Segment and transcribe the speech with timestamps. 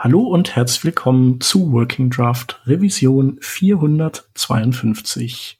[0.00, 5.58] Hallo und herzlich willkommen zu Working Draft Revision 452.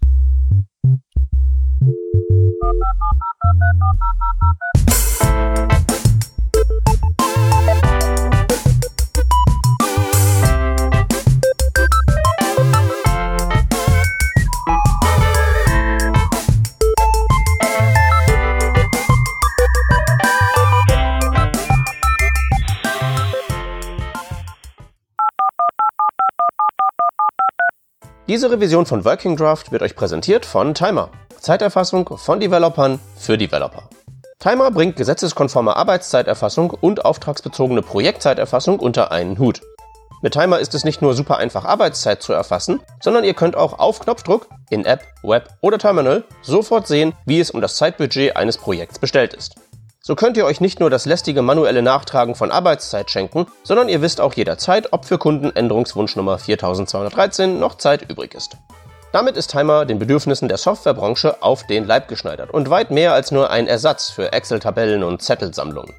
[28.28, 31.08] Diese Revision von Working Draft wird euch präsentiert von Timer.
[31.40, 33.88] Zeiterfassung von Developern für Developer.
[34.38, 39.62] Timer bringt gesetzeskonforme Arbeitszeiterfassung und auftragsbezogene Projektzeiterfassung unter einen Hut.
[40.20, 43.78] Mit Timer ist es nicht nur super einfach Arbeitszeit zu erfassen, sondern ihr könnt auch
[43.78, 48.58] auf Knopfdruck in App, Web oder Terminal sofort sehen, wie es um das Zeitbudget eines
[48.58, 49.54] Projekts bestellt ist.
[50.00, 54.00] So könnt ihr euch nicht nur das lästige manuelle Nachtragen von Arbeitszeit schenken, sondern ihr
[54.00, 58.56] wisst auch jederzeit, ob für Kunden Änderungswunschnummer 4213 noch Zeit übrig ist.
[59.12, 63.30] Damit ist Timer den Bedürfnissen der Softwarebranche auf den Leib geschneidert und weit mehr als
[63.32, 65.94] nur ein Ersatz für Excel-Tabellen und Zettelsammlungen.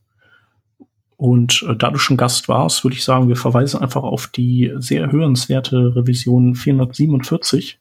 [1.18, 4.74] Und äh, da du schon Gast warst, würde ich sagen, wir verweisen einfach auf die
[4.78, 7.80] sehr hörenswerte Revision 447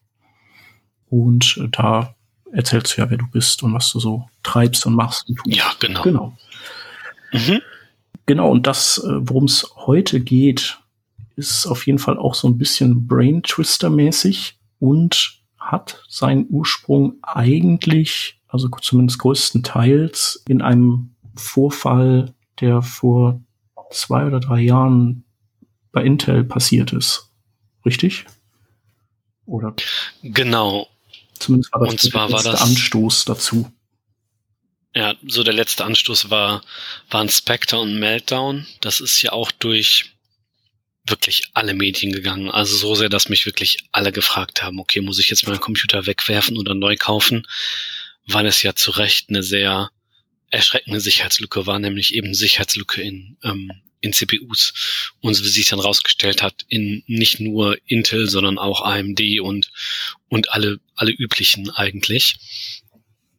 [1.09, 2.15] und äh, da
[2.51, 5.55] erzählst du ja, wer du bist und was du so treibst und machst und tust.
[5.55, 6.01] Ja, genau.
[6.03, 6.37] Genau.
[7.31, 7.61] Mhm.
[8.25, 10.79] Genau, und das, äh, worum es heute geht,
[11.35, 18.39] ist auf jeden Fall auch so ein bisschen Brain Twister-mäßig und hat seinen Ursprung eigentlich,
[18.47, 23.41] also zumindest größtenteils, in einem Vorfall, der vor
[23.91, 25.23] zwei oder drei Jahren
[25.91, 27.31] bei Intel passiert ist.
[27.85, 28.25] Richtig?
[29.45, 29.75] Oder?
[30.23, 30.87] Genau.
[31.39, 33.71] Zumindest war das und zwar der letzte war das, Anstoß dazu.
[34.95, 36.63] Ja, so der letzte Anstoß war,
[37.09, 38.65] waren Spectre und Meltdown.
[38.81, 40.15] Das ist ja auch durch
[41.05, 42.49] wirklich alle Medien gegangen.
[42.49, 46.05] Also so sehr, dass mich wirklich alle gefragt haben, okay, muss ich jetzt meinen Computer
[46.05, 47.45] wegwerfen oder neu kaufen?
[48.25, 49.91] Weil es ja zu Recht eine sehr
[50.49, 53.71] erschreckende Sicherheitslücke war, nämlich eben Sicherheitslücke in ähm,
[54.05, 55.11] in CPUs.
[55.19, 59.71] Und wie sich dann rausgestellt hat, in nicht nur Intel, sondern auch AMD und,
[60.29, 62.37] und alle, alle üblichen eigentlich.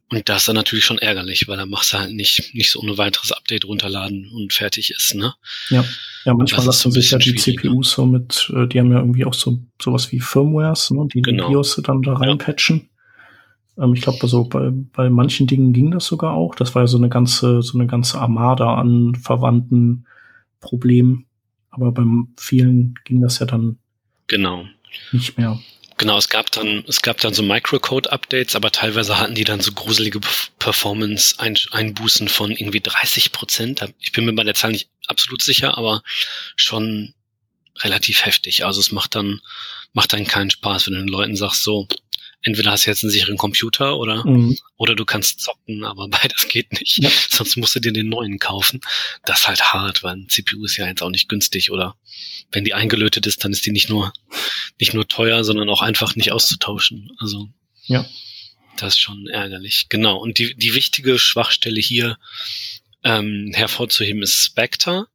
[0.09, 2.79] Und das ist dann natürlich schon ärgerlich, weil da machst du halt nicht, nicht so
[2.79, 5.33] ohne weiteres Update runterladen und fertig ist, ne?
[5.69, 5.83] Ja,
[6.23, 9.33] ja manchmal lassen sich ja die CPUs so mit, äh, die haben ja irgendwie auch
[9.33, 11.07] so sowas wie Firmwares, ne?
[11.13, 11.47] die genau.
[11.47, 12.89] die BIOS dann da reinpatchen.
[13.77, 13.83] Ja.
[13.83, 16.55] Ähm, ich glaube, also bei, bei manchen Dingen ging das sogar auch.
[16.55, 20.05] Das war ja so eine ganze, so eine ganze Armada an verwandten
[20.59, 21.25] Problem.
[21.69, 23.77] Aber beim vielen ging das ja dann
[24.27, 24.65] genau.
[25.11, 25.59] nicht mehr.
[25.97, 29.71] Genau, es gab dann, es gab dann so Microcode-Updates, aber teilweise hatten die dann so
[29.71, 30.19] gruselige
[30.59, 33.81] Performance-Einbußen von irgendwie 30 Prozent.
[33.99, 36.03] Ich bin mir bei der Zahl nicht absolut sicher, aber
[36.55, 37.15] schon
[37.79, 38.63] relativ heftig.
[38.63, 39.41] Also es macht dann,
[39.93, 41.87] macht dann keinen Spaß, wenn du den Leuten sagst, so,
[42.41, 44.57] entweder hast du jetzt einen sicheren Computer oder, mhm.
[44.77, 46.99] oder du kannst zocken, aber beides geht nicht.
[46.99, 47.09] Ja.
[47.29, 48.81] Sonst musst du dir den neuen kaufen.
[49.25, 51.95] Das ist halt hart, weil ein CPU ist ja jetzt auch nicht günstig oder
[52.51, 54.13] wenn die eingelötet ist, dann ist die nicht nur,
[54.79, 57.11] nicht nur teuer, sondern auch einfach nicht auszutauschen.
[57.19, 57.49] Also.
[57.85, 58.05] Ja.
[58.77, 59.87] Das ist schon ärgerlich.
[59.89, 60.17] Genau.
[60.17, 62.17] Und die, die wichtige Schwachstelle hier
[63.03, 65.07] ähm, hervorzuheben ist Spectre.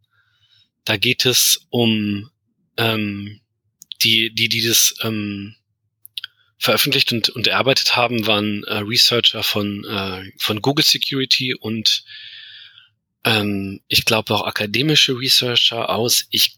[0.84, 2.30] Da geht es um
[2.76, 3.40] ähm,
[4.02, 5.54] die, die, die das ähm,
[6.62, 12.04] veröffentlicht und, und erarbeitet haben, waren äh, Researcher von, äh, von Google Security und
[13.24, 16.54] ähm, ich glaube auch akademische Researcher aus, ich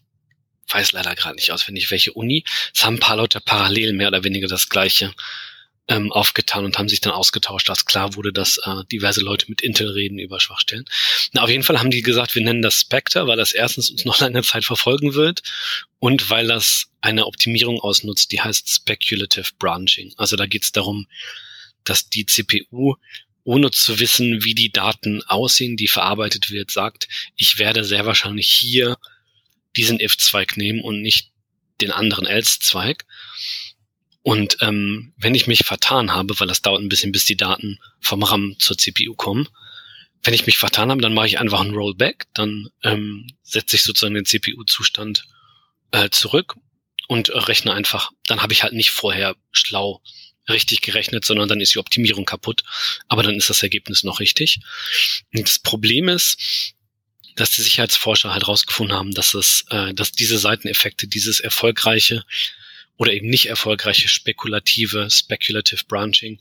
[0.69, 2.43] weiß leider gerade nicht auswendig, welche Uni.
[2.73, 5.11] Es haben ein paar Leute parallel mehr oder weniger das gleiche
[5.87, 9.61] ähm, aufgetan und haben sich dann ausgetauscht, als klar wurde, dass äh, diverse Leute mit
[9.61, 10.85] Intel reden über Schwachstellen.
[11.33, 14.05] Na, auf jeden Fall haben die gesagt, wir nennen das Spectre, weil das erstens uns
[14.05, 15.43] noch lange Zeit verfolgen wird
[15.99, 20.13] und weil das eine Optimierung ausnutzt, die heißt Speculative Branching.
[20.17, 21.07] Also da geht es darum,
[21.83, 22.95] dass die CPU
[23.43, 28.49] ohne zu wissen, wie die Daten aussehen, die verarbeitet wird, sagt, ich werde sehr wahrscheinlich
[28.49, 28.97] hier
[29.77, 31.31] diesen if-Zweig nehmen und nicht
[31.79, 33.05] den anderen else-Zweig.
[34.25, 37.77] Und ähm, wenn ich mich vertan habe, weil das dauert ein bisschen, bis die Daten
[37.99, 39.47] vom RAM zur CPU kommen,
[40.23, 43.83] wenn ich mich vertan habe, dann mache ich einfach einen Rollback, dann ähm, setze ich
[43.83, 45.27] sozusagen den CPU-Zustand
[45.91, 46.55] äh, zurück
[47.07, 50.01] und rechne einfach, dann habe ich halt nicht vorher schlau
[50.49, 52.63] richtig gerechnet, sondern dann ist die Optimierung kaputt,
[53.07, 54.57] aber dann ist das Ergebnis noch richtig.
[55.35, 56.73] Und das Problem ist,
[57.35, 62.25] dass die Sicherheitsforscher halt rausgefunden haben, dass es, äh, dass diese Seiteneffekte, dieses erfolgreiche
[62.97, 66.39] oder eben nicht erfolgreiche spekulative, speculative Branching,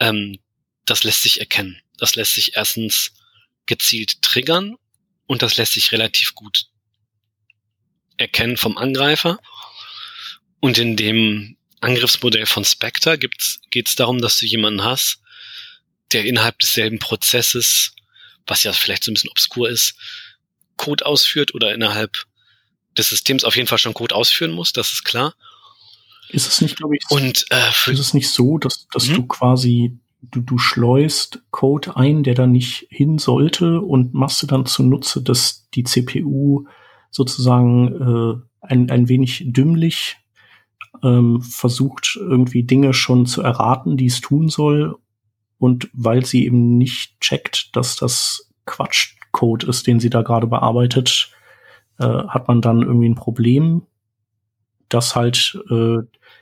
[0.00, 0.38] ähm,
[0.84, 1.80] das lässt sich erkennen.
[1.98, 3.12] Das lässt sich erstens
[3.66, 4.76] gezielt triggern
[5.26, 6.66] und das lässt sich relativ gut
[8.16, 9.38] erkennen vom Angreifer.
[10.60, 15.20] Und in dem Angriffsmodell von Spectre geht es darum, dass du jemanden hast,
[16.12, 17.92] der innerhalb desselben Prozesses,
[18.46, 19.96] was ja vielleicht so ein bisschen obskur ist,
[20.76, 22.24] Code ausführt oder innerhalb
[22.96, 25.34] des Systems auf jeden Fall schon Code ausführen muss, das ist klar.
[26.30, 29.98] Ist es nicht, glaube ich, und äh, ist es nicht so, dass, dass du quasi
[30.30, 35.22] du, du schleust Code ein, der da nicht hin sollte und machst du dann zunutze,
[35.22, 36.66] dass die CPU
[37.10, 40.16] sozusagen äh, ein, ein wenig dümmlich
[41.02, 44.96] ähm, versucht, irgendwie Dinge schon zu erraten, die es tun soll.
[45.58, 51.30] Und weil sie eben nicht checkt, dass das Quatschcode ist, den sie da gerade bearbeitet,
[51.98, 53.82] äh, hat man dann irgendwie ein Problem,
[54.88, 55.98] das halt äh,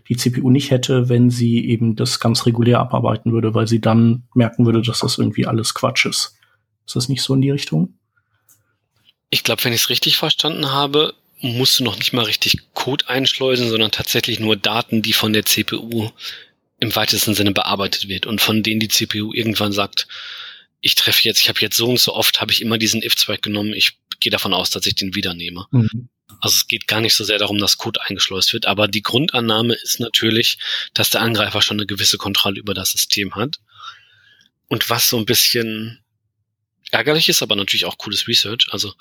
[0.08, 4.24] die CPU nicht hätte, wenn sie eben das ganz regulär abarbeiten würde, weil sie dann
[4.34, 6.36] merken würde, dass das irgendwie alles Quatsch ist.
[6.86, 7.94] Ist das nicht so in die Richtung?
[9.30, 13.08] Ich glaube, wenn ich es richtig verstanden habe, musst du noch nicht mal richtig Code
[13.08, 16.10] einschleusen, sondern tatsächlich nur Daten, die von der CPU
[16.80, 20.06] im weitesten Sinne bearbeitet wird und von denen die CPU irgendwann sagt,
[20.80, 23.42] ich treffe jetzt, ich habe jetzt so und so oft, habe ich immer diesen if-Zweig
[23.42, 25.66] genommen, ich gehe davon aus, dass ich den wieder nehme.
[25.70, 26.08] Mhm.
[26.40, 29.74] Also es geht gar nicht so sehr darum, dass Code eingeschleust wird, aber die Grundannahme
[29.74, 30.58] ist natürlich,
[30.94, 33.60] dass der Angreifer schon eine gewisse Kontrolle über das System hat.
[34.68, 36.04] Und was so ein bisschen
[36.90, 38.68] ärgerlich ist, aber natürlich auch cooles Research.
[38.70, 38.94] Also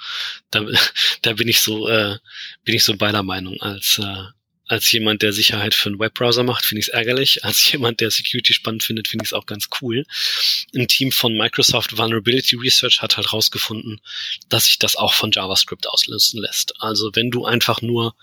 [0.51, 0.65] da,
[1.21, 2.17] da bin ich so, äh,
[2.63, 4.25] bin ich so beider Meinung als äh,
[4.67, 7.43] als jemand, der Sicherheit für einen Webbrowser macht, finde ich es ärgerlich.
[7.43, 10.05] Als jemand, der Security spannend findet, finde ich es auch ganz cool.
[10.75, 13.99] Ein Team von Microsoft Vulnerability Research hat halt rausgefunden,
[14.49, 16.73] dass sich das auch von JavaScript auslösen lässt.
[16.81, 18.15] Also wenn du einfach nur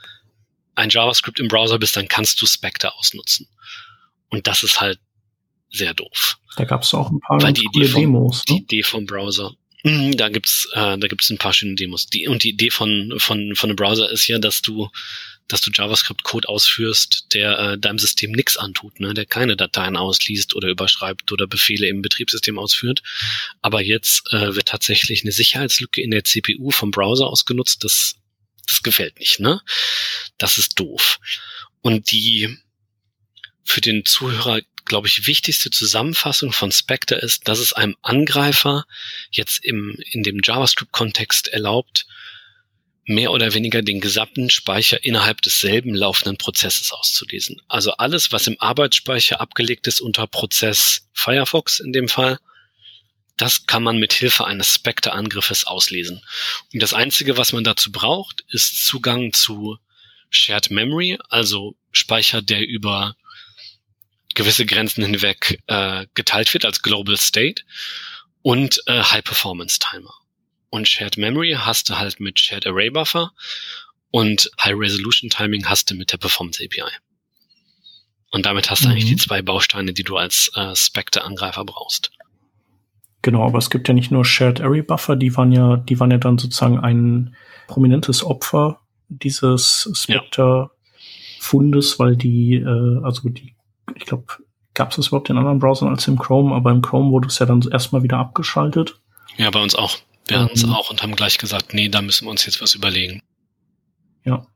[0.75, 3.47] ein JavaScript im Browser bist, dann kannst du Spectre ausnutzen.
[4.31, 4.99] Und das ist halt
[5.71, 6.39] sehr doof.
[6.57, 8.45] Da gab es auch ein paar Weil die Idee vom, Demos.
[8.49, 8.57] Ne?
[8.57, 9.55] Die Idee vom Browser.
[9.83, 12.07] Mhm, da gibt's, äh, da gibt's ein paar schöne Demos.
[12.07, 14.89] Die, und die Idee von, von, von einem Browser ist ja, dass du
[15.53, 19.15] dass du JavaScript-Code ausführst, der äh, deinem System nichts antut, ne?
[19.15, 23.03] der keine Dateien ausliest oder überschreibt oder Befehle im Betriebssystem ausführt.
[23.61, 27.85] Aber jetzt äh, wird tatsächlich eine Sicherheitslücke in der CPU vom Browser ausgenutzt.
[27.85, 28.17] Das,
[28.69, 29.41] das gefällt nicht.
[29.41, 29.61] Ne?
[30.39, 31.19] Das ist doof.
[31.83, 32.59] Und die
[33.65, 38.85] für den Zuhörer, glaube ich, wichtigste Zusammenfassung von Spectre ist, dass es einem Angreifer
[39.31, 42.07] jetzt im, in dem JavaScript-Kontext erlaubt,
[43.05, 47.61] mehr oder weniger den gesamten Speicher innerhalb desselben laufenden Prozesses auszulesen.
[47.69, 52.39] Also alles, was im Arbeitsspeicher abgelegt ist unter Prozess Firefox in dem Fall,
[53.37, 56.23] das kann man mit Hilfe eines Spectre-Angriffes auslesen.
[56.73, 59.79] Und das Einzige, was man dazu braucht, ist Zugang zu
[60.29, 63.17] Shared Memory, also Speicher, der über
[64.35, 67.63] gewisse Grenzen hinweg äh, geteilt wird als Global State
[68.43, 70.13] und äh, High Performance Timer.
[70.71, 73.33] Und Shared Memory hast du halt mit Shared Array Buffer
[74.11, 76.91] und High Resolution Timing hast du mit der Performance API.
[78.31, 78.93] Und damit hast du mhm.
[78.93, 82.13] eigentlich die zwei Bausteine, die du als äh, Spectre-Angreifer brauchst.
[83.23, 86.11] Genau, aber es gibt ja nicht nur Shared Array Buffer, die waren ja, die waren
[86.11, 87.35] ja dann sozusagen ein
[87.67, 93.55] prominentes Opfer dieses Spectre-Fundes, weil die, äh, also die,
[93.97, 94.27] ich glaube,
[94.75, 97.39] gab es das überhaupt in anderen Browsern als im Chrome, aber im Chrome wurde es
[97.41, 99.01] ja dann erstmal wieder abgeschaltet.
[99.37, 99.99] Ja, bei uns auch.
[100.31, 102.75] Wir hatten es auch und haben gleich gesagt, nee, da müssen wir uns jetzt was
[102.75, 103.23] überlegen.
[104.25, 104.47] Ja.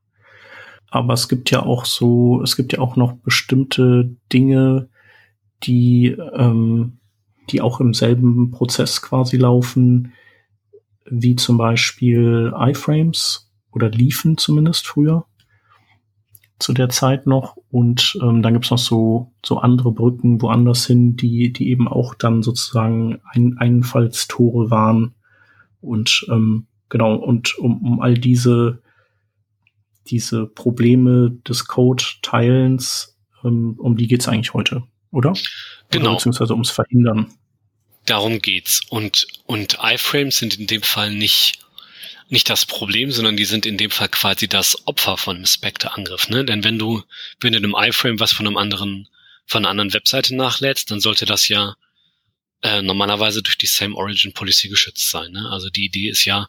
[0.91, 4.89] aber es gibt ja auch so, es gibt ja auch noch bestimmte Dinge,
[5.63, 6.99] die, ähm,
[7.51, 10.13] die auch im selben Prozess quasi laufen,
[11.11, 15.27] wie zum Beispiel iFrames oder liefen zumindest früher
[16.59, 17.57] zu der Zeit noch.
[17.71, 22.15] Und ähm, dann gibt's noch so, so andere Brücken woanders hin, die, die eben auch
[22.15, 25.15] dann sozusagen ein, Einfallstore waren.
[25.85, 28.83] Und ähm, genau, und um, um all diese,
[30.07, 35.35] diese Probleme des Code-Teilens, ähm, um die geht's eigentlich heute, oder?
[35.91, 36.07] Genau.
[36.07, 37.33] Oder beziehungsweise ums Verhindern.
[38.07, 38.81] Darum geht's.
[38.91, 41.65] Und, und iFrames sind in dem Fall nicht
[42.31, 46.29] nicht das Problem, sondern die sind in dem Fall quasi das Opfer von einem Spectre-Angriff.
[46.29, 46.45] Ne?
[46.45, 47.03] Denn wenn du,
[47.41, 49.09] wenn du in einem iFrame was von einem anderen,
[49.47, 51.77] von einer anderen Webseite nachlädst, dann sollte das ja
[52.65, 55.33] äh, normalerweise durch die Same Origin Policy geschützt sein.
[55.33, 55.49] Ne?
[55.51, 56.49] Also die Idee ist ja,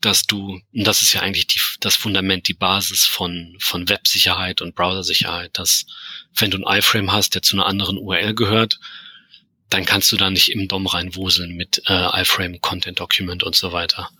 [0.00, 4.62] dass du, und das ist ja eigentlich die, das Fundament, die Basis von, von Websicherheit
[4.62, 5.86] und Browsersicherheit, dass
[6.36, 8.78] wenn du ein iFrame hast, der zu einer anderen URL gehört,
[9.70, 13.72] dann kannst du da nicht im DOM reinwuseln mit äh, iFrame Content Document und so
[13.72, 14.10] weiter.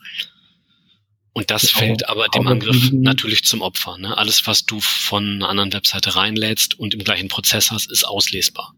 [1.33, 1.79] Und das genau.
[1.79, 3.99] fällt aber dem Angriff natürlich zum Opfer.
[3.99, 4.17] Ne?
[4.19, 8.75] Alles, was du von einer anderen Webseite reinlädst und im gleichen Prozess hast, ist auslesbar.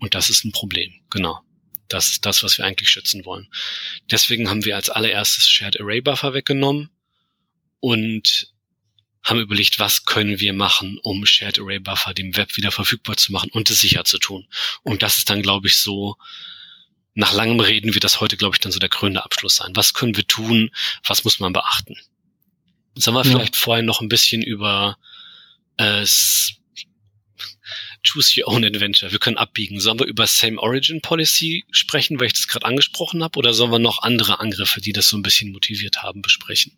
[0.00, 0.92] Und das ist ein Problem.
[1.10, 1.40] Genau.
[1.88, 3.48] Das ist das, was wir eigentlich schützen wollen.
[4.10, 6.90] Deswegen haben wir als allererstes Shared Array Buffer weggenommen
[7.80, 8.52] und
[9.22, 13.32] haben überlegt, was können wir machen, um Shared Array Buffer dem Web wieder verfügbar zu
[13.32, 14.46] machen und es sicher zu tun.
[14.82, 16.16] Und das ist dann, glaube ich, so
[17.14, 19.74] nach langem Reden wird das heute, glaube ich, dann so der krönende Abschluss sein.
[19.74, 20.70] Was können wir tun?
[21.04, 21.96] Was muss man beachten?
[22.94, 23.30] Sollen wir ja.
[23.30, 24.98] vielleicht vorher noch ein bisschen über
[25.78, 26.06] äh,
[28.04, 29.10] Choose Your Own Adventure.
[29.10, 29.80] Wir können abbiegen.
[29.80, 33.72] Sollen wir über Same Origin Policy sprechen, weil ich das gerade angesprochen habe, oder sollen
[33.72, 36.72] wir noch andere Angriffe, die das so ein bisschen motiviert haben, besprechen?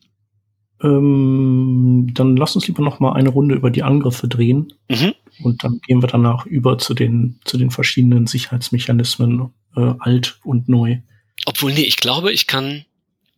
[0.82, 5.12] Ähm, dann lass uns lieber noch mal eine Runde über die Angriffe drehen mhm.
[5.42, 10.68] und dann gehen wir danach über zu den zu den verschiedenen Sicherheitsmechanismen äh, alt und
[10.70, 11.00] neu.
[11.44, 12.84] Obwohl, nee, ich glaube, ich kann,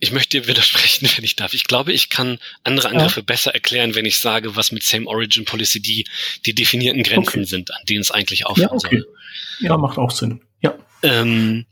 [0.02, 1.54] ich möchte dir widersprechen, wenn ich darf.
[1.54, 3.25] Ich glaube, ich kann andere Angriffe ja.
[3.25, 6.04] besser erklären, wenn ich sage, was mit Same Origin Policy die,
[6.44, 7.44] die definierten Grenzen okay.
[7.44, 8.99] sind, an denen es eigentlich aufhören ja, okay.
[8.99, 9.14] soll.
[9.61, 10.40] Ja, macht auch Sinn.
[10.61, 10.76] Ja.
[11.04, 11.66] Ähm,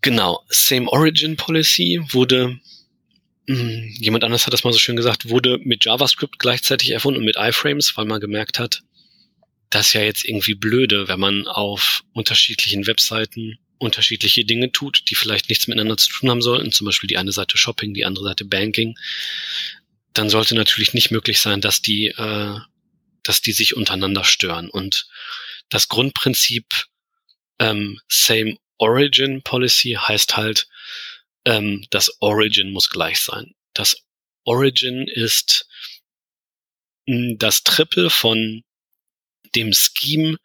[0.00, 0.42] genau.
[0.48, 2.58] Same Origin Policy wurde
[3.46, 7.24] hm, jemand anders hat das mal so schön gesagt, wurde mit JavaScript gleichzeitig erfunden und
[7.24, 8.82] mit iFrames, weil man gemerkt hat,
[9.70, 15.14] das ist ja jetzt irgendwie blöde, wenn man auf unterschiedlichen Webseiten unterschiedliche Dinge tut, die
[15.14, 18.24] vielleicht nichts miteinander zu tun haben sollten, zum Beispiel die eine Seite Shopping, die andere
[18.24, 18.98] Seite Banking,
[20.12, 22.58] dann sollte natürlich nicht möglich sein, dass die, äh,
[23.22, 24.70] dass die sich untereinander stören.
[24.70, 25.06] Und
[25.68, 26.86] das Grundprinzip
[27.58, 30.68] ähm, Same Origin Policy heißt halt,
[31.44, 33.54] ähm, das Origin muss gleich sein.
[33.72, 33.96] Das
[34.44, 35.66] Origin ist
[37.06, 38.62] hm, das Triple von
[39.54, 40.38] dem Scheme,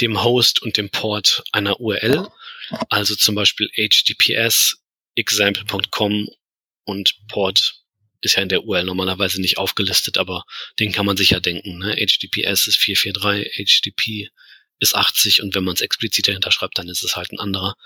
[0.00, 2.28] dem Host und dem Port einer URL.
[2.88, 4.78] Also zum Beispiel HTTPS,
[5.14, 6.28] example.com
[6.84, 7.80] und Port
[8.20, 10.44] ist ja in der URL normalerweise nicht aufgelistet, aber
[10.78, 11.78] den kann man sich ja denken.
[11.78, 11.96] Ne?
[11.96, 14.28] HTTPS ist 443, HTTP
[14.78, 17.76] ist 80 und wenn man es explizit dahinter schreibt, dann ist es halt ein anderer.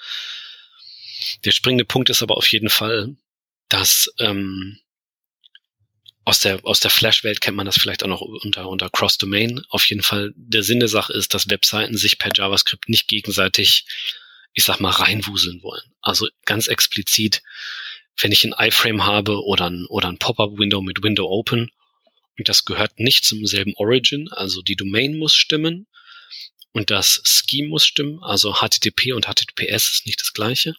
[1.45, 3.17] Der springende Punkt ist aber auf jeden Fall,
[3.69, 4.79] dass ähm,
[6.25, 9.63] aus der, aus der Flash-Welt kennt man das vielleicht auch noch unter, unter Cross-Domain.
[9.69, 13.85] Auf jeden Fall, der Sinn der Sache ist, dass Webseiten sich per JavaScript nicht gegenseitig,
[14.55, 15.83] ich sag mal, reinwuseln wollen.
[16.01, 17.43] Also ganz explizit,
[18.19, 21.71] wenn ich ein iFrame habe oder ein, oder ein Pop-up-Window mit Window Open
[22.39, 25.87] und das gehört nicht zum selben Origin, also die Domain muss stimmen
[26.73, 30.75] und das Scheme muss stimmen, also HTTP und HTTPS ist nicht das gleiche.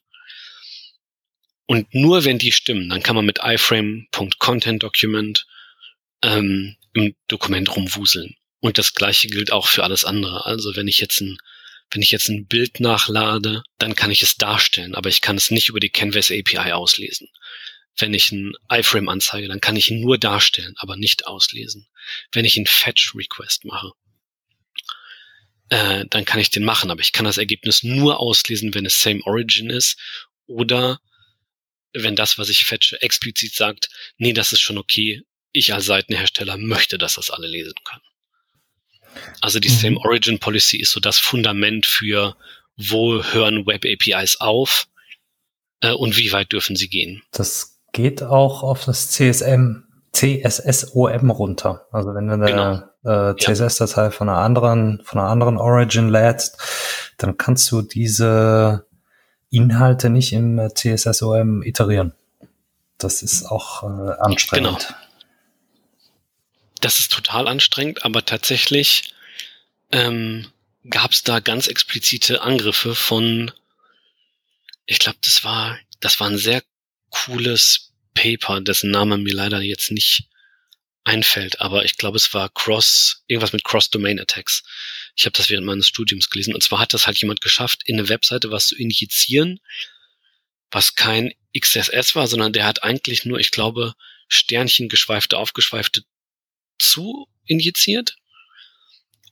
[1.67, 5.47] Und nur wenn die stimmen, dann kann man mit iframe.contentDocument
[6.21, 8.35] ähm, im Dokument rumwuseln.
[8.59, 10.45] Und das gleiche gilt auch für alles andere.
[10.45, 11.39] Also wenn ich jetzt ein,
[11.91, 15.51] wenn ich jetzt ein Bild nachlade, dann kann ich es darstellen, aber ich kann es
[15.51, 17.29] nicht über die Canvas API auslesen.
[17.97, 21.87] Wenn ich ein iframe anzeige, dann kann ich ihn nur darstellen, aber nicht auslesen.
[22.31, 23.91] Wenn ich einen Fetch Request mache,
[25.69, 29.01] äh, dann kann ich den machen, aber ich kann das Ergebnis nur auslesen, wenn es
[29.01, 29.97] Same Origin ist
[30.45, 30.99] oder
[31.93, 36.57] wenn das, was ich fetche, explizit sagt, nee, das ist schon okay, ich als Seitenhersteller
[36.57, 38.03] möchte, dass das alle lesen können.
[39.41, 39.73] Also die mhm.
[39.73, 42.35] Same Origin Policy ist so das Fundament für,
[42.77, 44.87] wo hören Web APIs auf
[45.81, 47.21] äh, und wie weit dürfen sie gehen.
[47.31, 51.87] Das geht auch auf das CSM, CSSOM runter.
[51.91, 53.31] Also wenn du eine genau.
[53.31, 56.57] äh, CSS-Datei von einer anderen, von einer anderen Origin lädst,
[57.17, 58.85] dann kannst du diese
[59.49, 62.13] Inhalte nicht im äh, CSSOM iterieren.
[62.97, 64.87] Das ist auch äh, anstrengend.
[64.87, 65.04] Genau.
[66.85, 69.15] Das ist total anstrengend, aber tatsächlich
[69.91, 70.51] ähm,
[70.87, 73.51] gab es da ganz explizite Angriffe von,
[74.85, 76.61] ich glaube, das war, das war ein sehr
[77.09, 80.29] cooles Paper, dessen Name mir leider jetzt nicht
[81.03, 84.61] einfällt, aber ich glaube, es war Cross, irgendwas mit Cross-Domain-Attacks.
[85.15, 86.53] Ich habe das während meines Studiums gelesen.
[86.53, 89.59] Und zwar hat das halt jemand geschafft, in eine Webseite was zu injizieren,
[90.69, 93.95] was kein XSS war, sondern der hat eigentlich nur, ich glaube,
[94.27, 96.03] Sternchen, geschweifte, aufgeschweifte
[96.79, 98.15] zu injiziert.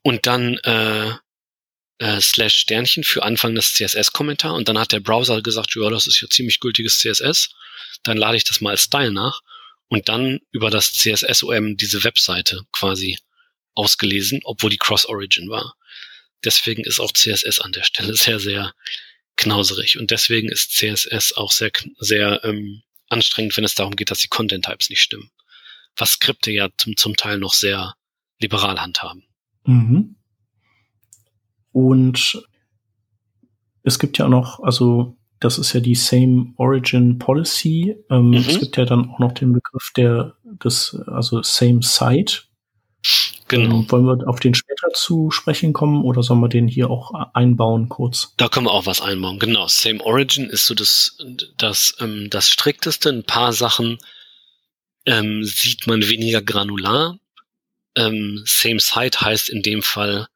[0.02, 1.14] Und dann äh,
[2.00, 6.08] äh, slash Sternchen für Anfang des CSS-Kommentar und dann hat der Browser gesagt, ja, das
[6.08, 7.50] ist ja ziemlich gültiges CSS,
[8.04, 9.42] dann lade ich das mal als Style nach.
[9.88, 13.20] Und dann über das CSS-OM diese Webseite quasi
[13.76, 15.76] ausgelesen, obwohl die Cross-Origin war.
[16.44, 18.74] Deswegen ist auch CSS an der Stelle sehr, sehr
[19.36, 19.98] knauserig.
[19.98, 24.28] Und deswegen ist CSS auch sehr, sehr ähm, anstrengend, wenn es darum geht, dass die
[24.28, 25.32] Content-Types nicht stimmen.
[25.98, 27.94] Was Skripte ja zum, zum Teil noch sehr
[28.40, 29.24] liberal handhaben.
[29.66, 30.16] Mhm.
[31.72, 32.44] Und
[33.84, 37.96] es gibt ja noch, also das ist ja die Same Origin Policy.
[38.10, 38.34] Ähm, mhm.
[38.36, 42.44] Es gibt ja dann auch noch den Begriff der des, also Same Site.
[43.50, 43.80] Genau.
[43.80, 47.12] Ähm, wollen wir auf den später zu sprechen kommen oder sollen wir den hier auch
[47.34, 48.34] einbauen kurz?
[48.38, 49.40] Da können wir auch was einbauen.
[49.40, 49.68] Genau.
[49.68, 51.18] Same Origin ist so das,
[51.58, 53.10] das, ähm, das strikteste.
[53.10, 53.98] Ein paar Sachen
[55.06, 57.20] ähm, sieht man weniger granular.
[57.96, 60.28] Ähm, Same Site heißt in dem Fall,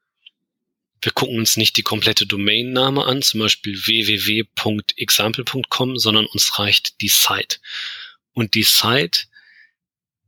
[1.02, 7.10] wir gucken uns nicht die komplette Domainname an, zum Beispiel www.example.com, sondern uns reicht die
[7.10, 7.58] Site.
[8.34, 9.26] Und die Site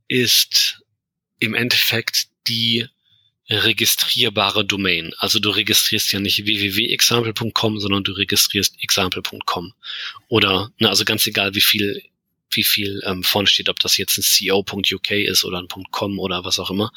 [0.08, 0.82] ist
[1.38, 2.86] im Endeffekt die
[3.50, 5.12] registrierbare Domain.
[5.18, 9.74] Also du registrierst ja nicht www.example.com, sondern du registrierst example.com.
[10.28, 12.02] Oder, na, also ganz egal, wie viel,
[12.50, 16.44] wie viel ähm, vorne steht, ob das jetzt ein co.uk ist oder ein .com oder
[16.44, 16.92] was auch immer.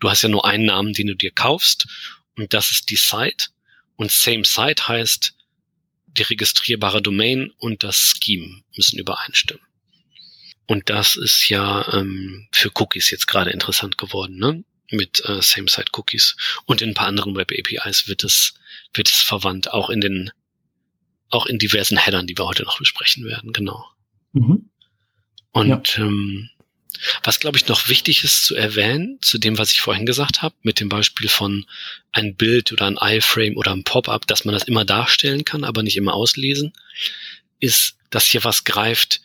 [0.00, 1.86] Du hast ja nur einen Namen, den du dir kaufst
[2.36, 3.48] und das ist die Site.
[3.96, 5.34] Und Same Site heißt,
[6.06, 9.64] die registrierbare Domain und das Scheme müssen übereinstimmen.
[10.66, 14.64] Und das ist ja ähm, für Cookies jetzt gerade interessant geworden, ne?
[14.90, 16.36] Mit äh, Same-Site-Cookies.
[16.66, 18.54] Und in ein paar anderen Web-APIs wird es,
[18.92, 20.30] wird es verwandt, auch in den,
[21.30, 23.86] auch in diversen Headern, die wir heute noch besprechen werden, genau.
[24.32, 24.70] Mhm.
[25.52, 26.04] Und ja.
[26.04, 26.50] ähm,
[27.22, 30.54] was, glaube ich, noch wichtig ist zu erwähnen, zu dem, was ich vorhin gesagt habe,
[30.62, 31.66] mit dem Beispiel von
[32.12, 35.82] ein Bild oder ein iFrame oder ein Pop-up, dass man das immer darstellen kann, aber
[35.82, 36.72] nicht immer auslesen,
[37.60, 39.20] ist, dass hier was greift.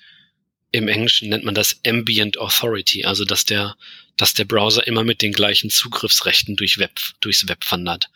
[0.71, 3.75] Im Englischen nennt man das Ambient Authority, also dass der,
[4.17, 8.09] dass der Browser immer mit den gleichen Zugriffsrechten durch Web, durchs Web wandert.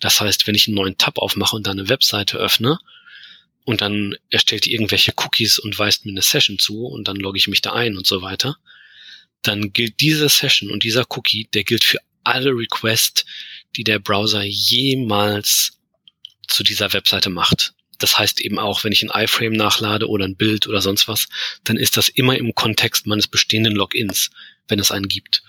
[0.00, 2.78] Das heißt, wenn ich einen neuen Tab aufmache und dann eine Webseite öffne,
[3.68, 7.36] und dann erstellt die irgendwelche Cookies und weist mir eine Session zu und dann logge
[7.36, 8.56] ich mich da ein und so weiter,
[9.42, 13.26] dann gilt diese Session und dieser Cookie, der gilt für alle Requests,
[13.76, 15.72] die der Browser jemals
[16.46, 17.74] zu dieser Webseite macht.
[17.98, 21.28] Das heißt eben auch, wenn ich ein iFrame nachlade oder ein Bild oder sonst was,
[21.64, 24.30] dann ist das immer im Kontext meines bestehenden Logins,
[24.68, 25.42] wenn es einen gibt.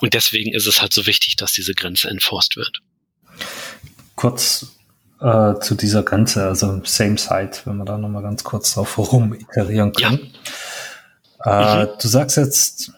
[0.00, 2.82] Und deswegen ist es halt so wichtig, dass diese Grenze enforced wird.
[4.16, 4.75] Kurz
[5.20, 9.34] äh, zu dieser Grenze, also Same Site, wenn wir da nochmal ganz kurz drauf herum
[9.34, 10.32] iterieren können.
[11.44, 11.80] Ja.
[11.80, 11.90] Äh, mhm.
[12.00, 12.92] Du sagst jetzt,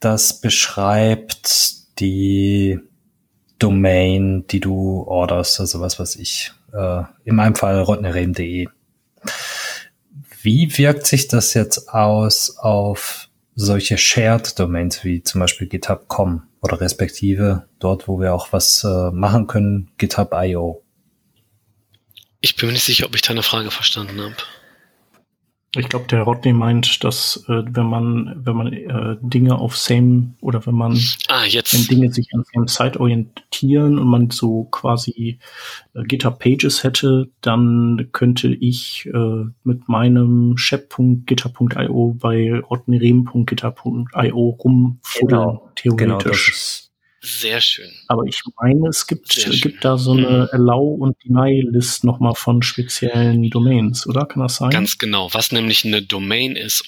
[0.00, 2.80] das beschreibt die
[3.58, 6.52] Domain, die du orderst, also was weiß ich.
[6.72, 8.68] Äh, in meinem Fall rodnerem.de.
[10.42, 16.80] Wie wirkt sich das jetzt aus auf solche Shared Domains wie zum Beispiel GitHub.com oder
[16.80, 20.83] respektive dort, wo wir auch was äh, machen können, GitHub.io?
[22.44, 24.36] Ich bin mir nicht sicher, ob ich deine Frage verstanden habe.
[25.76, 30.34] Ich glaube, der Rodney meint, dass äh, wenn man wenn man äh, Dinge auf Same
[30.42, 31.72] oder wenn man ah, jetzt.
[31.72, 35.38] wenn Dinge sich an Same Site orientieren und man so quasi
[35.94, 45.72] äh, GitHub Pages hätte, dann könnte ich äh, mit meinem shep.github.io bei rodneyrem.github.io rumfuddeln, genau.
[45.76, 46.52] theoretisch.
[46.52, 46.83] Genau,
[47.24, 47.90] sehr schön.
[48.08, 50.48] Aber ich meine, es gibt, gibt da so eine mhm.
[50.52, 54.26] Allow- und Deny-List nochmal von speziellen Domains, oder?
[54.26, 54.70] Kann das sein?
[54.70, 55.32] Ganz genau.
[55.32, 56.84] Was nämlich eine Domain ist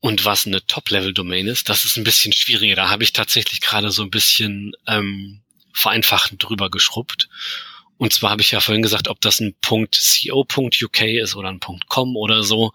[0.00, 2.76] und was eine Top-Level-Domain ist, das ist ein bisschen schwieriger.
[2.76, 5.40] Da habe ich tatsächlich gerade so ein bisschen ähm,
[5.72, 7.28] vereinfachend drüber geschrubbt.
[7.96, 12.16] Und zwar habe ich ja vorhin gesagt, ob das ein .co.uk ist oder ein .com
[12.16, 12.72] oder so.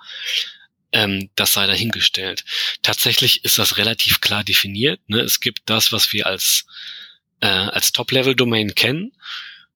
[0.91, 2.45] Ähm, das sei dahingestellt.
[2.81, 4.99] Tatsächlich ist das relativ klar definiert.
[5.07, 5.19] Ne?
[5.19, 6.65] Es gibt das, was wir als
[7.41, 9.11] äh, als Top-Level-Domain kennen.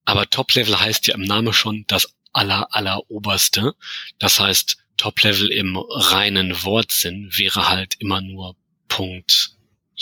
[0.06, 3.76] Aber Top-Level heißt ja im Namen schon das aller, aller oberste.
[4.18, 8.56] Das heißt, Top-Level im reinen Wortsinn wäre halt immer nur
[8.88, 9.52] Punkt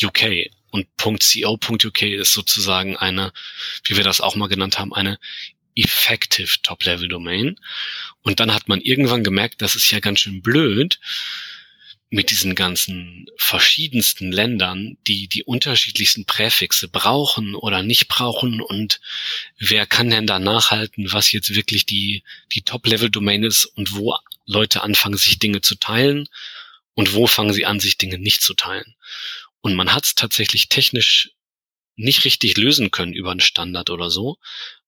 [0.02, 0.50] UK.
[0.70, 3.32] Und .co.uk ist sozusagen eine,
[3.84, 5.18] wie wir das auch mal genannt haben, eine
[5.78, 7.60] Effective Top-Level-Domain.
[8.22, 11.00] Und dann hat man irgendwann gemerkt, das ist ja ganz schön blöd,
[12.10, 19.02] mit diesen ganzen verschiedensten Ländern, die die unterschiedlichsten Präfixe brauchen oder nicht brauchen und
[19.58, 24.84] wer kann denn da nachhalten, was jetzt wirklich die, die Top-Level-Domain ist und wo Leute
[24.84, 26.30] anfangen, sich Dinge zu teilen
[26.94, 28.96] und wo fangen sie an, sich Dinge nicht zu teilen.
[29.60, 31.32] Und man hat es tatsächlich technisch
[31.98, 34.38] nicht richtig lösen können über einen Standard oder so,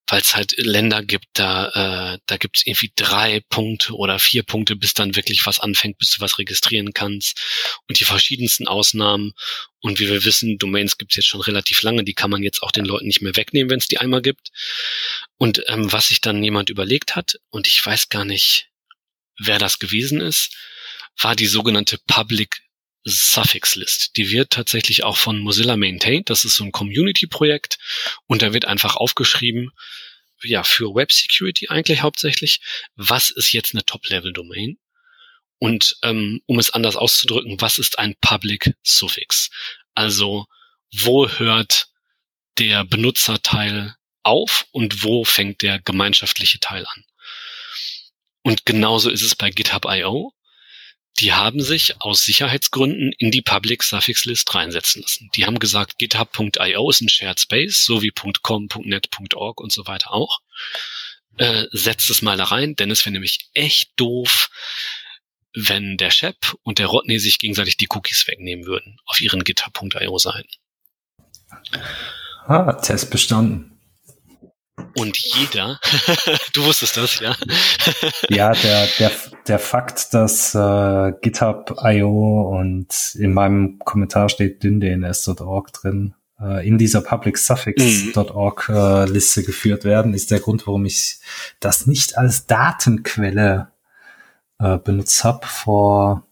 [0.10, 4.44] weil es halt Länder gibt, da, äh, da gibt es irgendwie drei Punkte oder vier
[4.44, 7.40] Punkte, bis dann wirklich was anfängt, bis du was registrieren kannst.
[7.88, 9.34] Und die verschiedensten Ausnahmen.
[9.82, 12.64] Und wie wir wissen, Domains gibt es jetzt schon relativ lange, die kann man jetzt
[12.64, 14.50] auch den Leuten nicht mehr wegnehmen, wenn es die einmal gibt.
[15.38, 18.70] Und ähm, was sich dann jemand überlegt hat, und ich weiß gar nicht,
[19.38, 20.56] wer das gewesen ist,
[21.22, 22.62] war die sogenannte Public
[23.10, 24.16] Suffix List.
[24.18, 26.30] Die wird tatsächlich auch von Mozilla maintained.
[26.30, 27.78] Das ist so ein Community-Projekt
[28.28, 29.72] und da wird einfach aufgeschrieben,
[30.44, 32.62] ja, für Web Security eigentlich hauptsächlich,
[32.96, 34.78] was ist jetzt eine Top-Level-Domain?
[35.58, 39.50] Und ähm, um es anders auszudrücken, was ist ein Public Suffix?
[39.94, 40.46] Also
[40.94, 41.88] wo hört
[42.58, 47.04] der Benutzerteil auf und wo fängt der gemeinschaftliche Teil an?
[48.42, 50.34] Und genauso ist es bei GitHub.io
[51.18, 55.30] die haben sich aus Sicherheitsgründen in die Public Suffix List reinsetzen lassen.
[55.36, 59.86] Die haben gesagt, github.io ist ein Shared Space, so wie .com, .net, .org und so
[59.88, 60.40] weiter auch.
[61.38, 64.50] Äh, setzt es mal da rein, denn es wäre nämlich echt doof,
[65.54, 70.18] wenn der Shep und der Rodney sich gegenseitig die Cookies wegnehmen würden auf ihren github.io
[70.18, 70.50] Seiten.
[72.46, 73.79] Ah, Test bestanden.
[74.96, 75.80] Und jeder,
[76.54, 77.36] du wusstest das, ja?
[78.30, 79.12] ja, der, der,
[79.48, 87.02] der Fakt, dass äh, GitHub.io und in meinem Kommentar steht dynndns.org drin, äh, in dieser
[87.02, 91.20] publicsuffix.org äh, Liste geführt werden, ist der Grund, warum ich
[91.60, 93.72] das nicht als Datenquelle
[94.60, 96.26] äh, benutzt habe vor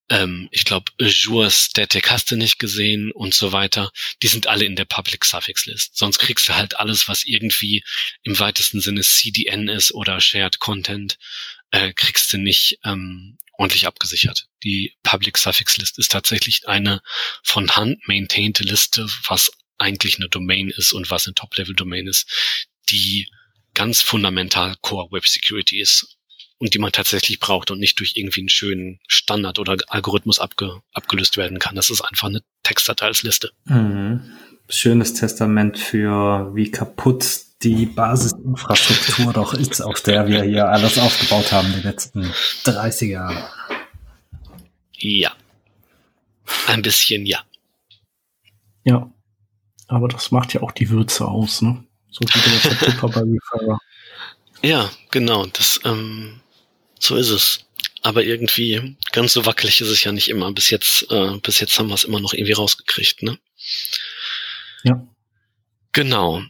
[0.10, 3.94] ähm, ich glaube, Azure Static hast du nicht gesehen und so weiter.
[4.22, 5.96] Die sind alle in der Public Suffix List.
[5.96, 7.82] Sonst kriegst du halt alles, was irgendwie
[8.24, 11.18] im weitesten Sinne CDN ist oder Shared Content,
[11.72, 14.48] äh, kriegst du nicht ähm, ordentlich abgesichert.
[14.64, 17.02] Die Public Suffix List ist tatsächlich eine
[17.42, 22.28] von Hand maintained Liste, was eigentlich eine Domain ist und was eine Top-Level-Domain ist,
[22.90, 23.30] die
[23.76, 26.18] ganz fundamental Core Web Security ist
[26.58, 30.82] und die man tatsächlich braucht und nicht durch irgendwie einen schönen Standard oder Algorithmus abge,
[30.94, 31.76] abgelöst werden kann.
[31.76, 33.52] Das ist einfach eine Textdatei als Liste.
[33.66, 34.22] Mhm.
[34.68, 41.52] Schönes Testament für wie kaputt die Basisinfrastruktur doch ist, auf der wir hier alles aufgebaut
[41.52, 42.34] haben die letzten
[42.64, 43.48] 30 Jahre.
[44.98, 45.32] Ja.
[46.68, 47.40] Ein bisschen ja.
[48.84, 49.12] Ja.
[49.88, 51.84] Aber das macht ja auch die Würze aus, ne?
[52.16, 53.80] So wie der Tipper bei Referrer.
[54.64, 55.46] Ja, genau.
[55.48, 56.40] Das, ähm,
[56.98, 57.60] so ist es.
[58.02, 60.52] Aber irgendwie ganz so wackelig ist es ja nicht immer.
[60.54, 63.38] Bis jetzt, äh, bis jetzt haben wir es immer noch irgendwie rausgekriegt, ne?
[64.84, 65.06] Ja.
[65.92, 66.42] Genau.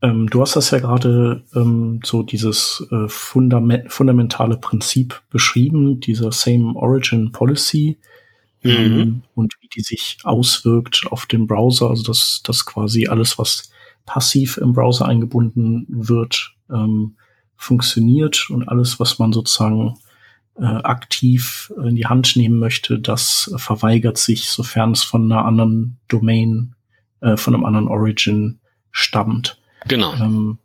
[0.00, 6.32] Ähm, du hast das ja gerade ähm, so dieses äh, fundament fundamentale Prinzip beschrieben, dieser
[6.32, 7.98] Same Origin Policy
[8.62, 8.70] Mhm.
[8.70, 13.71] ähm, und wie die sich auswirkt auf den Browser, also dass, dass quasi alles, was
[14.04, 17.16] passiv im Browser eingebunden wird, ähm,
[17.56, 19.94] funktioniert und alles, was man sozusagen
[20.56, 25.98] äh, aktiv in die Hand nehmen möchte, das verweigert sich, sofern es von einer anderen
[26.08, 26.74] Domain,
[27.20, 28.60] äh, von einem anderen Origin
[28.90, 29.60] stammt.
[29.86, 30.12] Genau.
[30.14, 30.58] Ähm,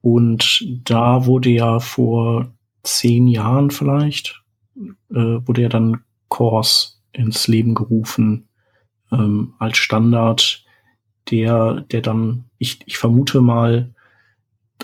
[0.00, 2.52] und da wurde ja vor
[2.82, 4.42] zehn Jahren vielleicht,
[5.10, 8.48] äh, wurde ja dann CORS ins Leben gerufen
[9.12, 10.64] ähm, als Standard,
[11.28, 13.90] der, der dann, ich, ich vermute mal,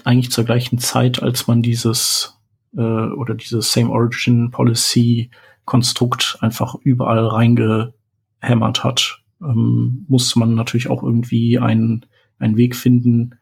[0.04, 2.38] eigentlich zur gleichen Zeit, als man dieses
[2.76, 5.30] äh, oder dieses Same Origin Policy
[5.64, 12.06] Konstrukt einfach überall reingehämmert hat, ähm, muss man natürlich auch irgendwie einen,
[12.38, 13.34] einen Weg finden,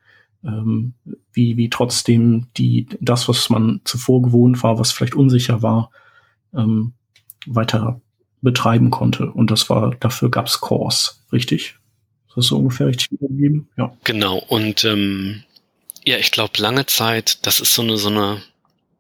[0.43, 0.95] ähm,
[1.33, 5.91] wie, wie trotzdem die, das, was man zuvor gewohnt war, was vielleicht unsicher war,
[6.55, 6.95] ähm,
[7.47, 8.01] weiter
[8.41, 9.31] betreiben konnte.
[9.31, 11.79] Und das war, dafür gab's Cores, richtig?
[12.35, 13.69] Ist das so ungefähr richtig wiedergegeben?
[13.77, 13.97] Ja.
[14.03, 14.39] Genau.
[14.39, 15.45] Und ähm,
[16.05, 18.43] ja, ich glaube, lange Zeit, das ist so eine, so eine,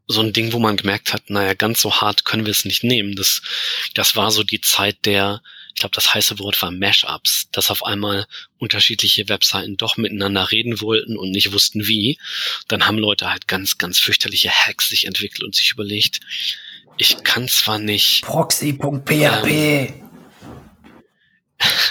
[0.06, 2.84] so ein Ding, wo man gemerkt hat, naja, ganz so hart können wir es nicht
[2.84, 3.16] nehmen.
[3.16, 3.42] Das,
[3.94, 5.42] das war so die Zeit der,
[5.74, 8.26] ich glaube, das heiße Wort war Mashups, dass auf einmal
[8.58, 12.20] unterschiedliche Webseiten doch miteinander reden wollten und nicht wussten wie.
[12.68, 16.20] Dann haben Leute halt ganz, ganz fürchterliche Hacks sich entwickelt und sich überlegt,
[16.98, 18.22] ich kann zwar nicht.
[18.22, 19.50] Proxy.php.
[19.50, 20.04] Ähm,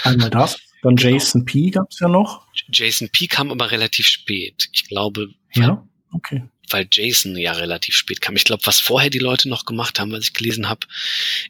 [0.04, 0.56] Einmal das.
[0.84, 1.16] Dann genau.
[1.16, 2.46] JSON P gab es ja noch.
[2.70, 4.68] JSON P kam aber relativ spät.
[4.72, 5.30] Ich glaube.
[5.54, 6.44] Ja, okay.
[6.68, 8.36] Weil JSON ja relativ spät kam.
[8.36, 10.86] Ich glaube, was vorher die Leute noch gemacht haben, was ich gelesen habe,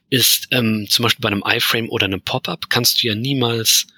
[0.09, 3.88] ist ähm, zum Beispiel bei einem iFrame oder einem Pop-up kannst du ja niemals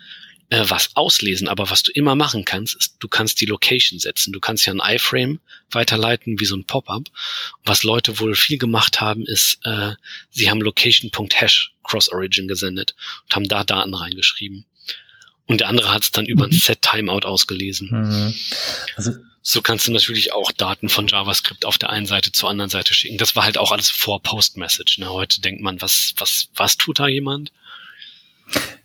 [0.49, 4.33] äh, was auslesen, aber was du immer machen kannst, ist, du kannst die Location setzen.
[4.33, 7.09] Du kannst ja ein iFrame weiterleiten wie so ein Pop-up.
[7.64, 9.92] Was Leute wohl viel gemacht haben, ist, äh,
[10.31, 12.94] sie haben location.hash Cross-Origin gesendet
[13.25, 14.64] und haben da Daten reingeschrieben.
[15.46, 16.59] Und der andere hat es dann über ein mhm.
[16.59, 17.88] Set-Timeout ausgelesen.
[17.90, 18.35] Mhm.
[18.96, 22.68] Also so kannst du natürlich auch Daten von JavaScript auf der einen Seite zur anderen
[22.68, 23.16] Seite schicken.
[23.16, 24.98] Das war halt auch alles vor Post-Message.
[24.98, 25.09] Ne?
[25.09, 27.52] Heute denkt man, was, was, was tut da jemand?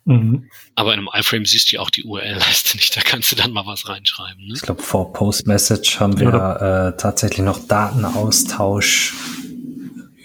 [0.06, 0.52] Mhm.
[0.76, 3.52] Aber in einem iFrame siehst du ja auch die URL-Leiste nicht, da kannst du dann
[3.52, 4.48] mal was reinschreiben.
[4.48, 4.54] Ne?
[4.56, 6.90] Ich glaube, vor Post-Message haben wir ja.
[6.90, 9.14] äh, tatsächlich noch Datenaustausch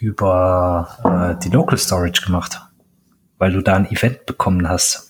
[0.01, 2.61] über äh, die Local Storage gemacht,
[3.39, 5.06] weil du da ein Event bekommen hast.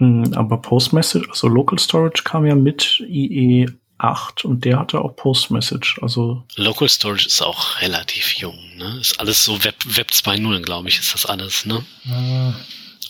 [0.00, 5.14] Mhm, aber Post-Message, also Local Storage kam ja mit IE 8 und der hatte auch
[5.14, 5.98] Post-Message.
[6.02, 8.98] Also Local Storage ist auch relativ jung, ne?
[8.98, 11.84] Ist alles so Web, Web 2.0, glaube ich, ist das alles, ne?
[12.04, 12.54] Mhm.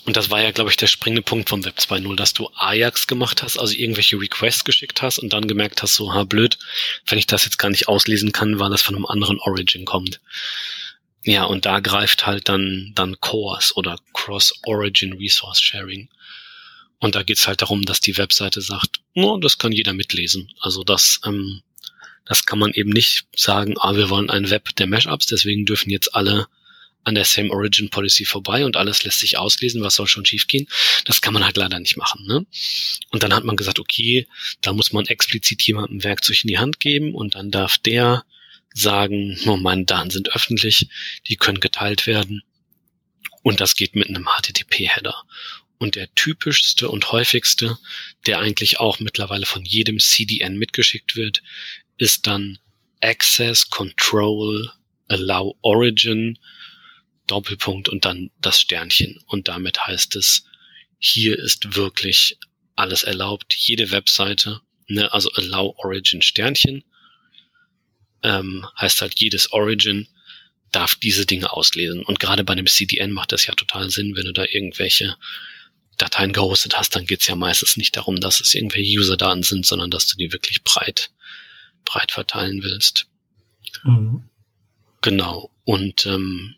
[0.06, 3.06] Und das war ja, glaube ich, der springende Punkt vom Web 2.0, dass du Ajax
[3.06, 6.58] gemacht hast, also irgendwelche Requests geschickt hast und dann gemerkt hast, so, ha, blöd,
[7.06, 10.20] wenn ich das jetzt gar nicht auslesen kann, weil das von einem anderen Origin kommt.
[11.22, 16.08] Ja, und da greift halt dann, dann CORS oder Cross-Origin Resource Sharing.
[17.00, 20.52] Und da geht's halt darum, dass die Webseite sagt, no, das kann jeder mitlesen.
[20.60, 21.62] Also das, ähm,
[22.26, 25.90] das kann man eben nicht sagen, ah, wir wollen ein Web der Mashups, deswegen dürfen
[25.90, 26.46] jetzt alle
[27.02, 30.68] an der Same Origin Policy vorbei und alles lässt sich auslesen, was soll schon schiefgehen.
[31.06, 32.26] Das kann man halt leider nicht machen.
[32.26, 32.44] Ne?
[33.10, 34.26] Und dann hat man gesagt, okay,
[34.60, 38.24] da muss man explizit jemandem Werkzeug in die Hand geben und dann darf der
[38.74, 40.88] sagen, oh, meine Daten sind öffentlich,
[41.26, 42.42] die können geteilt werden.
[43.42, 45.24] Und das geht mit einem HTTP-Header.
[45.80, 47.78] Und der typischste und häufigste,
[48.26, 51.42] der eigentlich auch mittlerweile von jedem CDN mitgeschickt wird,
[51.96, 52.58] ist dann
[53.00, 54.70] Access Control
[55.08, 56.38] Allow Origin
[57.26, 59.22] Doppelpunkt und dann das Sternchen.
[59.26, 60.44] Und damit heißt es,
[60.98, 62.36] hier ist wirklich
[62.76, 63.54] alles erlaubt.
[63.54, 66.84] Jede Webseite, ne, also Allow Origin Sternchen,
[68.22, 70.08] ähm, heißt halt jedes Origin
[70.72, 72.02] darf diese Dinge auslesen.
[72.02, 75.16] Und gerade bei dem CDN macht das ja total Sinn, wenn du da irgendwelche
[76.00, 79.90] Dateien gehostet hast, dann geht's ja meistens nicht darum, dass es irgendwelche User-Daten sind, sondern
[79.90, 81.10] dass du die wirklich breit,
[81.84, 83.06] breit verteilen willst.
[83.84, 84.24] Mhm.
[85.02, 85.50] Genau.
[85.64, 86.56] Und ähm,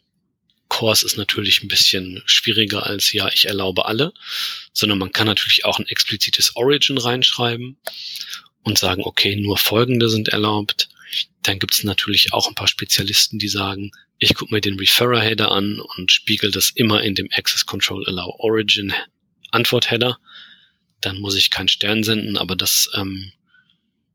[0.68, 4.12] Cores ist natürlich ein bisschen schwieriger als ja, ich erlaube alle,
[4.72, 7.76] sondern man kann natürlich auch ein explizites Origin reinschreiben
[8.62, 10.88] und sagen, okay, nur folgende sind erlaubt.
[11.42, 15.50] Dann gibt es natürlich auch ein paar Spezialisten, die sagen, ich gucke mir den Referrer-Header
[15.50, 18.94] an und spiegel das immer in dem Access Control Allow Origin
[19.52, 20.18] Antwort-Header.
[21.00, 23.32] Dann muss ich keinen Stern senden, aber das ähm,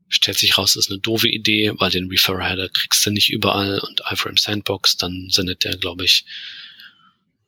[0.08, 4.02] stellt sich raus, ist eine doofe Idee, weil den Referrer-Header kriegst du nicht überall und
[4.10, 6.24] iFrame Sandbox, dann sendet der, glaube ich,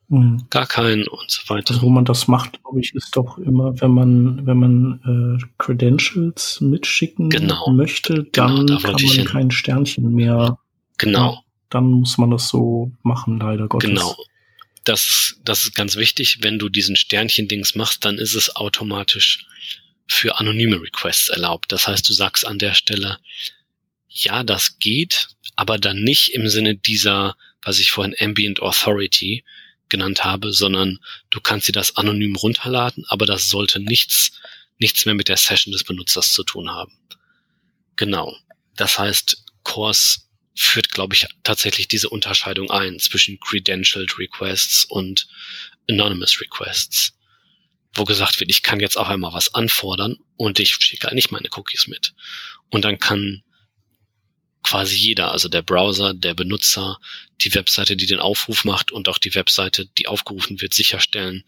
[0.09, 0.43] mhm.
[0.49, 1.73] gar keinen und so weiter.
[1.73, 5.45] Also wo man das macht, glaube ich, ist doch immer, wenn man, wenn man äh,
[5.57, 7.71] Credentials mitschicken genau.
[7.71, 10.57] möchte, genau, dann genau, da kann man kein Sternchen mehr.
[10.97, 11.33] Genau.
[11.33, 13.89] Ja, dann muss man das so machen, leider Gottes.
[13.89, 14.15] Genau
[14.83, 16.39] das, das ist ganz wichtig.
[16.41, 19.45] Wenn du diesen Sternchen-Dings machst, dann ist es automatisch
[20.07, 21.71] für anonyme Requests erlaubt.
[21.71, 23.19] Das heißt, du sagst an der Stelle,
[24.09, 29.43] ja, das geht, aber dann nicht im Sinne dieser, was ich vorhin Ambient Authority
[29.87, 34.31] genannt habe, sondern du kannst dir das anonym runterladen, aber das sollte nichts,
[34.79, 36.97] nichts mehr mit der Session des Benutzers zu tun haben.
[37.95, 38.35] Genau.
[38.75, 45.27] Das heißt, Cores führt, glaube ich, tatsächlich diese Unterscheidung ein zwischen Credentialed Requests und
[45.89, 47.13] Anonymous Requests.
[47.93, 51.49] Wo gesagt wird, ich kann jetzt auch einmal was anfordern und ich schicke nicht meine
[51.51, 52.13] Cookies mit.
[52.69, 53.43] Und dann kann
[54.63, 56.99] quasi jeder, also der Browser, der Benutzer,
[57.41, 61.43] die Webseite, die den Aufruf macht und auch die Webseite, die aufgerufen wird, sicherstellen,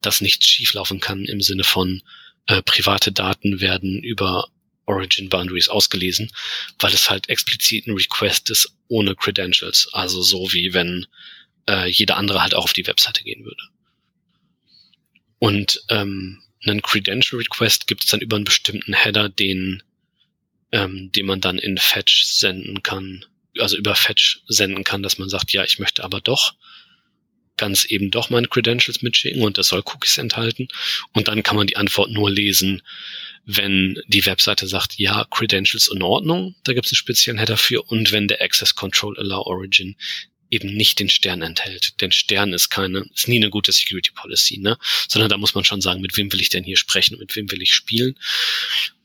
[0.00, 2.02] dass nichts schieflaufen kann im Sinne von
[2.46, 4.48] äh, private Daten werden über
[4.90, 6.30] Origin Boundaries ausgelesen,
[6.78, 9.88] weil es halt explizit ein Request ist ohne Credentials.
[9.92, 11.06] Also so wie wenn
[11.68, 13.62] äh, jeder andere halt auch auf die Webseite gehen würde.
[15.38, 19.82] Und ähm, einen Credential Request gibt es dann über einen bestimmten Header, den,
[20.72, 23.24] ähm, den man dann in Fetch senden kann,
[23.58, 26.54] also über Fetch senden kann, dass man sagt, ja, ich möchte aber doch
[27.60, 30.66] ganz eben doch meine Credentials mitschicken und das soll Cookies enthalten.
[31.12, 32.82] Und dann kann man die Antwort nur lesen,
[33.44, 37.82] wenn die Webseite sagt, ja, Credentials in Ordnung, da gibt es einen speziellen Header für
[37.82, 39.96] und wenn der Access Control Allow Origin
[40.50, 42.00] eben nicht den Stern enthält.
[42.00, 44.78] Denn Stern ist keine, ist nie eine gute Security Policy, ne?
[45.08, 47.50] Sondern da muss man schon sagen, mit wem will ich denn hier sprechen, mit wem
[47.50, 48.18] will ich spielen.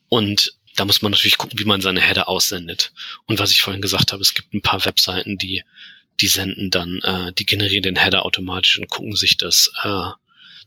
[0.09, 2.91] Und da muss man natürlich gucken, wie man seine Header aussendet.
[3.25, 5.63] Und was ich vorhin gesagt habe, es gibt ein paar Webseiten, die,
[6.21, 10.09] die senden dann, äh, die generieren den Header automatisch und gucken sich das, äh,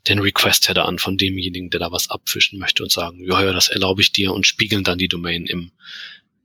[0.07, 3.69] den Request-Header an von demjenigen, der da was abfischen möchte und sagen, ja, ja, das
[3.69, 5.73] erlaube ich dir und spiegeln dann die Domain im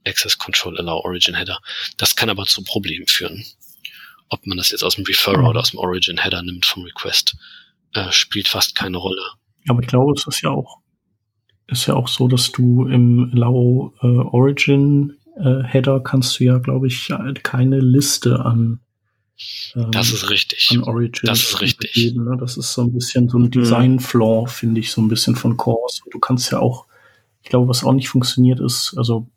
[0.05, 1.59] Access Control Allow Origin Header.
[1.97, 3.45] Das kann aber zu Problemen führen
[4.33, 5.47] ob man das jetzt aus dem Referrer mhm.
[5.47, 7.37] oder aus dem Origin Header nimmt vom Request,
[7.93, 9.21] äh, spielt fast keine Rolle.
[9.67, 10.79] Aber ich glaube, es ist ja auch,
[11.67, 16.57] ist ja auch so, dass du im Allow äh, Origin äh, Header kannst du ja,
[16.57, 17.13] glaube ich,
[17.43, 18.79] keine Liste an
[19.75, 20.69] ähm, das ist richtig.
[20.71, 21.93] An Origin das ist richtig.
[21.93, 22.37] Geben, ne?
[22.39, 23.51] Das ist so ein bisschen so ein mhm.
[23.51, 26.01] Design-Flaw, finde ich, so ein bisschen von Cores.
[26.11, 26.85] Du kannst ja auch,
[27.41, 29.27] ich glaube, was auch nicht funktioniert ist, also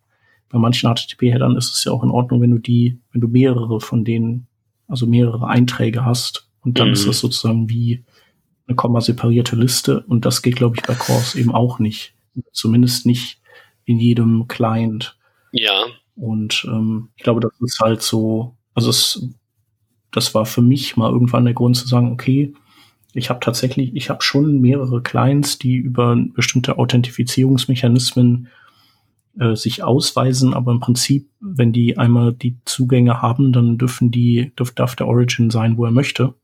[0.49, 3.81] bei manchen HTTP-Headern ist es ja auch in Ordnung, wenn du die, wenn du mehrere
[3.81, 4.47] von denen
[4.89, 6.49] also mehrere Einträge hast.
[6.61, 6.95] Und dann mhm.
[6.95, 8.05] ist das sozusagen wie
[8.67, 10.01] eine komma-separierte Liste.
[10.09, 12.15] Und das geht, glaube ich, bei Cores eben auch nicht.
[12.53, 13.41] Zumindest nicht
[13.85, 15.17] in jedem Client.
[15.53, 15.85] Ja.
[16.17, 19.29] Und ähm, ich glaube, das ist halt so, also es,
[20.13, 22.55] das war für mich mal irgendwann der Grund zu sagen, okay,
[23.13, 28.49] ich habe tatsächlich, ich habe schon mehrere Clients, die über bestimmte Authentifizierungsmechanismen
[29.39, 34.53] äh, sich ausweisen, aber im Prinzip, wenn die einmal die Zugänge haben, dann dürfen die,
[34.57, 36.35] darf, darf der Origin sein, wo er möchte.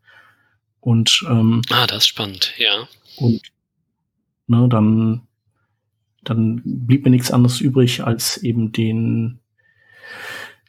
[0.81, 2.89] Und ähm, ah, das ist spannend, ja.
[3.17, 3.41] Und
[4.47, 5.23] ne, dann,
[6.25, 9.41] dann blieb mir nichts anderes übrig, als eben den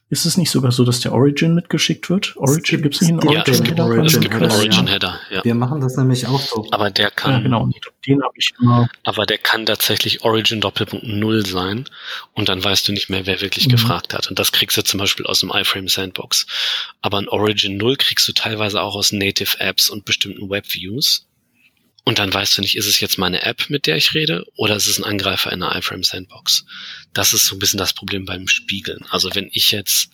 [0.09, 2.35] ist es nicht sogar so, dass der Origin mitgeschickt wird?
[2.37, 3.43] Origin gibt es nicht einen Origin?
[3.45, 5.19] Ja, es gibt, einen Origin Header.
[5.31, 5.43] Ja.
[5.43, 6.67] Wir machen das nämlich auch so.
[6.71, 7.31] Aber der kann.
[7.31, 7.69] Ja, genau.
[8.05, 8.87] Den habe ich immer.
[9.03, 11.85] Aber der kann tatsächlich Origin Doppelpunkt Null sein
[12.33, 13.71] und dann weißt du nicht mehr, wer wirklich mhm.
[13.71, 14.27] gefragt hat.
[14.29, 16.45] Und das kriegst du zum Beispiel aus dem iFrame Sandbox.
[17.01, 21.25] Aber ein Origin Null kriegst du teilweise auch aus Native Apps und bestimmten Webviews.
[22.05, 24.75] Und dann weißt du nicht, ist es jetzt meine App, mit der ich rede, oder
[24.75, 26.65] ist es ein Angreifer in der iFrame Sandbox?
[27.13, 29.05] Das ist so ein bisschen das Problem beim Spiegeln.
[29.09, 30.09] Also wenn ich jetzt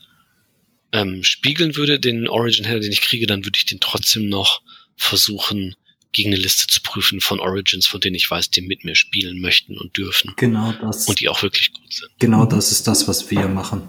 [0.91, 4.61] ähm, spiegeln würde, den Origin Header, den ich kriege, dann würde ich den trotzdem noch
[4.97, 5.75] versuchen,
[6.11, 9.41] gegen eine Liste zu prüfen von Origins, von denen ich weiß, die mit mir spielen
[9.41, 10.33] möchten und dürfen.
[10.37, 11.07] Genau das.
[11.07, 12.09] Und die auch wirklich gut sind.
[12.19, 13.83] Genau das ist das, was wir machen.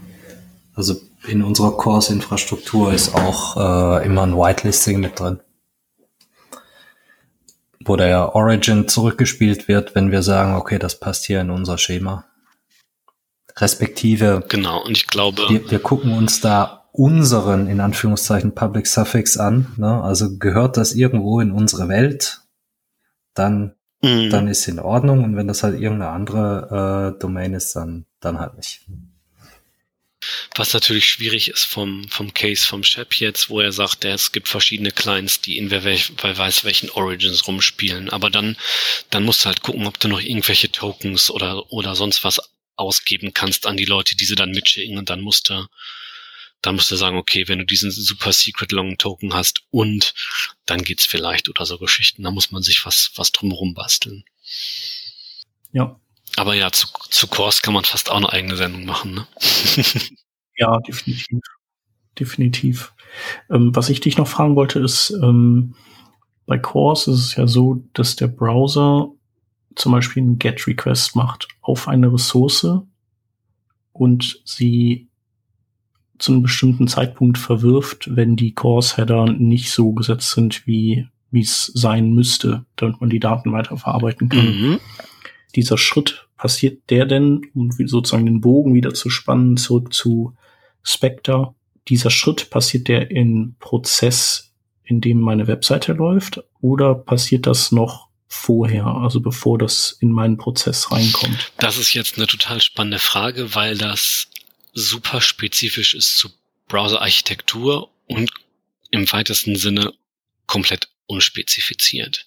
[0.74, 5.40] Also in unserer Course-Infrastruktur ist auch äh, immer ein Whitelisting mit drin
[7.84, 12.24] wo der Origin zurückgespielt wird, wenn wir sagen, okay, das passt hier in unser Schema.
[13.56, 14.44] Respektive.
[14.48, 15.42] Genau, und ich glaube.
[15.48, 19.72] Wir, wir gucken uns da unseren, in Anführungszeichen, Public Suffix an.
[19.76, 20.02] Ne?
[20.02, 22.42] Also gehört das irgendwo in unsere Welt,
[23.34, 24.30] dann, mhm.
[24.30, 25.24] dann ist in Ordnung.
[25.24, 28.86] Und wenn das halt irgendeine andere äh, Domain ist, dann, dann halt nicht.
[30.54, 34.48] Was natürlich schwierig ist vom, vom Case vom Shep jetzt, wo er sagt, es gibt
[34.48, 38.10] verschiedene Clients, die in wer, wer weiß welchen Origins rumspielen.
[38.10, 38.56] Aber dann,
[39.10, 42.40] dann musst du halt gucken, ob du noch irgendwelche Tokens oder, oder sonst was
[42.76, 45.66] ausgeben kannst an die Leute, die sie dann mitschicken und dann musst du,
[46.62, 50.14] dann musst du sagen, okay, wenn du diesen super secret long Token hast und
[50.66, 54.24] dann geht's vielleicht oder so Geschichten, da muss man sich was, was drumherum basteln.
[55.72, 56.00] Ja.
[56.36, 59.26] Aber ja, zu, zu Kurs kann man fast auch eine eigene Sendung machen, ne?
[60.60, 61.40] ja, definitiv.
[62.18, 62.94] Definitiv.
[63.50, 65.74] Ähm, was ich dich noch fragen wollte, ist, ähm,
[66.46, 69.10] bei Cores ist es ja so, dass der Browser
[69.76, 72.66] zum Beispiel einen GET-Request macht auf eine Ressource
[73.92, 75.08] und sie
[76.18, 81.66] zu einem bestimmten Zeitpunkt verwirft, wenn die Cores-Header nicht so gesetzt sind, wie wie es
[81.66, 84.46] sein müsste, damit man die Daten weiterverarbeiten kann.
[84.46, 84.80] Mhm
[85.54, 90.34] dieser Schritt, passiert der denn, um sozusagen den Bogen wieder zu spannen, zurück zu
[90.82, 91.54] Spectre,
[91.88, 94.52] dieser Schritt, passiert der in Prozess,
[94.84, 100.36] in dem meine Webseite läuft, oder passiert das noch vorher, also bevor das in meinen
[100.36, 101.52] Prozess reinkommt?
[101.58, 104.28] Das ist jetzt eine total spannende Frage, weil das
[104.72, 106.30] super spezifisch ist zu
[106.68, 108.30] Browser-Architektur und
[108.90, 109.92] im weitesten Sinne
[110.46, 112.26] komplett unspezifiziert.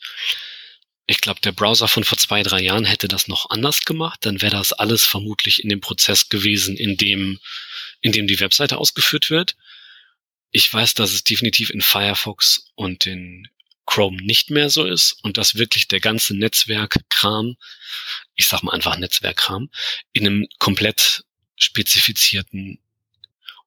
[1.06, 4.20] Ich glaube, der Browser von vor zwei, drei Jahren hätte das noch anders gemacht.
[4.26, 7.40] Dann wäre das alles vermutlich in dem Prozess gewesen, in dem,
[8.04, 9.56] in dem die Webseite ausgeführt wird.
[10.52, 13.48] Ich weiß, dass es definitiv in Firefox und in
[13.86, 17.56] Chrome nicht mehr so ist und dass wirklich der ganze Netzwerkkram,
[18.36, 19.70] ich sag mal einfach Netzwerkkram,
[20.12, 21.24] in einem komplett
[21.56, 22.80] spezifizierten,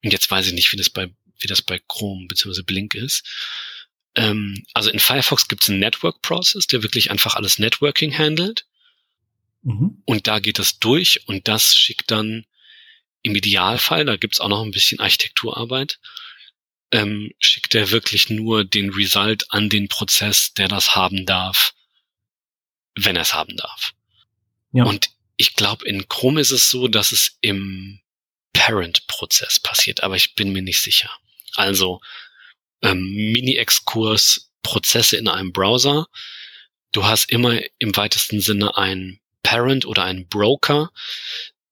[0.02, 2.62] und jetzt weiß ich nicht, wie das bei, wie das bei Chrome bzw.
[2.62, 3.24] Blink ist.
[4.14, 8.66] Ähm, also in Firefox gibt es einen Network Process, der wirklich einfach alles Networking handelt.
[9.62, 10.02] Mhm.
[10.04, 12.44] Und da geht es durch und das schickt dann
[13.26, 15.98] im Idealfall, da gibt's auch noch ein bisschen Architekturarbeit,
[16.92, 21.74] ähm, schickt er wirklich nur den Result an den Prozess, der das haben darf,
[22.94, 23.94] wenn er es haben darf.
[24.72, 24.84] Ja.
[24.84, 28.00] Und ich glaube, in Chrome ist es so, dass es im
[28.52, 31.10] Parent-Prozess passiert, aber ich bin mir nicht sicher.
[31.56, 32.00] Also
[32.82, 33.00] ähm,
[33.32, 36.06] Mini-Exkurs Prozesse in einem Browser.
[36.92, 40.90] Du hast immer im weitesten Sinne ein Parent oder einen Broker,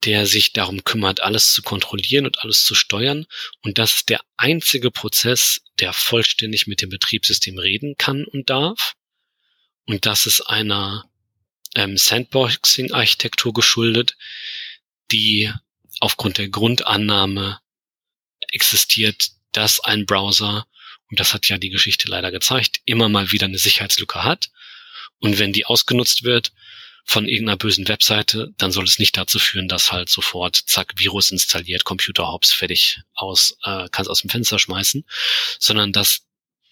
[0.04, 3.26] der sich darum kümmert, alles zu kontrollieren und alles zu steuern.
[3.62, 8.94] Und das ist der einzige Prozess, der vollständig mit dem Betriebssystem reden kann und darf.
[9.86, 11.08] Und das ist einer
[11.74, 14.16] ähm, Sandboxing-Architektur geschuldet,
[15.10, 15.52] die
[16.00, 17.60] aufgrund der Grundannahme
[18.52, 20.66] existiert, dass ein Browser,
[21.10, 24.50] und das hat ja die Geschichte leider gezeigt, immer mal wieder eine Sicherheitslücke hat.
[25.18, 26.52] Und wenn die ausgenutzt wird,
[27.04, 31.30] von irgendeiner bösen Webseite, dann soll es nicht dazu führen, dass halt sofort, zack, Virus
[31.30, 35.04] installiert, Computer hops, fertig aus, äh, kannst aus dem Fenster schmeißen,
[35.58, 36.22] sondern dass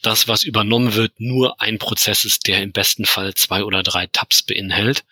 [0.00, 4.06] das, was übernommen wird, nur ein Prozess ist, der im besten Fall zwei oder drei
[4.08, 5.04] Tabs beinhält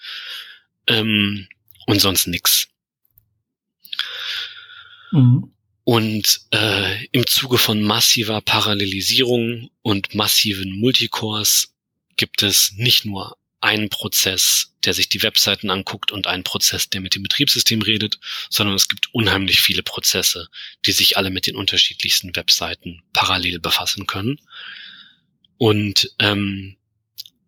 [0.88, 1.46] ähm,
[1.86, 2.68] und sonst nix.
[5.12, 5.52] Mhm.
[5.84, 11.74] Und äh, im Zuge von massiver Parallelisierung und massiven Multicores
[12.16, 17.00] gibt es nicht nur einen Prozess, der sich die Webseiten anguckt und einen Prozess, der
[17.00, 20.48] mit dem Betriebssystem redet, sondern es gibt unheimlich viele Prozesse,
[20.86, 24.40] die sich alle mit den unterschiedlichsten Webseiten parallel befassen können.
[25.58, 26.76] Und ähm,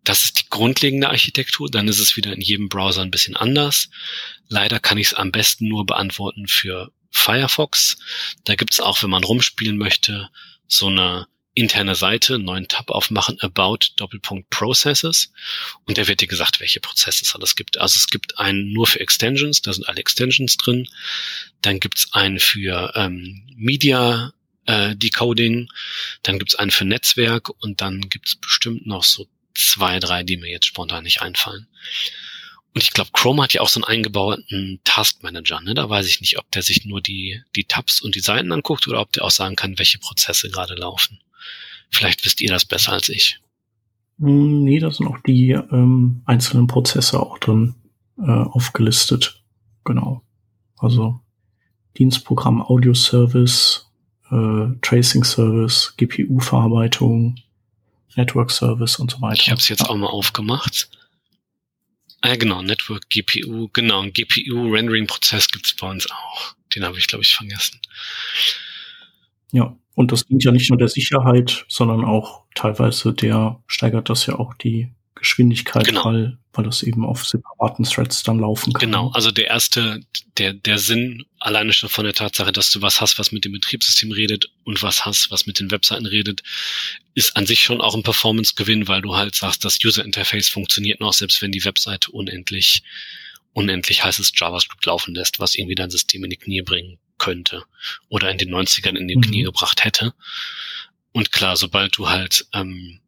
[0.03, 1.69] das ist die grundlegende Architektur.
[1.69, 3.89] Dann ist es wieder in jedem Browser ein bisschen anders.
[4.49, 7.97] Leider kann ich es am besten nur beantworten für Firefox.
[8.43, 10.29] Da gibt es auch, wenn man rumspielen möchte,
[10.67, 15.31] so eine interne Seite, neuen Tab aufmachen, About Doppelpunkt Processes
[15.85, 17.77] und da wird dir gesagt, welche Prozesse es alles gibt.
[17.77, 20.87] Also es gibt einen nur für Extensions, da sind alle Extensions drin.
[21.61, 24.33] Dann gibt es einen für ähm, Media
[24.65, 25.69] äh, Decoding,
[26.23, 30.23] dann gibt es einen für Netzwerk und dann gibt es bestimmt noch so zwei, drei,
[30.23, 31.67] die mir jetzt spontan nicht einfallen.
[32.73, 35.61] Und ich glaube, Chrome hat ja auch so einen eingebauten Task Manager.
[35.61, 35.75] Ne?
[35.75, 38.87] Da weiß ich nicht, ob der sich nur die, die Tabs und die Seiten anguckt
[38.87, 41.19] oder ob der auch sagen kann, welche Prozesse gerade laufen.
[41.93, 43.39] Vielleicht wisst ihr das besser als ich.
[44.19, 47.75] Hm, nee, da sind auch die ähm, einzelnen Prozesse auch drin
[48.17, 49.43] äh, aufgelistet.
[49.85, 50.23] Genau.
[50.77, 51.19] Also
[51.97, 53.91] Dienstprogramm, Audio Service,
[54.31, 57.35] äh, Tracing Service, GPU-Verarbeitung,
[58.15, 59.41] Network Service und so weiter.
[59.41, 60.89] Ich habe es jetzt auch mal aufgemacht.
[62.21, 66.55] Ah genau, Network, GPU, genau, ein GPU-Rendering-Prozess gibt's bei uns auch.
[66.73, 67.79] Den habe ich, glaube ich, vergessen.
[69.51, 74.25] Ja, und das dient ja nicht nur der Sicherheit, sondern auch teilweise der steigert das
[74.25, 76.05] ja auch die Geschwindigkeit, genau.
[76.05, 78.91] weil, weil das eben auf separaten Threads dann laufen kann.
[78.91, 80.01] Genau, also der erste,
[80.37, 83.53] der, der Sinn alleine schon von der Tatsache, dass du was hast, was mit dem
[83.53, 86.43] Betriebssystem redet und was hast, was mit den Webseiten redet,
[87.13, 91.13] ist an sich schon auch ein Performance-Gewinn, weil du halt sagst, das User-Interface funktioniert noch,
[91.13, 92.83] selbst wenn die Webseite unendlich,
[93.53, 97.63] unendlich heißes JavaScript laufen lässt, was irgendwie dein System in die Knie bringen könnte
[98.09, 99.23] oder in den 90ern in den mhm.
[99.23, 100.13] Knie gebracht hätte.
[101.13, 102.99] Und klar, sobald du halt, ähm,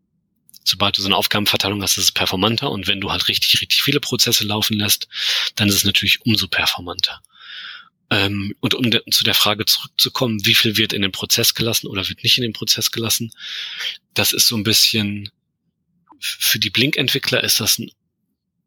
[0.63, 3.83] sobald du so eine Aufgabenverteilung hast, ist es performanter und wenn du halt richtig, richtig
[3.83, 5.09] viele Prozesse laufen lässt,
[5.55, 7.21] dann ist es natürlich umso performanter.
[8.09, 11.87] Ähm, und um de zu der Frage zurückzukommen, wie viel wird in den Prozess gelassen
[11.87, 13.33] oder wird nicht in den Prozess gelassen,
[14.13, 15.29] das ist so ein bisschen,
[16.19, 17.91] für die Blink-Entwickler ist das ein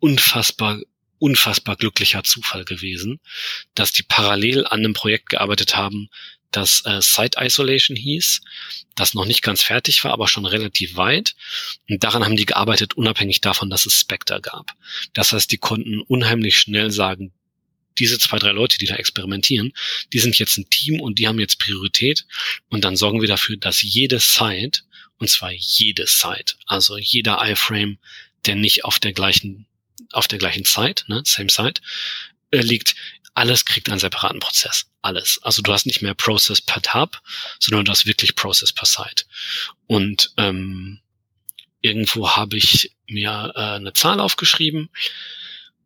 [0.00, 0.80] unfassbar
[1.18, 3.20] unfassbar glücklicher Zufall gewesen,
[3.74, 6.08] dass die parallel an einem Projekt gearbeitet haben,
[6.50, 8.40] das äh, Site Isolation hieß,
[8.94, 11.34] das noch nicht ganz fertig war, aber schon relativ weit.
[11.88, 14.72] Und daran haben die gearbeitet, unabhängig davon, dass es Spectre gab.
[15.12, 17.32] Das heißt, die konnten unheimlich schnell sagen,
[17.98, 19.72] diese zwei, drei Leute, die da experimentieren,
[20.12, 22.26] die sind jetzt ein Team und die haben jetzt Priorität.
[22.68, 24.82] Und dann sorgen wir dafür, dass jede Site,
[25.18, 27.98] und zwar jede Site, also jeder iFrame,
[28.46, 29.66] der nicht auf der gleichen
[30.12, 31.80] auf der gleichen Site, ne, same Site,
[32.50, 32.94] äh, liegt,
[33.34, 34.86] alles kriegt einen separaten Prozess.
[35.00, 35.38] Alles.
[35.42, 37.22] Also du hast nicht mehr Process per Tab,
[37.60, 39.24] sondern du hast wirklich Process per Site.
[39.86, 41.00] Und ähm,
[41.80, 44.90] irgendwo habe ich mir äh, eine Zahl aufgeschrieben.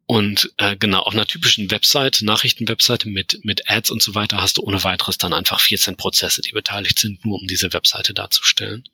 [0.07, 4.59] Und äh, genau, auf einer typischen Website, Nachrichtenwebseite mit, mit Ads und so weiter, hast
[4.59, 8.85] du ohne weiteres dann einfach 14 Prozesse, die beteiligt sind, nur um diese Webseite darzustellen.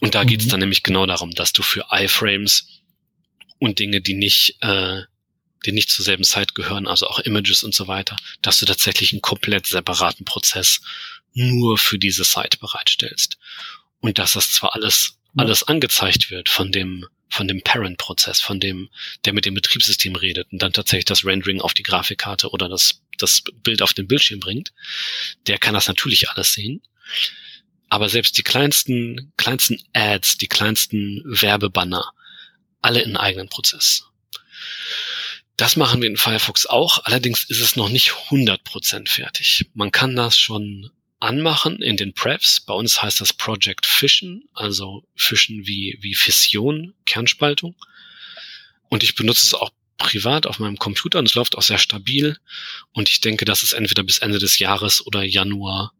[0.00, 0.28] Und da mhm.
[0.28, 2.73] geht es dann nämlich genau darum, dass du für iFrames
[3.64, 5.02] und Dinge, die nicht, äh,
[5.64, 9.12] die nicht zur selben Zeit gehören, also auch Images und so weiter, dass du tatsächlich
[9.12, 10.80] einen komplett separaten Prozess
[11.32, 13.38] nur für diese Site bereitstellst.
[14.00, 18.90] Und dass das zwar alles, alles angezeigt wird von dem, von dem Parent-Prozess, von dem,
[19.24, 23.00] der mit dem Betriebssystem redet und dann tatsächlich das Rendering auf die Grafikkarte oder das,
[23.18, 24.72] das Bild auf den Bildschirm bringt,
[25.46, 26.82] der kann das natürlich alles sehen.
[27.88, 32.12] Aber selbst die kleinsten, kleinsten Ads, die kleinsten Werbebanner,
[32.84, 34.04] alle in eigenen Prozess.
[35.56, 39.66] Das machen wir in Firefox auch, allerdings ist es noch nicht 100% fertig.
[39.74, 42.60] Man kann das schon anmachen in den Prefs.
[42.60, 47.76] Bei uns heißt das Project Fission, also Fischen wie, wie Fission, Kernspaltung.
[48.88, 52.36] Und ich benutze es auch privat auf meinem Computer und es läuft auch sehr stabil.
[52.92, 55.92] Und ich denke, dass es entweder bis Ende des Jahres oder Januar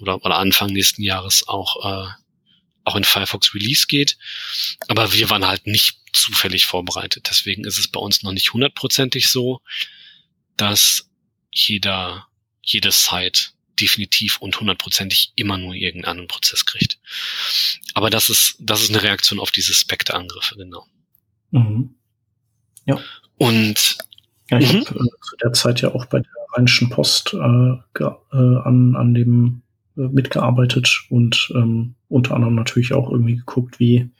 [0.00, 2.10] oder, oder Anfang nächsten Jahres auch, äh,
[2.84, 4.16] auch in Firefox Release geht.
[4.88, 7.28] Aber wir waren halt nicht zufällig vorbereitet.
[7.30, 9.60] Deswegen ist es bei uns noch nicht hundertprozentig so,
[10.56, 11.08] dass
[11.50, 12.26] jeder,
[12.62, 16.98] jede Site definitiv und hundertprozentig immer nur irgendeinen Prozess kriegt.
[17.94, 20.86] Aber das ist, das ist eine Reaktion auf diese Spectre-Angriffe, genau.
[21.50, 21.94] Mhm.
[22.86, 23.00] Ja.
[23.38, 23.98] Und
[24.50, 24.86] ja, ich mhm.
[24.86, 29.14] habe äh, zu der Zeit ja auch bei der Rheinischen Post äh, äh, an, an
[29.14, 29.61] dem
[29.94, 34.10] mitgearbeitet und ähm, unter anderem natürlich auch irgendwie geguckt, wie,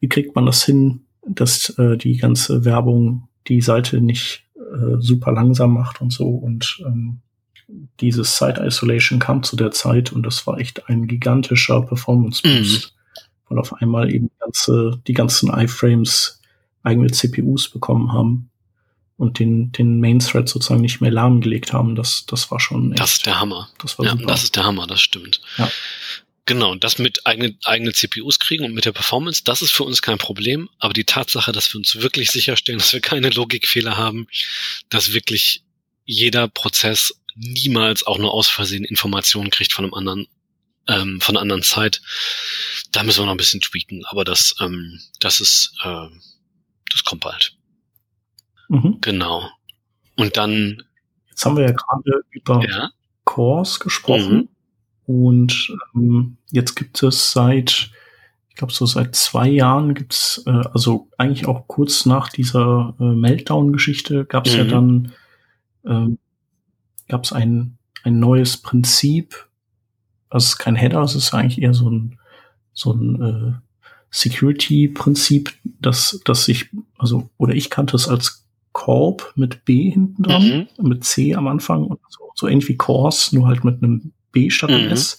[0.00, 5.32] wie kriegt man das hin, dass äh, die ganze Werbung die Seite nicht äh, super
[5.32, 6.28] langsam macht und so.
[6.28, 7.20] Und ähm,
[8.00, 12.94] dieses Site Isolation kam zu der Zeit und das war echt ein gigantischer Performance Boost,
[12.94, 13.28] mhm.
[13.48, 16.40] weil auf einmal eben ganze, die ganzen iFrames
[16.82, 18.50] eigene CPUs bekommen haben
[19.22, 21.94] und den, den Main Thread sozusagen nicht mehr lahmgelegt haben.
[21.94, 22.92] Das, das war schon.
[22.92, 23.70] Echt, das ist der Hammer.
[23.78, 24.26] Das war ja, super.
[24.26, 25.40] das ist der Hammer, das stimmt.
[25.56, 25.70] Ja.
[26.44, 30.02] Genau, das mit eigene, eigene CPUs kriegen und mit der Performance, das ist für uns
[30.02, 30.68] kein Problem.
[30.80, 34.26] Aber die Tatsache, dass wir uns wirklich sicherstellen, dass wir keine Logikfehler haben,
[34.88, 35.62] dass wirklich
[36.04, 40.26] jeder Prozess niemals auch nur aus Versehen Informationen kriegt von einem anderen,
[40.88, 42.02] ähm, von einer anderen Zeit,
[42.90, 44.04] da müssen wir noch ein bisschen tweaken.
[44.06, 46.08] Aber das, ähm, das ist, äh,
[46.90, 47.54] das kommt bald.
[48.72, 48.98] Mhm.
[49.02, 49.48] Genau.
[50.16, 50.82] Und dann.
[51.28, 52.90] Jetzt haben wir ja gerade über ja?
[53.24, 54.36] Cores gesprochen.
[54.36, 54.48] Mhm.
[55.04, 57.90] Und ähm, jetzt gibt es seit,
[58.48, 62.94] ich glaube, so seit zwei Jahren gibt es, äh, also eigentlich auch kurz nach dieser
[62.98, 64.58] äh, Meltdown-Geschichte gab es mhm.
[64.58, 65.12] ja dann,
[65.84, 66.16] äh,
[67.08, 69.48] gab es ein, ein neues Prinzip.
[70.30, 72.18] Also es ist kein Header, es ist eigentlich eher so ein,
[72.72, 73.52] so ein äh,
[74.10, 78.41] Security-Prinzip, das, das sich, also, oder ich kannte es als
[78.72, 80.88] Corp mit B hinten dran, mhm.
[80.88, 84.50] mit C am Anfang und so, so ähnlich wie Cores, nur halt mit einem B
[84.50, 84.92] statt einem mhm.
[84.92, 85.18] S.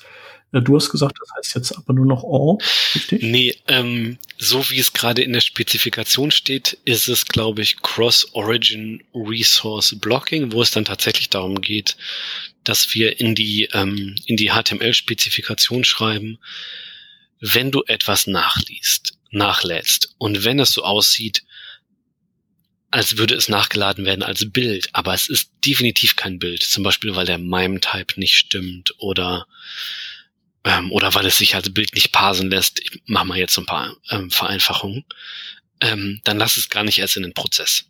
[0.53, 2.63] Äh, du hast gesagt, das heißt jetzt aber nur noch Orb,
[2.95, 3.23] richtig?
[3.23, 9.03] Nee, ähm, so wie es gerade in der Spezifikation steht, ist es, glaube ich, Cross-Origin
[9.13, 11.97] Resource Blocking, wo es dann tatsächlich darum geht,
[12.63, 16.39] dass wir in die, ähm, in die HTML-Spezifikation schreiben,
[17.39, 21.43] wenn du etwas nachliest, nachlädst und wenn es so aussieht,
[22.93, 26.61] als würde es nachgeladen werden als Bild, aber es ist definitiv kein Bild.
[26.61, 29.47] Zum Beispiel, weil der MIME-Type nicht stimmt oder
[30.63, 32.79] ähm, oder weil es sich als Bild nicht parsen lässt.
[32.79, 35.05] Ich mache mal jetzt so ein paar ähm, Vereinfachungen.
[35.81, 37.85] Ähm, dann lass es gar nicht erst in den Prozess.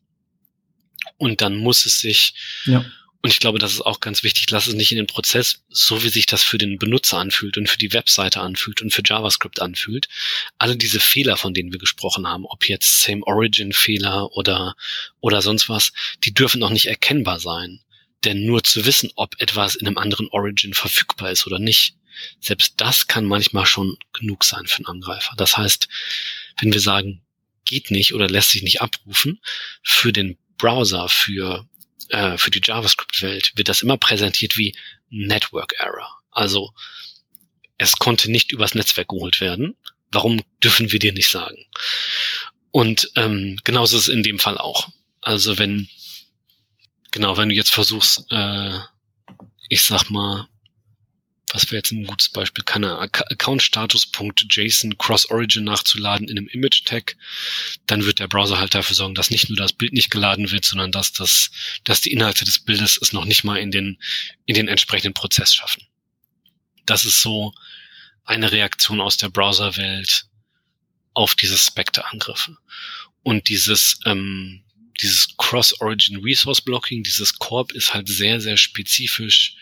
[1.18, 2.34] Und dann muss es sich
[2.64, 2.86] ja.
[3.26, 4.50] Und ich glaube, das ist auch ganz wichtig.
[4.52, 7.70] Lass es nicht in den Prozess, so wie sich das für den Benutzer anfühlt und
[7.70, 10.10] für die Webseite anfühlt und für JavaScript anfühlt.
[10.58, 14.76] Alle diese Fehler, von denen wir gesprochen haben, ob jetzt Same Origin Fehler oder,
[15.22, 15.94] oder sonst was,
[16.26, 17.80] die dürfen noch nicht erkennbar sein.
[18.26, 21.96] Denn nur zu wissen, ob etwas in einem anderen Origin verfügbar ist oder nicht,
[22.42, 25.34] selbst das kann manchmal schon genug sein für einen Angreifer.
[25.38, 25.88] Das heißt,
[26.60, 27.22] wenn wir sagen,
[27.64, 29.40] geht nicht oder lässt sich nicht abrufen,
[29.82, 31.66] für den Browser, für
[32.14, 34.76] äh, für die JavaScript-Welt wird das immer präsentiert wie
[35.10, 36.22] Network Error.
[36.32, 36.72] Also
[37.78, 39.76] es konnte nicht übers Netzwerk geholt werden.
[40.12, 41.66] Warum dürfen wir dir nicht sagen?
[42.72, 44.90] Und ähm, genauso ist es in dem Fall auch.
[45.22, 45.90] Also wenn
[47.12, 48.78] genau, wenn du jetzt versuchst, äh,
[49.70, 50.48] ich sag mal,
[51.54, 57.16] was wäre jetzt ein gutes Beispiel, keine Account-Status.json Cross-Origin nachzuladen in einem Image-Tag,
[57.86, 60.66] dann wird der Browser halt dafür sorgen, dass nicht nur das Bild nicht geladen wird,
[60.66, 61.52] sondern dass das,
[61.84, 64.00] dass die Inhalte des Bildes es noch nicht mal in den,
[64.46, 65.86] in den entsprechenden Prozess schaffen.
[66.88, 67.54] Das ist so
[68.26, 70.26] eine Reaktion aus der Browserwelt
[71.14, 72.58] auf diese Spectre-Angriffe.
[73.22, 74.64] Und dieses, ähm,
[75.02, 79.56] dieses Cross-Origin Resource Blocking, dieses Corp ist halt sehr, sehr spezifisch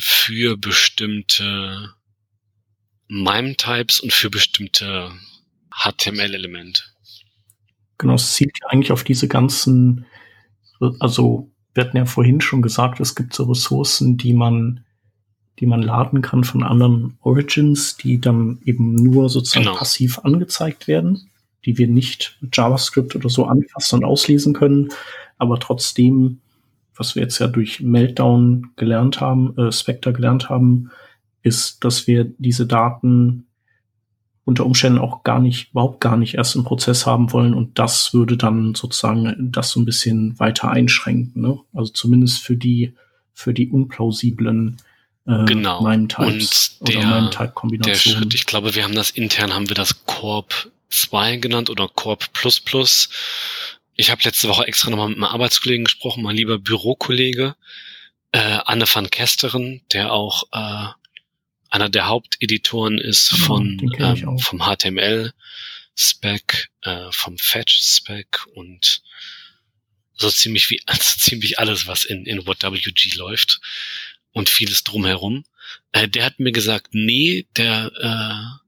[0.00, 1.90] für bestimmte
[3.08, 5.12] MIME-Types und für bestimmte
[5.70, 6.82] HTML-Elemente.
[7.98, 10.06] Genau, es zielt ja eigentlich auf diese ganzen,
[11.00, 14.84] also wir hatten ja vorhin schon gesagt, es gibt so Ressourcen, die man,
[15.58, 19.76] die man laden kann von anderen Origins, die dann eben nur sozusagen genau.
[19.76, 21.30] passiv angezeigt werden
[21.64, 24.88] die wir nicht mit JavaScript oder so anfassen und auslesen können,
[25.38, 26.40] aber trotzdem,
[27.00, 30.90] was wir jetzt ja durch Meltdown gelernt haben, äh, Spectre gelernt haben,
[31.42, 33.46] ist, dass wir diese Daten
[34.44, 38.12] unter Umständen auch gar nicht, überhaupt gar nicht erst im Prozess haben wollen und das
[38.12, 41.40] würde dann sozusagen das so ein bisschen weiter einschränken.
[41.40, 41.58] Ne?
[41.72, 42.92] Also zumindest für die,
[43.32, 44.76] für die unplausiblen
[45.26, 45.82] äh, genau.
[45.82, 48.20] MIME-Types oder MIME-Type-Kombinationen.
[48.20, 51.88] Der Schritt, ich glaube, wir haben das intern, haben wir das Corp 2 genannt oder
[51.88, 53.08] Corp Plus Plus.
[53.96, 57.56] Ich habe letzte Woche extra nochmal mit einem Arbeitskollegen gesprochen, mein lieber Bürokollege,
[58.32, 60.86] äh, Anne van Kesteren, der auch äh,
[61.70, 65.32] einer der Haupteditoren ist von ähm, vom HTML
[65.94, 69.02] Spec, äh, vom Fetch Spec und
[70.14, 73.60] so ziemlich wie also ziemlich alles, was in in WhatWG läuft
[74.32, 75.44] und vieles drumherum.
[75.92, 78.60] Äh, der hat mir gesagt, nee, der äh,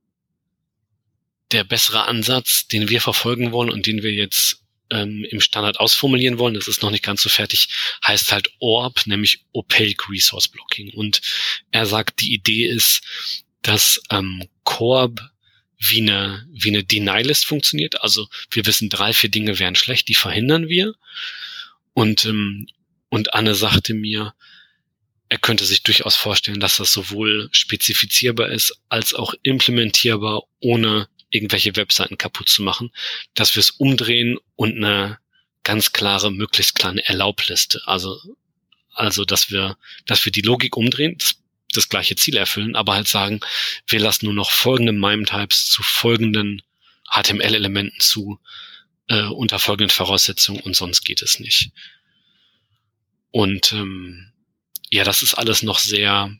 [1.53, 4.62] der bessere Ansatz, den wir verfolgen wollen und den wir jetzt
[4.93, 7.69] ähm, im Standard ausformulieren wollen, das ist noch nicht ganz so fertig,
[8.07, 10.93] heißt halt ORB, nämlich Opaque Resource Blocking.
[10.95, 11.21] Und
[11.71, 13.01] er sagt, die Idee ist,
[13.63, 15.21] dass ähm, Corb
[15.79, 18.03] wie eine, wie eine Deny-List funktioniert.
[18.03, 20.95] Also wir wissen, drei, vier Dinge wären schlecht, die verhindern wir.
[21.95, 22.69] Und, ähm,
[23.09, 24.35] und Anne sagte mir,
[25.29, 31.75] er könnte sich durchaus vorstellen, dass das sowohl spezifizierbar ist als auch implementierbar, ohne irgendwelche
[31.75, 32.93] Webseiten kaputt zu machen,
[33.35, 35.19] dass wir es umdrehen und eine
[35.65, 38.21] ganz klare, möglichst kleine Erlaubliste, also,
[38.95, 39.77] also, dass wir,
[40.07, 41.37] dass wir die Logik umdrehen, das,
[41.73, 43.41] das gleiche Ziel erfüllen, aber halt sagen,
[43.87, 46.63] wir lassen nur noch folgende MIME-Types zu folgenden
[47.11, 48.39] HTML-Elementen zu,
[49.09, 51.71] äh, unter folgenden Voraussetzungen und sonst geht es nicht.
[53.31, 54.33] Und ähm,
[54.91, 56.37] ja, das ist alles noch sehr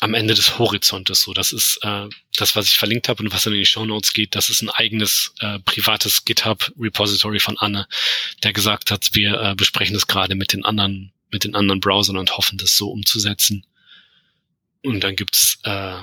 [0.00, 1.22] am Ende des Horizontes.
[1.22, 3.84] So, das ist äh, das, was ich verlinkt habe und was dann in die Show
[3.84, 4.34] Notes geht.
[4.34, 7.86] Das ist ein eigenes äh, privates GitHub-Repository von Anne,
[8.42, 12.18] der gesagt hat, wir äh, besprechen das gerade mit den anderen, mit den anderen Browsern
[12.18, 13.64] und hoffen, das so umzusetzen.
[14.82, 15.96] Und dann gibt's äh,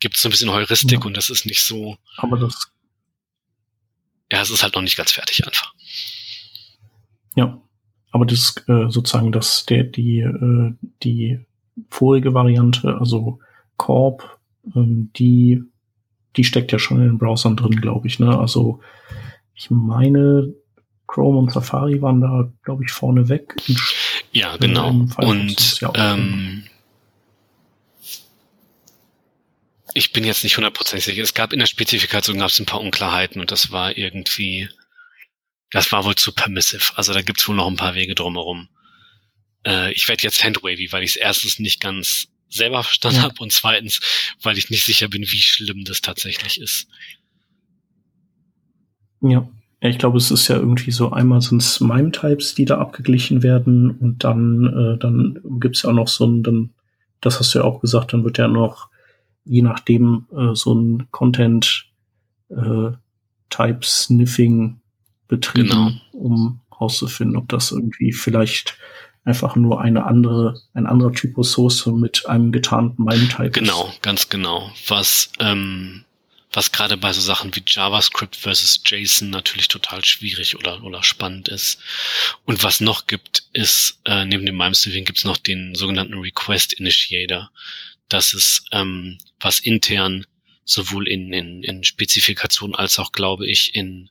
[0.00, 1.06] gibt's so ein bisschen Heuristik ja.
[1.06, 1.96] und das ist nicht so.
[2.16, 2.70] Aber das.
[4.30, 5.72] Ja, es ist halt noch nicht ganz fertig einfach.
[7.34, 7.62] Ja,
[8.10, 11.38] aber das äh, sozusagen, dass der die äh, die
[11.90, 13.38] vorige Variante, also
[13.76, 14.38] Corp,
[14.74, 15.62] ähm, die,
[16.36, 18.18] die steckt ja schon in den Browsern drin, glaube ich.
[18.18, 18.38] Ne?
[18.38, 18.80] Also
[19.54, 20.54] ich meine,
[21.06, 23.56] Chrome und Safari waren da, glaube ich, vorne weg.
[24.32, 24.90] Ja, genau.
[24.90, 26.64] und ähm,
[29.94, 31.22] ich bin jetzt nicht hundertprozentig sicher.
[31.22, 34.68] Es gab in der Spezifikation gab es ein paar Unklarheiten und das war irgendwie,
[35.70, 36.92] das war wohl zu permissive.
[36.96, 38.68] Also da gibt es wohl noch ein paar Wege drumherum
[39.68, 43.22] äh, ich werde jetzt handwavy, weil ich es erstens nicht ganz selber verstanden ja.
[43.24, 44.00] habe und zweitens,
[44.42, 46.88] weil ich nicht sicher bin, wie schlimm das tatsächlich ist.
[49.20, 49.48] Ja.
[49.80, 53.44] Ja, ich glaube, es ist ja irgendwie so, einmal sind es Mime-Types, die da abgeglichen
[53.44, 56.70] werden und dann, äh, dann gibt's ja auch noch so ein, dann,
[57.20, 58.88] das hast du ja auch gesagt, dann wird ja noch,
[59.44, 61.86] je nachdem, äh, so ein Content
[62.48, 62.90] äh,
[65.28, 65.92] betrieben, genau.
[66.10, 68.76] um herauszufinden, ob das irgendwie vielleicht
[69.24, 74.70] einfach nur eine andere, ein anderer Typus Source mit einem getarnten MIME-Type Genau, ganz genau.
[74.86, 76.04] Was, ähm,
[76.52, 81.48] was gerade bei so Sachen wie JavaScript versus JSON natürlich total schwierig oder, oder spannend
[81.48, 81.78] ist.
[82.44, 86.72] Und was noch gibt, ist, äh, neben dem MIME-Sniffing gibt es noch den sogenannten Request
[86.72, 87.50] Initiator.
[88.08, 90.24] Das ist, ähm, was intern
[90.64, 94.10] sowohl in, in, in Spezifikationen als auch, glaube ich, in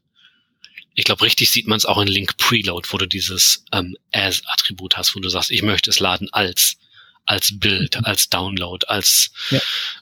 [0.98, 4.98] ich glaube, richtig sieht man es auch in Link Preload, wo du dieses ähm, As-Attribut
[4.98, 6.78] hast, wo du sagst, ich möchte es laden als,
[7.24, 8.06] als Bild, mhm.
[8.06, 9.60] als Download, als, ja.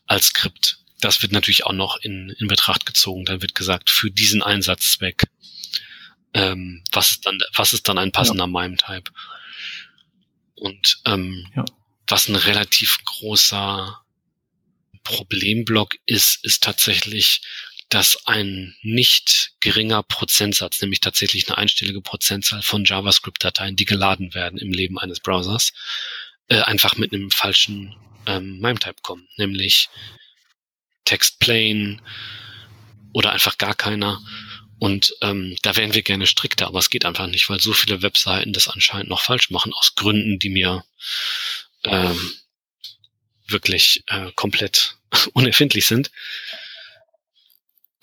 [0.08, 0.78] als Skript.
[1.02, 3.26] Das wird natürlich auch noch in, in Betracht gezogen.
[3.26, 5.24] Dann wird gesagt, für diesen Einsatzzweck,
[6.34, 8.48] ähm, was ist dann, was ist dann ein passender ja.
[8.48, 9.12] MIME-Type?
[10.56, 11.66] Und ähm, ja.
[12.08, 14.02] was ein relativ großer
[15.04, 17.42] Problemblock ist, ist tatsächlich,
[17.96, 24.60] dass ein nicht geringer Prozentsatz, nämlich tatsächlich eine einstellige Prozentzahl von JavaScript-Dateien, die geladen werden
[24.60, 25.72] im Leben eines Browsers,
[26.50, 29.88] äh, einfach mit einem falschen ähm, MIME-Type kommen, nämlich
[31.06, 32.02] Text plain
[33.14, 34.22] oder einfach gar keiner.
[34.78, 38.02] Und ähm, da wären wir gerne strikter, aber es geht einfach nicht, weil so viele
[38.02, 40.84] Webseiten das anscheinend noch falsch machen, aus Gründen, die mir
[41.86, 42.34] ähm,
[43.48, 44.98] wirklich äh, komplett
[45.32, 46.12] unerfindlich sind.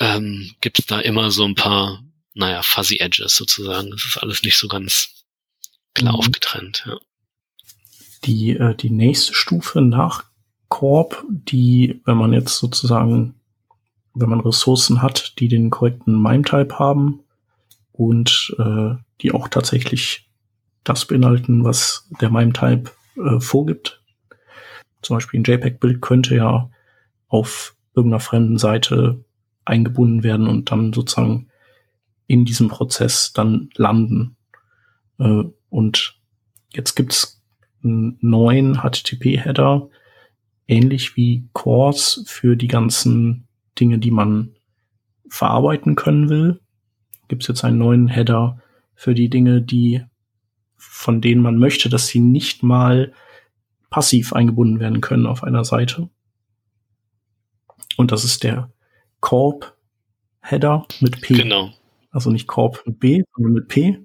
[0.03, 2.03] Ähm, Gibt es da immer so ein paar,
[2.34, 3.90] naja, fuzzy edges sozusagen.
[3.90, 5.24] Das ist alles nicht so ganz
[5.94, 6.18] klar mhm.
[6.18, 6.84] aufgetrennt.
[6.86, 6.98] Ja.
[8.24, 10.24] Die, äh, die nächste Stufe nach
[10.68, 13.34] Corp, die, wenn man jetzt sozusagen
[14.14, 17.20] wenn man Ressourcen hat, die den korrekten MIME-Type haben
[17.92, 20.28] und äh, die auch tatsächlich
[20.84, 24.03] das beinhalten, was der MIME-Type äh, vorgibt.
[25.00, 26.70] Zum Beispiel ein JPEG-Bild könnte ja
[27.28, 29.24] auf irgendeiner fremden Seite
[29.65, 31.49] eingebunden werden und dann sozusagen
[32.27, 34.37] in diesem Prozess dann landen.
[35.19, 36.19] Äh, und
[36.75, 37.43] jetzt gibt's
[37.85, 39.89] einen neuen HTTP-Header,
[40.69, 43.49] ähnlich wie Cores für die ganzen
[43.79, 44.55] Dinge, die man
[45.29, 46.61] verarbeiten können will.
[47.29, 48.61] Gibt es jetzt einen neuen Header
[48.95, 50.03] für die Dinge, die
[50.77, 53.13] von denen man möchte, dass sie nicht mal
[53.89, 56.09] passiv eingebunden werden können auf einer Seite.
[57.97, 58.72] Und das ist der
[59.23, 59.75] Corp
[60.43, 61.35] Header mit P.
[61.35, 61.73] Genau.
[62.11, 64.05] Also nicht Corp mit B, sondern mit P.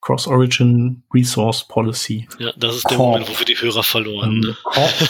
[0.00, 2.26] Cross-Origin Resource Policy.
[2.38, 3.20] Ja, das ist der Corp.
[3.20, 4.40] Moment, wo wir die Hörer verloren.
[4.40, 4.56] Ne?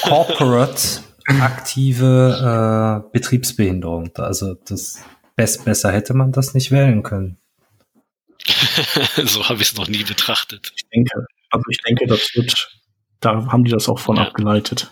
[0.03, 4.11] Corporate aktive äh, Betriebsbehinderung.
[4.17, 5.05] Also das
[5.37, 7.39] best besser hätte man das nicht wählen können.
[9.25, 10.73] so habe ich es noch nie betrachtet.
[10.75, 12.81] Ich denke, also ich denke, das wird,
[13.21, 14.25] da haben die das auch von ja.
[14.25, 14.91] abgeleitet.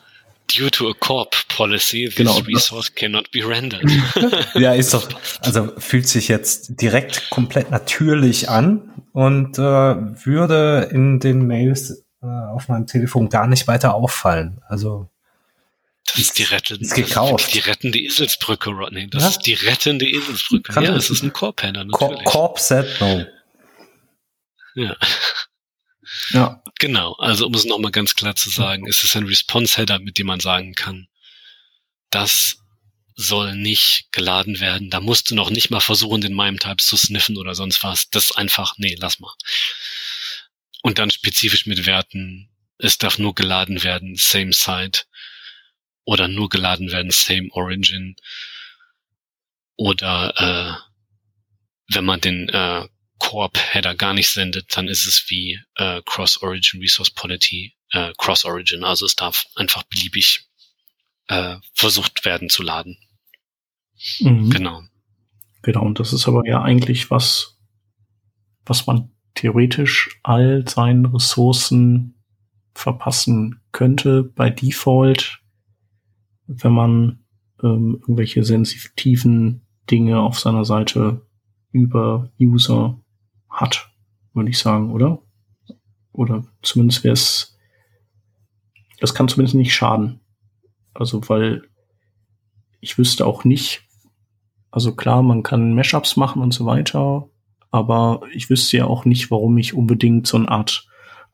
[0.56, 3.84] Due to a corp policy, this genau, resource cannot be rendered.
[4.54, 5.08] ja, ist doch,
[5.40, 12.26] also fühlt sich jetzt direkt komplett natürlich an und äh, würde in den Mails äh,
[12.26, 14.60] auf meinem Telefon gar nicht weiter auffallen.
[14.68, 15.08] Also
[16.06, 17.54] das ist die rettende, ist gekauft.
[17.54, 19.08] die rettende Eselsbrücke, Rodney.
[19.08, 19.28] Das ja?
[19.28, 20.72] ist die rettende Eselsbrücke.
[20.72, 22.24] Kann ja, das ist ein Korb-Header, natürlich.
[22.24, 23.24] Korb set no.
[24.74, 24.96] Ja.
[26.30, 26.62] Ja.
[26.78, 27.14] Genau.
[27.14, 30.40] Also, um es nochmal ganz klar zu sagen, es ist ein Response-Header, mit dem man
[30.40, 31.08] sagen kann,
[32.10, 32.56] das
[33.16, 34.90] soll nicht geladen werden.
[34.90, 38.08] Da musst du noch nicht mal versuchen, den MIME-Types zu sniffen oder sonst was.
[38.10, 39.34] Das ist einfach, nee, lass mal.
[40.82, 45.02] Und dann spezifisch mit Werten, es darf nur geladen werden, same site
[46.04, 48.16] oder nur geladen werden, same origin.
[49.76, 50.80] Oder
[51.88, 52.88] äh, wenn man den äh,
[53.20, 58.82] Corp-Header gar nicht sendet, dann ist es wie äh, Cross-Origin Resource Policy, äh, Cross-Origin.
[58.82, 60.48] Also es darf einfach beliebig
[61.28, 62.98] äh, versucht werden zu laden.
[64.18, 64.50] Mhm.
[64.50, 64.82] Genau.
[65.62, 67.58] Genau, und das ist aber ja eigentlich was,
[68.64, 72.14] was man theoretisch all seinen Ressourcen
[72.74, 75.40] verpassen könnte bei Default
[76.50, 77.20] wenn man
[77.62, 81.26] ähm, irgendwelche sensitiven Dinge auf seiner Seite
[81.70, 83.00] über User
[83.50, 83.90] hat,
[84.32, 85.20] würde ich sagen, oder?
[86.12, 87.58] Oder zumindest wäre es,
[89.00, 90.20] das kann zumindest nicht schaden.
[90.94, 91.62] Also, weil
[92.80, 93.82] ich wüsste auch nicht,
[94.70, 97.28] also klar, man kann Mashups machen und so weiter,
[97.70, 100.86] aber ich wüsste ja auch nicht, warum ich unbedingt so eine Art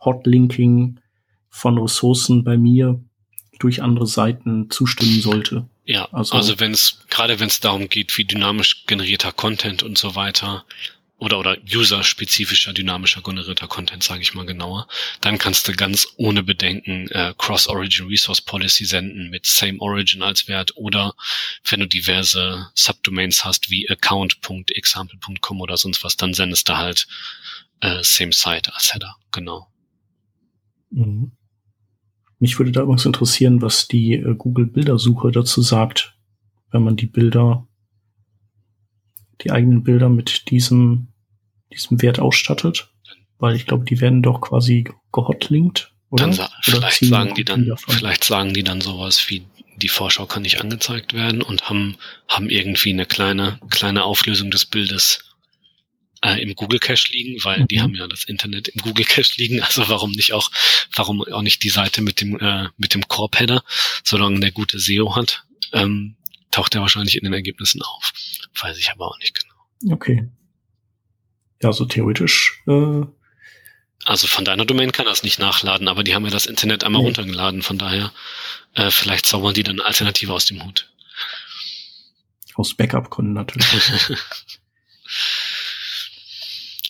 [0.05, 1.01] Hotlinking
[1.49, 3.01] von Ressourcen bei mir
[3.59, 5.67] durch andere Seiten zustimmen sollte.
[5.85, 9.97] Ja, also, also wenn es, gerade wenn es darum geht, wie dynamisch generierter Content und
[9.97, 10.65] so weiter,
[11.19, 14.87] oder, oder user-spezifischer, dynamischer generierter Content, sage ich mal genauer,
[15.23, 20.47] dann kannst du ganz ohne Bedenken äh, Cross-Origin Resource Policy senden mit Same Origin als
[20.47, 21.15] Wert oder
[21.69, 27.07] wenn du diverse Subdomains hast wie account.example.com oder sonst was, dann sendest du halt
[27.81, 29.69] äh, Same Site als Header, genau.
[30.91, 31.33] Mhm.
[32.39, 36.15] Mich würde da übrigens interessieren, was die äh, Google Bildersuche dazu sagt,
[36.71, 37.67] wenn man die Bilder,
[39.43, 41.09] die eigenen Bilder mit diesem,
[41.73, 42.89] diesem Wert ausstattet.
[43.39, 45.93] Weil ich glaube, die werden doch quasi gehotlinkt.
[46.11, 46.25] Oder?
[46.25, 50.27] Dann sa oder vielleicht sagen die dann, vielleicht sagen die dann sowas wie, die Vorschau
[50.27, 51.97] kann nicht angezeigt werden und haben,
[52.29, 55.27] haben irgendwie eine kleine, kleine Auflösung des Bildes
[56.23, 57.69] äh, im Google Cache liegen, weil mhm.
[57.69, 59.61] die haben ja das Internet im Google Cache liegen.
[59.63, 60.51] Also warum nicht auch,
[60.95, 63.63] warum auch nicht die Seite mit dem äh, mit dem Core Header,
[64.05, 66.17] solange der gute SEO hat, ähm,
[66.57, 68.13] taucht er wahrscheinlich in den Ergebnissen auf.
[68.59, 69.95] Weiß ich aber auch nicht genau.
[69.95, 70.27] Okay.
[71.63, 73.03] Ja, so theoretisch äh,
[74.07, 77.03] Also von deiner Domain kann das nicht nachladen, aber die haben ja das Internet einmal
[77.03, 77.09] nee.
[77.09, 78.11] runtergeladen, von daher
[78.73, 80.91] äh, vielleicht zaubern die dann eine Alternative aus dem Hut.
[82.55, 83.67] Aus Backup-Kunden natürlich.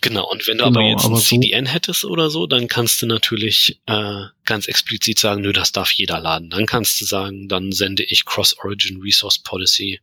[0.09, 3.07] genau, und wenn du genau, aber jetzt ein CDN hättest oder so, dann kannst du
[3.07, 6.51] natürlich äh, ganz explizit sagen, nö, das darf jeder laden.
[6.51, 10.01] Dann kannst du sagen, dann sende ich Cross-Origin Resource Policy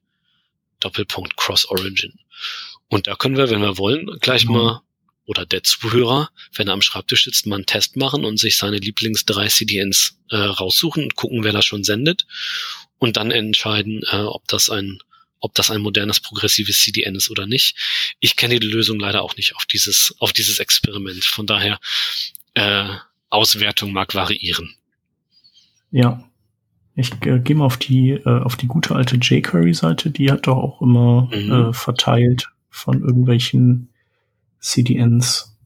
[0.80, 2.14] Doppelpunkt Cross-Origin.
[2.90, 4.54] Und da können wir, wenn wir wollen, gleich mhm.
[4.54, 4.82] mal
[5.26, 8.78] oder der Zuhörer, wenn er am Schreibtisch sitzt, mal einen Test machen und sich seine
[8.78, 12.26] Lieblings drei CDNs äh, raussuchen und gucken, wer das schon sendet
[13.00, 15.00] und dann entscheiden, äh, ob das ein
[15.44, 17.76] ob das ein modernes progressives CDN ist oder nicht.
[18.22, 21.26] Ich kenne die Lösung leider auch nicht auf dieses auf dieses Experiment.
[21.26, 21.80] Von daher
[22.54, 22.88] äh,
[23.30, 24.74] Auswertung mag variieren.
[25.92, 26.24] Ja,
[26.96, 30.12] ich äh, gehe mal auf die äh, auf die gute alte jQuery-Seite.
[30.12, 31.52] Die hat doch auch immer mhm.
[31.52, 33.90] äh, verteilt von irgendwelchen
[34.60, 35.58] CDNs.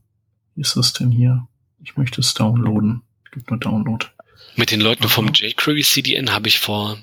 [0.55, 1.47] Wie ist das denn hier?
[1.83, 3.03] Ich möchte es downloaden.
[3.25, 4.07] Es gibt nur Download.
[4.55, 6.97] Mit den Leuten vom jQuery CDN habe ich vor,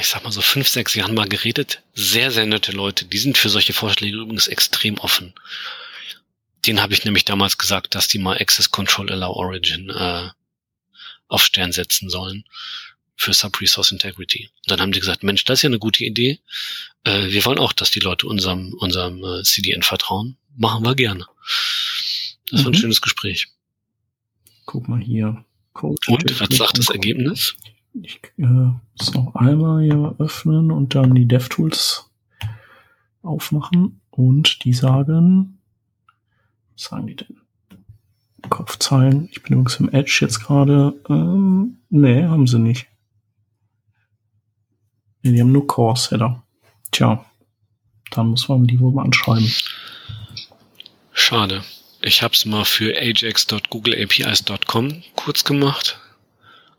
[0.00, 1.82] ich sag mal so fünf, sechs Jahren mal geredet.
[1.94, 3.04] Sehr, sehr nette Leute.
[3.04, 5.34] Die sind für solche Vorschläge übrigens extrem offen.
[6.66, 10.30] Den habe ich nämlich damals gesagt, dass die mal Access Control Allow Origin äh,
[11.28, 12.44] auf Stern setzen sollen
[13.16, 14.48] für Sub-Resource Integrity.
[14.64, 16.40] Und dann haben die gesagt, Mensch, das ist ja eine gute Idee.
[17.04, 20.36] Äh, wir wollen auch, dass die Leute unserem, unserem äh, CDN vertrauen.
[20.56, 21.26] Machen wir gerne.
[22.50, 22.64] Das mhm.
[22.64, 22.80] war ein mhm.
[22.80, 23.48] schönes Gespräch.
[24.64, 25.44] Guck mal hier.
[25.74, 27.56] Code und was sagt das Ergebnis?
[28.02, 32.10] Ich äh, muss noch einmal hier öffnen und dann die DevTools
[33.22, 35.58] aufmachen und die sagen,
[36.72, 37.36] was sagen die denn?
[38.50, 39.28] Kopfzeilen.
[39.30, 41.00] Ich bin übrigens im Edge jetzt gerade.
[41.08, 42.86] Ähm, nee, haben sie nicht.
[45.22, 46.42] Nee, die haben nur Course-Header.
[46.90, 47.24] Tja,
[48.10, 49.50] dann muss man die wohl mal anschreiben.
[51.12, 51.64] Schade.
[52.02, 55.98] Ich habe es mal für ajax.googleapis.com kurz gemacht.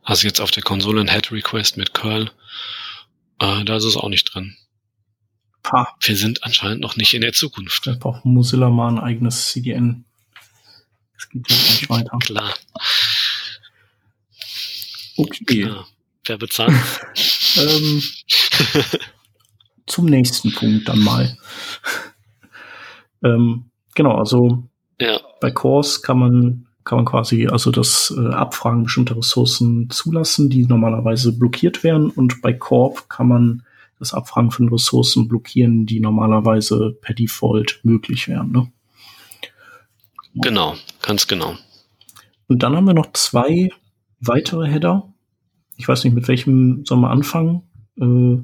[0.06, 2.32] Also jetzt auf der Konsole ein Head Request mit Curl.
[3.40, 4.56] Äh, da ist es auch nicht drin.
[5.72, 5.96] Ha.
[6.00, 7.88] Wir sind anscheinend noch nicht in der Zukunft.
[7.88, 10.06] Da braucht Mozilla mal ein eigenes CDN.
[11.16, 12.18] Das geht ja nicht weiter.
[12.20, 12.54] Klar.
[15.18, 15.64] Okay.
[15.64, 15.88] Klar.
[16.26, 16.74] Wer bezahlt?
[17.58, 18.04] ähm,
[19.88, 21.36] zum nächsten Punkt dann mal.
[23.24, 24.70] ähm, genau, also
[25.02, 25.20] ja.
[25.42, 30.66] bei Cores kann man kann man quasi also das äh, Abfragen bestimmter Ressourcen zulassen, die
[30.66, 32.12] normalerweise blockiert werden.
[32.12, 33.64] Und bei Corp kann man
[34.00, 38.52] das Abfragen von Ressourcen blockieren, die normalerweise per Default möglich wären.
[38.52, 38.72] Ne?
[40.36, 41.56] Genau, ganz genau.
[42.48, 43.72] Und dann haben wir noch zwei
[44.20, 45.12] weitere Header.
[45.78, 47.64] Ich weiß nicht, mit welchem soll man anfangen?
[48.00, 48.44] Äh,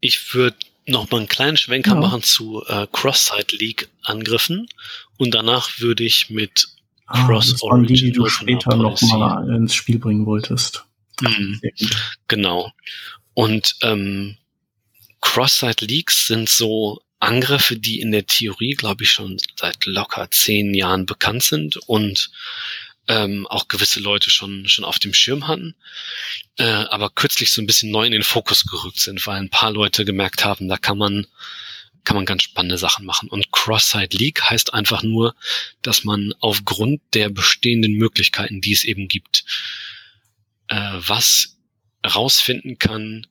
[0.00, 2.00] ich würde noch mal einen kleinen Schwenker ja.
[2.00, 4.68] machen zu äh, Cross-Site-League-Angriffen
[5.16, 6.68] und danach würde ich mit
[7.10, 10.84] ah, Cross das waren die, die du später noch mal ins Spiel bringen wolltest.
[11.20, 11.60] Mhm.
[12.28, 12.72] Genau.
[13.34, 14.36] Und ähm,
[15.20, 21.04] Cross-Site-Leaks sind so Angriffe, die in der Theorie, glaube ich, schon seit locker zehn Jahren
[21.04, 22.30] bekannt sind und
[23.08, 25.74] ähm, auch gewisse Leute schon, schon auf dem Schirm hatten,
[26.56, 29.72] äh, aber kürzlich so ein bisschen neu in den Fokus gerückt sind, weil ein paar
[29.72, 31.26] Leute gemerkt haben, da kann man
[32.04, 33.28] kann man ganz spannende Sachen machen.
[33.28, 35.34] Und Cross-Site Leak heißt einfach nur,
[35.82, 39.44] dass man aufgrund der bestehenden Möglichkeiten, die es eben gibt,
[40.68, 41.58] äh, was
[42.04, 43.26] rausfinden kann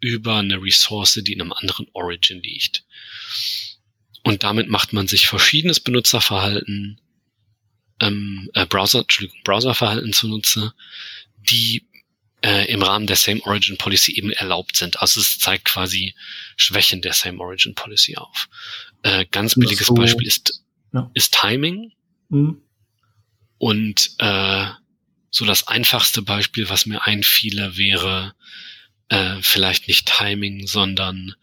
[0.00, 2.84] über eine Ressource, die in einem anderen Origin liegt.
[4.22, 7.00] Und damit macht man sich verschiedenes Benutzerverhalten
[8.00, 10.74] ähm, äh, Browser, Entschuldigung, Browserverhalten zunutze,
[11.36, 11.86] die
[12.44, 15.00] äh, im Rahmen der Same Origin Policy eben erlaubt sind.
[15.00, 16.14] Also es zeigt quasi
[16.56, 18.48] Schwächen der Same Origin Policy auf.
[19.02, 21.10] Äh, ganz billiges so, Beispiel ist, ja.
[21.14, 21.92] ist Timing.
[22.28, 22.60] Mhm.
[23.56, 24.66] Und äh,
[25.30, 28.34] so das einfachste Beispiel, was mir einfiele, wäre
[29.08, 31.34] äh, vielleicht nicht Timing, sondern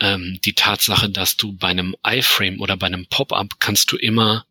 [0.00, 4.46] ähm, die Tatsache, dass du bei einem iFrame oder bei einem Pop-up kannst du immer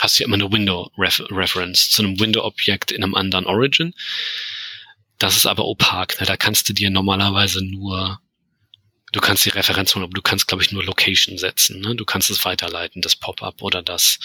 [0.00, 3.94] hast du ja immer eine Window-Reference zu einem Window-Objekt in einem anderen Origin.
[5.24, 6.20] Das ist aber opak.
[6.20, 6.26] Ne?
[6.26, 8.20] Da kannst du dir normalerweise nur,
[9.10, 11.80] du kannst die Referenz holen, aber du kannst, glaube ich, nur Location setzen.
[11.80, 11.96] Ne?
[11.96, 14.18] Du kannst es weiterleiten, das Pop-up oder das,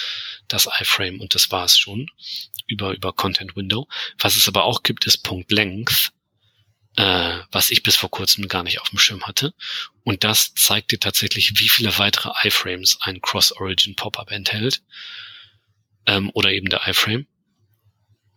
[0.49, 2.11] das iFrame und das war's schon
[2.67, 3.87] über, über Content Window.
[4.17, 6.11] Was es aber auch gibt, ist Punkt Length,
[6.97, 9.53] äh, was ich bis vor kurzem gar nicht auf dem Schirm hatte.
[10.03, 14.81] Und das zeigt dir tatsächlich, wie viele weitere iFrames ein Cross-Origin Pop-up enthält
[16.07, 17.25] ähm, oder eben der iFrame.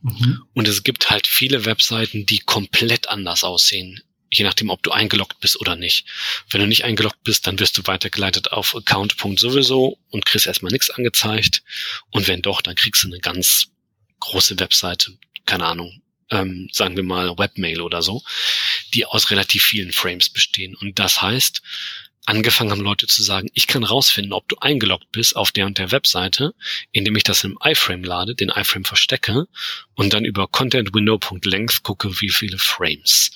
[0.02, 0.42] Mhm.
[0.54, 5.40] Und es gibt halt viele Webseiten, die komplett anders aussehen je nachdem, ob du eingeloggt
[5.40, 6.06] bist oder nicht.
[6.48, 9.14] Wenn du nicht eingeloggt bist, dann wirst du weitergeleitet auf Account.
[9.36, 11.62] sowieso und kriegst erstmal nichts angezeigt.
[12.10, 13.66] Und wenn doch, dann kriegst du eine ganz
[14.20, 18.22] große Webseite, keine Ahnung, ähm, sagen wir mal Webmail oder so,
[18.94, 20.74] die aus relativ vielen Frames bestehen.
[20.76, 21.60] Und das heißt,
[22.24, 25.78] angefangen haben Leute zu sagen, ich kann rausfinden, ob du eingeloggt bist auf der und
[25.78, 26.54] der Webseite,
[26.92, 29.48] indem ich das im iFrame lade, den iFrame verstecke
[29.94, 33.30] und dann über contentwindow.length gucke, wie viele Frames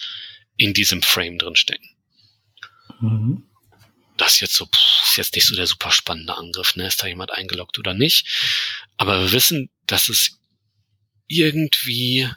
[0.56, 1.88] in diesem Frame drin stecken.
[3.00, 3.42] Mhm.
[4.16, 6.86] Das ist jetzt so, pff, ist jetzt nicht so der super spannende Angriff, ne?
[6.86, 8.26] Ist da jemand eingeloggt oder nicht?
[8.96, 10.38] Aber wir wissen, dass es
[11.26, 12.30] irgendwie,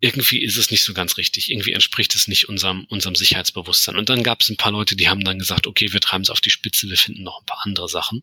[0.00, 1.50] irgendwie ist es nicht so ganz richtig.
[1.50, 3.96] Irgendwie entspricht es nicht unserem, unserem Sicherheitsbewusstsein.
[3.96, 6.30] Und dann gab es ein paar Leute, die haben dann gesagt, okay, wir treiben es
[6.30, 8.22] auf die Spitze, wir finden noch ein paar andere Sachen.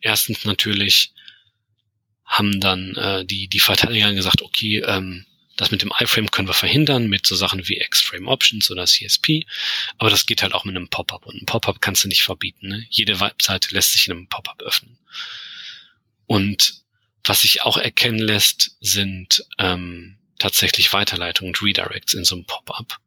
[0.00, 1.12] Erstens natürlich
[2.24, 5.26] haben dann äh, die, die Verteidiger gesagt, okay, ähm,
[5.56, 9.46] das mit dem iFrame können wir verhindern mit so Sachen wie X-Frame Options oder CSP,
[9.98, 12.68] aber das geht halt auch mit einem Pop-up und ein Pop-up kannst du nicht verbieten.
[12.68, 12.86] Ne?
[12.88, 14.98] Jede Webseite lässt sich in einem Pop-up öffnen.
[16.26, 16.82] Und
[17.22, 22.98] was sich auch erkennen lässt, sind ähm, tatsächlich Weiterleitungen und Redirects in so einem Pop-up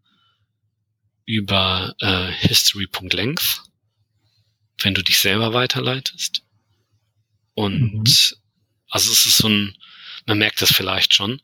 [1.26, 3.64] über äh, history.length,
[4.80, 6.44] wenn du dich selber weiterleitest.
[7.54, 8.04] Und mhm.
[8.90, 9.78] also es ist so ein,
[10.26, 11.42] man merkt das vielleicht schon,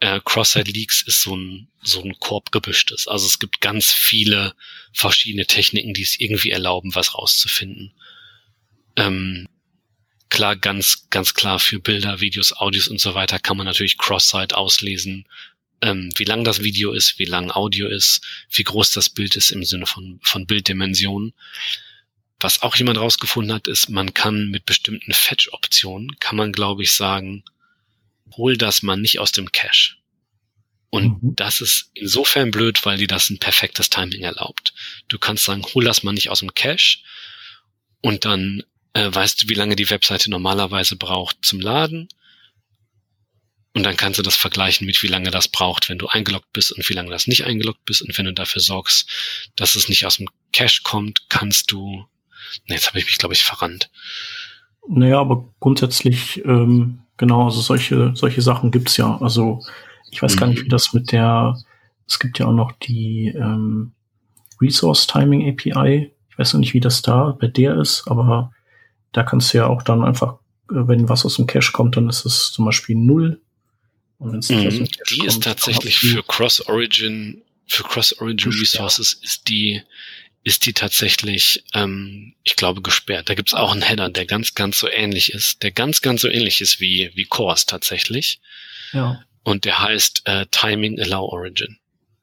[0.00, 3.06] äh, Cross-Site Leaks ist so ein, so ein Korb gemischtes.
[3.06, 4.54] Also es gibt ganz viele
[4.92, 7.94] verschiedene Techniken, die es irgendwie erlauben, was rauszufinden.
[8.96, 9.48] Ähm,
[10.28, 14.56] klar, ganz, ganz klar für Bilder, Videos, Audios und so weiter kann man natürlich Cross-Site
[14.56, 15.26] auslesen,
[15.80, 19.50] ähm, wie lang das Video ist, wie lang Audio ist, wie groß das Bild ist
[19.50, 21.34] im Sinne von, von Bilddimensionen.
[22.40, 26.92] Was auch jemand rausgefunden hat, ist, man kann mit bestimmten Fetch-Optionen, kann man, glaube ich,
[26.92, 27.44] sagen,
[28.36, 29.96] hol das mal nicht aus dem Cache.
[30.90, 31.36] Und mhm.
[31.36, 34.72] das ist insofern blöd, weil dir das ein perfektes Timing erlaubt.
[35.08, 36.98] Du kannst sagen, hol das mal nicht aus dem Cache
[38.00, 38.62] und dann
[38.98, 42.08] äh, weißt du, wie lange die Webseite normalerweise braucht zum Laden.
[43.74, 46.72] Und dann kannst du das vergleichen mit, wie lange das braucht, wenn du eingeloggt bist
[46.72, 48.02] und wie lange das nicht eingeloggt bist.
[48.02, 49.08] Und wenn du dafür sorgst,
[49.56, 52.06] dass es nicht aus dem Cache kommt, kannst du.
[52.66, 53.90] Ne, jetzt habe ich mich, glaube ich, verrannt.
[54.88, 59.18] Naja, aber grundsätzlich ähm, Genau, also solche, solche Sachen gibt's ja.
[59.20, 59.60] Also
[60.10, 60.40] ich weiß mhm.
[60.40, 60.70] gar nicht, wie mhm.
[60.70, 61.58] das mit der,
[62.06, 63.92] es gibt ja auch noch die ähm,
[64.60, 66.12] Resource Timing API.
[66.30, 68.52] Ich weiß noch nicht, wie das da bei der ist, aber
[69.12, 70.34] da kannst du ja auch dann einfach,
[70.70, 73.40] äh, wenn was aus dem Cache kommt, dann ist es zum Beispiel null.
[74.18, 74.68] Und wenn's nicht mhm.
[74.68, 79.82] aus dem Cache die kommt, ist tatsächlich für Cross-Origin, für Cross-Origin Resources ist die
[80.44, 83.28] ist die tatsächlich, ähm, ich glaube, gesperrt.
[83.28, 86.28] Da gibt's auch einen Header, der ganz, ganz so ähnlich ist, der ganz, ganz so
[86.28, 88.40] ähnlich ist wie, wie Course tatsächlich.
[88.92, 89.20] Ja.
[89.42, 91.78] Und der heißt äh, Timing Allow Origin.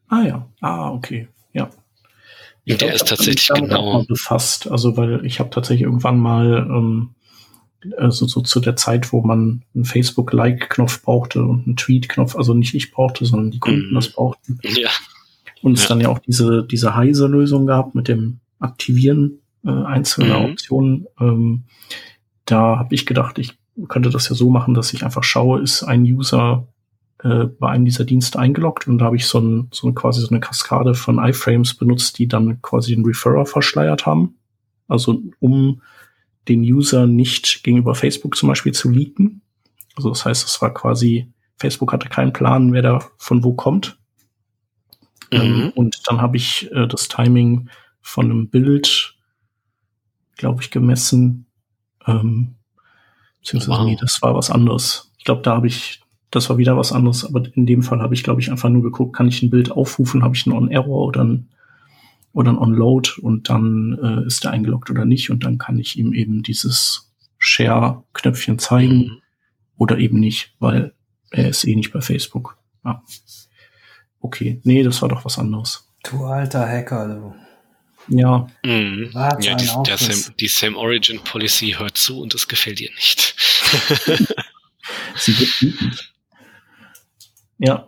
[0.07, 1.27] Ah ja, ah, okay.
[2.65, 4.69] Ich der glaub, ist tatsächlich genau befasst.
[4.69, 7.15] Also weil ich habe tatsächlich irgendwann mal ähm,
[7.97, 12.73] also so zu der Zeit, wo man einen Facebook-Like-Knopf brauchte und einen Tweet-Knopf, also nicht
[12.73, 13.95] ich brauchte, sondern die Kunden mm.
[13.95, 14.59] das brauchten.
[14.63, 14.89] Ja.
[15.61, 20.45] Und es dann ja auch diese, diese Heise-Lösung gab mit dem Aktivieren äh, einzelner mhm.
[20.45, 21.07] Optionen.
[21.19, 21.63] Ähm,
[22.45, 23.53] da habe ich gedacht, ich
[23.87, 26.67] könnte das ja so machen, dass ich einfach schaue, ist ein User
[27.23, 30.21] äh, bei einem dieser Dienste eingeloggt und da habe ich so, ein, so ein, quasi
[30.21, 34.35] so eine Kaskade von iFrames benutzt, die dann quasi den Referrer verschleiert haben.
[34.87, 35.81] Also um
[36.47, 39.41] den User nicht gegenüber Facebook zum Beispiel zu leaken.
[39.95, 43.97] Also das heißt, es war quasi, Facebook hatte keinen Plan, wer da von wo kommt.
[45.31, 45.69] Ähm, mhm.
[45.69, 49.15] und dann habe ich äh, das Timing von einem Bild,
[50.37, 51.47] glaube ich, gemessen.
[52.05, 52.55] Ähm,
[53.39, 53.85] beziehungsweise, wow.
[53.85, 55.11] nee, das war was anderes.
[55.17, 56.01] Ich glaube, da habe ich,
[56.35, 58.83] das war wieder was anderes, aber in dem Fall habe ich, glaube ich, einfach nur
[58.83, 61.49] geguckt, kann ich ein Bild aufrufen, habe ich einen On-Error oder ein,
[62.33, 65.97] oder ein On-Load und dann äh, ist er eingeloggt oder nicht und dann kann ich
[65.97, 69.21] ihm eben dieses Share-Knöpfchen zeigen mhm.
[69.77, 70.93] oder eben nicht, weil
[71.31, 72.57] er ist eh nicht bei Facebook.
[72.83, 73.01] Ja.
[74.19, 75.87] Okay, nee, das war doch was anderes.
[76.03, 78.15] Du alter Hacker, du.
[78.15, 78.47] Ja.
[78.63, 79.09] Mhm.
[79.13, 83.35] ja die, der Sam, die Same Origin Policy hört zu und es gefällt ihr nicht.
[85.15, 86.14] Sie wird wütend.
[87.57, 87.87] Ja.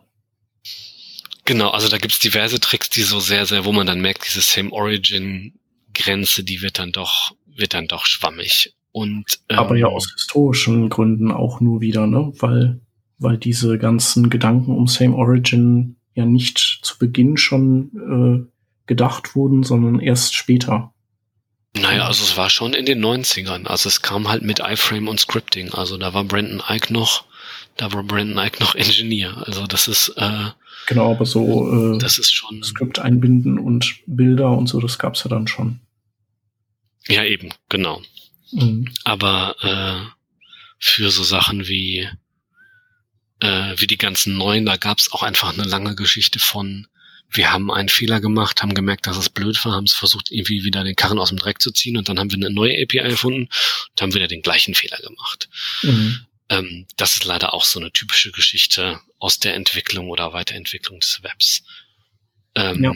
[1.46, 4.42] Genau, also da gibt's diverse Tricks, die so sehr, sehr, wo man dann merkt, diese
[4.42, 5.54] Same Origin
[5.94, 8.76] Grenze, die wird dann doch, wird dann doch schwammig.
[8.92, 12.34] Und, ähm, Aber ja aus historischen Gründen auch nur wieder, ne?
[12.40, 12.82] Weil,
[13.18, 17.92] weil diese ganzen Gedanken um Same Origin ja nicht zu Beginn schon
[18.48, 18.52] äh,
[18.88, 20.94] gedacht wurden, sondern erst später.
[21.76, 23.66] Naja, also es war schon in den 90ern.
[23.66, 25.74] Also es kam halt mit iFrame und Scripting.
[25.74, 27.26] Also da war Brandon Ike noch
[27.78, 29.44] Da war Brandon Ike noch Engineer.
[29.46, 30.50] Also das ist äh,
[30.88, 35.24] genau, aber so äh, das ist schon Skript einbinden und Bilder und so, das gab's
[35.24, 35.80] ja dann schon.
[37.08, 38.02] Ja, eben, genau.
[38.52, 38.90] Mhm.
[39.04, 40.10] Aber äh,
[40.80, 42.10] für so Sachen wie
[43.40, 46.88] äh, wie die ganzen neuen, da gab's auch einfach eine lange Geschichte von
[47.30, 50.64] wir haben einen Fehler gemacht, haben gemerkt, dass es blöd war, haben es versucht, irgendwie
[50.64, 53.00] wieder den Karren aus dem Dreck zu ziehen und dann haben wir eine neue API
[53.00, 53.50] erfunden
[53.90, 55.50] und haben wieder den gleichen Fehler gemacht.
[55.84, 56.20] Mhm.
[56.50, 61.24] Ähm, das ist leider auch so eine typische Geschichte aus der Entwicklung oder Weiterentwicklung des
[61.24, 61.64] Webs.
[62.56, 62.94] Ähm, ja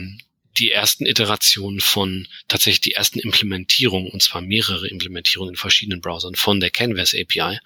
[0.58, 6.34] die ersten Iterationen von tatsächlich die ersten Implementierungen, und zwar mehrere Implementierungen in verschiedenen Browsern
[6.34, 7.58] von der Canvas API,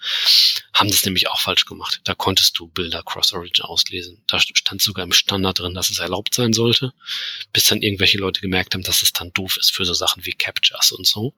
[0.73, 1.99] haben das nämlich auch falsch gemacht.
[2.05, 4.23] Da konntest du Bilder Cross-Origin auslesen.
[4.27, 6.93] Da stand sogar im Standard drin, dass es erlaubt sein sollte,
[7.51, 10.33] bis dann irgendwelche Leute gemerkt haben, dass es dann doof ist für so Sachen wie
[10.33, 11.33] Captchas und so.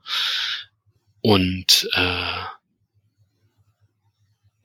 [1.22, 2.44] Und äh,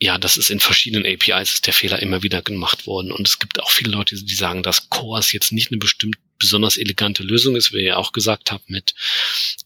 [0.04, 3.10] ja, das ist in verschiedenen APIs ist der Fehler immer wieder gemacht worden.
[3.10, 6.76] Und es gibt auch viele Leute, die sagen, dass CORS jetzt nicht eine bestimmt besonders
[6.76, 8.94] elegante Lösung ist, wie ihr auch gesagt habt, mit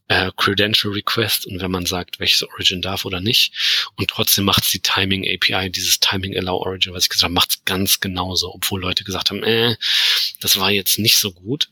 [0.06, 3.52] äh, Credential Request und wenn man sagt, welches Origin darf oder nicht.
[3.96, 7.34] Und trotzdem macht es die Timing API, dieses Timing Allow Origin, was ich gesagt habe,
[7.34, 9.74] macht es ganz genauso, obwohl Leute gesagt haben, äh,
[10.38, 11.68] das war jetzt nicht so gut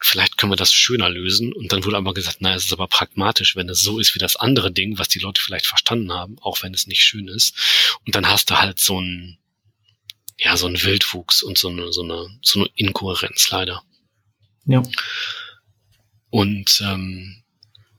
[0.00, 1.52] vielleicht können wir das schöner lösen.
[1.52, 4.18] Und dann wurde aber gesagt, naja, es ist aber pragmatisch, wenn es so ist wie
[4.18, 7.98] das andere Ding, was die Leute vielleicht verstanden haben, auch wenn es nicht schön ist.
[8.04, 9.38] Und dann hast du halt so ein,
[10.38, 13.82] ja, so ein Wildwuchs und so eine, so eine, so eine Inkohärenz leider.
[14.66, 14.82] Ja.
[16.28, 17.42] Und ähm,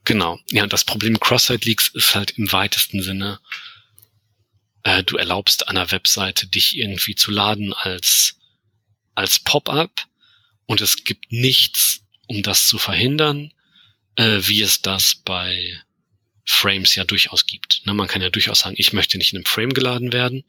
[0.03, 3.39] genau, ja, das Problem Cross-Site-Leaks ist halt im weitesten Sinne,
[4.83, 8.35] äh, du erlaubst einer Webseite, dich irgendwie zu laden als,
[9.15, 10.07] als Pop-up
[10.67, 13.51] und es gibt nichts, um das zu verhindern,
[14.15, 15.81] äh, wie es das bei
[16.45, 17.81] Frames ja durchaus gibt.
[17.85, 20.43] Ne, man kann ja durchaus sagen, ich möchte nicht in einem Frame geladen werden.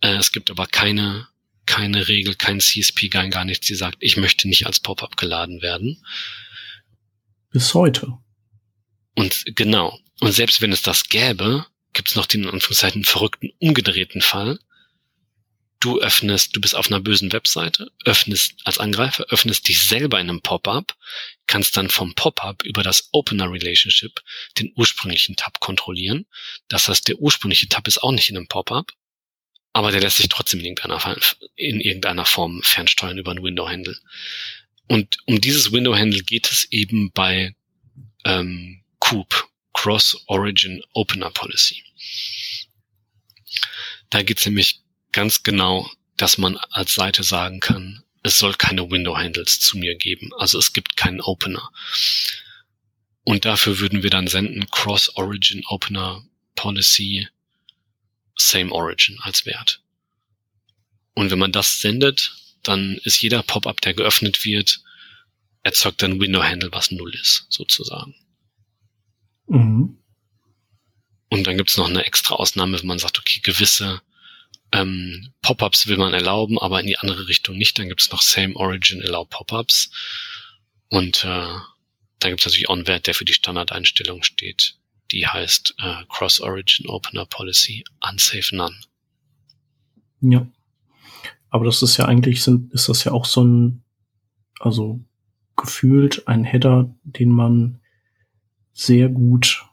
[0.00, 1.28] Äh, es gibt aber keine,
[1.66, 6.02] keine Regel, kein CSP-Guide, gar nichts, die sagt, ich möchte nicht als Pop-up geladen werden.
[7.50, 8.18] Bis heute.
[9.16, 9.98] Und genau.
[10.20, 14.58] Und selbst wenn es das gäbe, gibt es noch den in Anführungszeichen verrückten umgedrehten Fall,
[15.80, 20.28] du öffnest, du bist auf einer bösen Webseite, öffnest als Angreifer, öffnest dich selber in
[20.28, 20.94] einem Pop-up,
[21.46, 24.20] kannst dann vom Pop-up über das Opener Relationship
[24.58, 26.26] den ursprünglichen Tab kontrollieren.
[26.68, 28.92] Das heißt, der ursprüngliche Tab ist auch nicht in einem Pop-up,
[29.72, 31.16] aber der lässt sich trotzdem in irgendeiner,
[31.56, 33.96] in irgendeiner Form fernsteuern über ein Window-Handle.
[34.86, 37.54] Und um dieses Window-Handle geht es eben bei
[38.24, 41.82] ähm, Coop, Cross-Origin Opener Policy.
[44.10, 44.80] Da geht es nämlich
[45.12, 50.30] ganz genau, dass man als Seite sagen kann, es soll keine Window-Handles zu mir geben.
[50.36, 51.70] Also es gibt keinen Opener.
[53.24, 57.28] Und dafür würden wir dann senden Cross-Origin Opener Policy
[58.36, 59.82] Same Origin als Wert.
[61.14, 64.82] Und wenn man das sendet, dann ist jeder Pop-up, der geöffnet wird,
[65.62, 68.14] erzeugt dann Window-Handle, was null ist, sozusagen.
[69.46, 69.98] Mhm.
[71.28, 74.02] Und dann gibt es noch eine extra Ausnahme, wenn man sagt, okay, gewisse
[74.72, 77.78] ähm, Pop-ups will man erlauben, aber in die andere Richtung nicht.
[77.78, 79.90] Dann gibt es noch Same Origin Allow Pop-ups.
[80.88, 81.48] Und äh,
[82.18, 84.76] dann gibt es natürlich auch einen Wert, der für die Standardeinstellung steht.
[85.12, 88.76] Die heißt äh, Cross Origin Opener Policy Unsafe None.
[90.20, 90.46] Ja.
[91.48, 93.82] Aber das ist ja eigentlich, sind, ist das ja auch so ein,
[94.60, 95.00] also
[95.56, 97.80] gefühlt ein Header, den man
[98.72, 99.64] sehr gut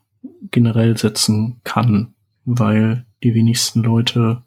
[0.50, 4.43] generell setzen kann, weil die wenigsten Leute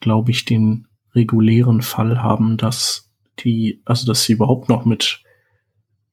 [0.00, 5.22] glaube ich, den regulären Fall haben, dass die, also dass sie überhaupt noch mit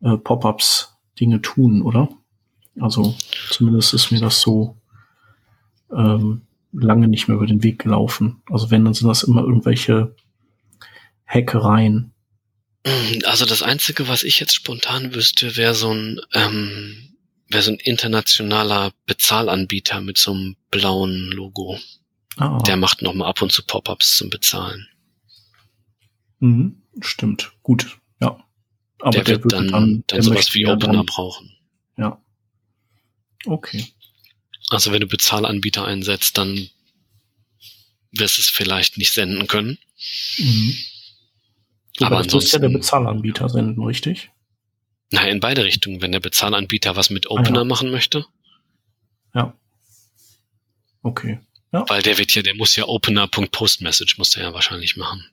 [0.02, 2.10] äh, Pop-ups Dinge tun, oder?
[2.80, 3.16] Also
[3.52, 4.78] zumindest ist mir das so
[5.92, 6.42] ähm,
[6.72, 8.42] lange nicht mehr über den Weg gelaufen.
[8.50, 10.16] Also wenn, dann sind das immer irgendwelche
[11.26, 12.14] Hackereien.
[13.26, 17.16] Also das Einzige, was ich jetzt spontan wüsste, wäre so ein ähm,
[17.48, 21.80] wäre so ein internationaler Bezahlanbieter mit so einem blauen Logo.
[22.40, 22.58] Oh.
[22.66, 24.88] Der macht noch mal ab und zu Pop-ups zum Bezahlen.
[26.40, 28.38] Mhm, stimmt, gut, ja.
[29.00, 31.52] Aber der, der wird dann, dann, dann sowas wie Opener dann, brauchen.
[31.98, 32.22] Ja.
[33.46, 33.88] Okay.
[34.70, 36.70] Also wenn du Bezahlanbieter einsetzt, dann
[38.12, 39.78] wirst du es vielleicht nicht senden können.
[40.38, 40.76] Mhm.
[42.02, 44.32] Aber das muss ja der Bezahlanbieter senden, richtig?
[45.12, 46.02] Nein, in beide Richtungen.
[46.02, 47.66] Wenn der Bezahlanbieter was mit Opener ah, ja.
[47.66, 48.26] machen möchte.
[49.34, 49.58] Ja.
[51.04, 51.40] Okay.
[51.76, 51.84] Ja.
[51.90, 55.26] Weil der wird ja, der muss ja Opener.postMessage muss der ja wahrscheinlich machen.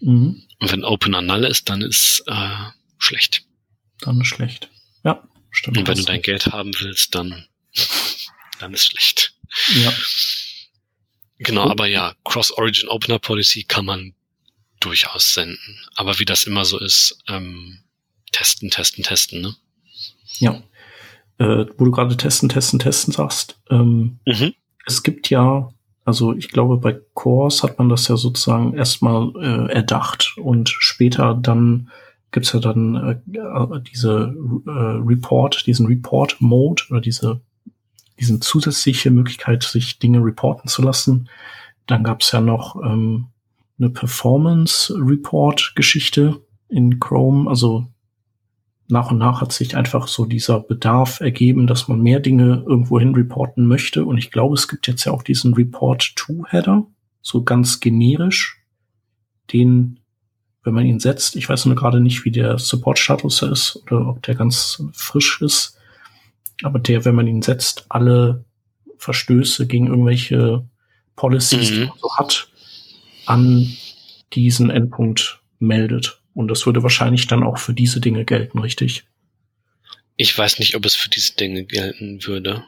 [0.00, 0.42] Mhm.
[0.58, 2.56] Und wenn Opener null ist, dann ist äh,
[2.98, 3.44] schlecht.
[4.00, 4.70] Dann ist schlecht.
[5.04, 5.78] Ja, stimmt.
[5.78, 7.46] Und wenn du dein Geld haben willst, dann,
[8.58, 9.34] dann ist schlecht.
[9.76, 9.92] Ja.
[11.38, 14.14] Genau, aber ja, Cross-Origin Opener Policy kann man
[14.80, 15.80] durchaus senden.
[15.94, 17.84] Aber wie das immer so ist, ähm,
[18.32, 19.54] testen, testen, testen, ne?
[20.38, 20.60] Ja.
[21.38, 24.54] Äh, wo du gerade testen, testen, testen sagst, ähm, mhm.
[24.86, 25.72] es gibt ja,
[26.04, 31.34] also ich glaube, bei Cores hat man das ja sozusagen erstmal äh, erdacht und später
[31.34, 31.88] dann
[32.30, 33.16] gibt's ja dann äh,
[33.92, 34.34] diese
[34.66, 37.40] äh, Report, diesen Report-Mode oder diese
[38.18, 41.28] diesen zusätzliche Möglichkeit, sich Dinge reporten zu lassen.
[41.86, 43.26] Dann gab's ja noch ähm,
[43.78, 47.50] eine Performance-Report-Geschichte in Chrome.
[47.50, 47.86] Also
[48.88, 53.14] nach und nach hat sich einfach so dieser Bedarf ergeben, dass man mehr Dinge irgendwohin
[53.14, 54.04] reporten möchte.
[54.04, 56.86] Und ich glaube, es gibt jetzt ja auch diesen Report-to-Header,
[57.22, 58.62] so ganz generisch,
[59.52, 60.00] den,
[60.62, 64.22] wenn man ihn setzt, ich weiß nur gerade nicht, wie der Support-Status ist oder ob
[64.22, 65.78] der ganz frisch ist,
[66.62, 68.44] aber der, wenn man ihn setzt, alle
[68.98, 70.68] Verstöße gegen irgendwelche
[71.16, 71.74] Policies, mhm.
[71.74, 72.48] die man so hat,
[73.26, 73.68] an
[74.34, 76.20] diesen Endpunkt meldet.
[76.34, 79.04] Und das würde wahrscheinlich dann auch für diese Dinge gelten, richtig?
[80.16, 82.64] Ich weiß nicht, ob es für diese Dinge gelten würde.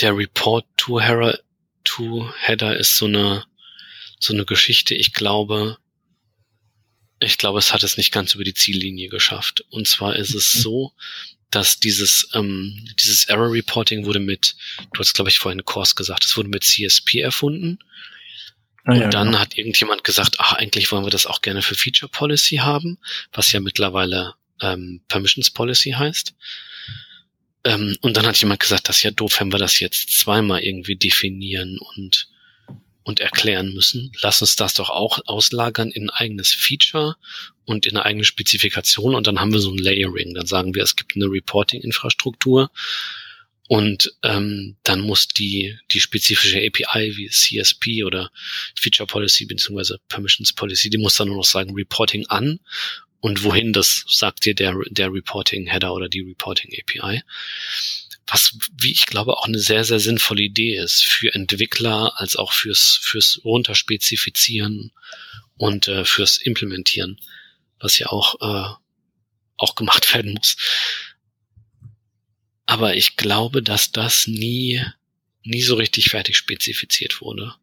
[0.00, 1.38] Der Report to Header,
[1.84, 3.44] to Header ist so eine,
[4.18, 4.94] so eine Geschichte.
[4.94, 5.78] Ich glaube,
[7.20, 9.64] ich glaube, es hat es nicht ganz über die Ziellinie geschafft.
[9.70, 10.92] Und zwar ist es so,
[11.50, 14.56] dass dieses, ähm, dieses Error Reporting wurde mit,
[14.92, 17.78] du hast glaube ich vorhin Course gesagt, es wurde mit CSP erfunden.
[18.84, 19.38] Ah, und dann genau.
[19.38, 22.98] hat irgendjemand gesagt, ach, eigentlich wollen wir das auch gerne für Feature Policy haben,
[23.32, 26.34] was ja mittlerweile ähm, Permissions Policy heißt.
[27.64, 30.62] Ähm, und dann hat jemand gesagt, das ist ja doof, wenn wir das jetzt zweimal
[30.62, 32.28] irgendwie definieren und
[33.04, 34.12] und erklären müssen.
[34.22, 37.16] Lass uns das doch auch auslagern in ein eigenes Feature
[37.64, 40.34] und in eine eigene Spezifikation und dann haben wir so ein Layering.
[40.34, 42.70] Dann sagen wir, es gibt eine Reporting-Infrastruktur
[43.72, 48.30] und ähm, dann muss die, die spezifische API wie CSP oder
[48.78, 49.96] Feature Policy bzw.
[50.08, 52.60] Permissions Policy, die muss dann nur noch sagen Reporting an
[53.20, 57.22] und wohin das sagt dir der, der Reporting Header oder die Reporting API
[58.26, 62.52] was, wie ich glaube, auch eine sehr, sehr sinnvolle Idee ist für Entwickler als auch
[62.52, 64.92] fürs, fürs Runterspezifizieren
[65.56, 67.18] und äh, fürs Implementieren,
[67.80, 68.74] was ja auch, äh,
[69.56, 70.56] auch gemacht werden muss.
[72.66, 74.82] Aber ich glaube, dass das nie,
[75.44, 77.54] nie so richtig fertig spezifiziert wurde.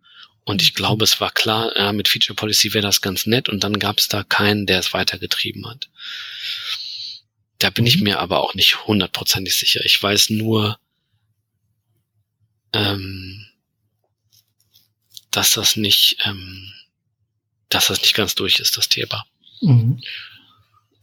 [0.43, 3.63] Und ich glaube, es war klar, ja, mit Feature Policy wäre das ganz nett und
[3.63, 5.89] dann gab es da keinen, der es weitergetrieben hat.
[7.59, 8.03] Da bin ich mhm.
[8.03, 9.81] mir aber auch nicht hundertprozentig sicher.
[9.85, 10.80] Ich weiß nur,
[12.73, 13.45] ähm,
[15.31, 16.71] dass das nicht, ähm,
[17.69, 19.26] dass das nicht ganz durch ist, das Thema.
[19.61, 20.01] Mhm.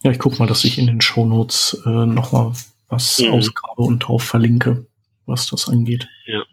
[0.03, 2.55] Ja, ich guck mal, dass ich in den Shownotes äh, nochmal
[2.89, 3.33] was mhm.
[3.33, 4.87] ausgrabe und drauf verlinke,
[5.27, 6.09] was das angeht.
[6.27, 6.45] Ja.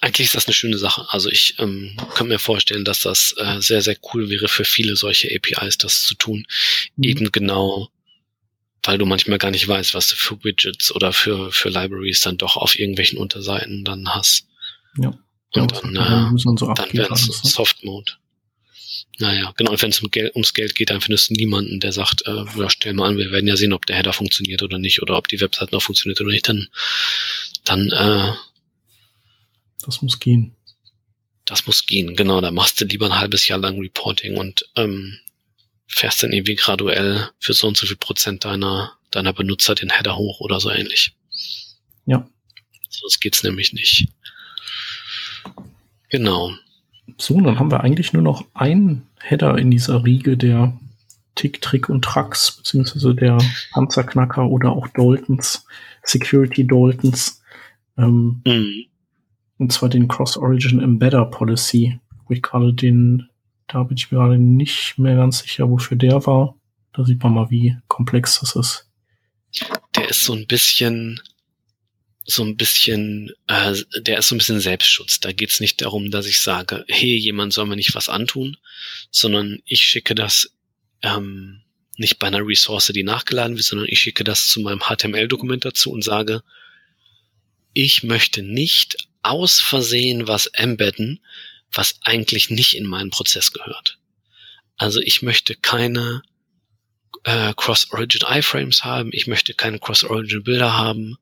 [0.00, 1.06] Eigentlich ist das eine schöne Sache.
[1.10, 4.96] Also ich ähm, kann mir vorstellen, dass das äh, sehr, sehr cool wäre für viele
[4.96, 6.46] solche APIs, das zu tun.
[6.96, 7.04] Mhm.
[7.04, 7.90] Eben genau
[8.84, 12.38] weil du manchmal gar nicht weißt, was du für Widgets oder für, für Libraries dann
[12.38, 14.46] doch auf irgendwelchen Unterseiten dann hast.
[14.96, 15.08] Ja.
[15.08, 15.18] Und
[15.54, 18.12] ja, dann, äh, so dann wäre es Soft Mode.
[19.18, 19.72] Naja, genau.
[19.72, 22.44] Und wenn es um Geld, ums Geld geht, dann findest du niemanden, der sagt, äh,
[22.56, 25.16] ja, stell mal an, wir werden ja sehen, ob der Header funktioniert oder nicht, oder
[25.16, 26.48] ob die Website noch funktioniert oder nicht.
[26.48, 26.68] Dann,
[27.64, 28.32] dann, äh,
[29.84, 30.54] das muss gehen.
[31.44, 32.40] Das muss gehen, genau.
[32.40, 35.18] Da machst du lieber ein halbes Jahr lang Reporting und ähm,
[35.88, 40.16] fährst dann irgendwie graduell für so und so viel Prozent deiner, deiner Benutzer den Header
[40.16, 41.14] hoch oder so ähnlich.
[42.06, 42.28] Ja.
[42.88, 44.08] Sonst geht's nämlich nicht.
[46.10, 46.54] Genau.
[47.16, 50.76] So, dann haben wir eigentlich nur noch einen Header in dieser Riege der
[51.34, 53.38] Tick, Trick und Trucks, beziehungsweise der
[53.72, 55.66] Panzerknacker oder auch Daltons,
[56.02, 57.42] Security Daltons.
[57.96, 58.84] Ähm, mhm.
[59.58, 63.28] Und zwar den Cross-Origin Embedder Policy, wo ich gerade den
[63.68, 66.56] da bin ich mir gerade nicht mehr ganz sicher, wofür der war.
[66.94, 68.88] Da sieht man mal, wie komplex das ist.
[69.94, 71.20] Der ist so ein bisschen,
[72.30, 75.18] so ein bisschen, äh, der ist so ein bisschen Selbstschutz.
[75.18, 78.58] Da geht es nicht darum, dass ich sage, hey, jemand soll mir nicht was antun,
[79.10, 80.52] sondern ich schicke das
[81.00, 81.62] ähm,
[81.96, 85.90] nicht bei einer Ressource, die nachgeladen wird, sondern ich schicke das zu meinem HTML-Dokument dazu
[85.90, 86.42] und sage,
[87.72, 91.24] ich möchte nicht aus Versehen was embedden,
[91.72, 93.98] was eigentlich nicht in meinen Prozess gehört.
[94.76, 96.20] Also ich möchte keine
[97.24, 101.16] äh, Cross-Origin iframes haben, ich möchte keine Cross-Origin Bilder haben,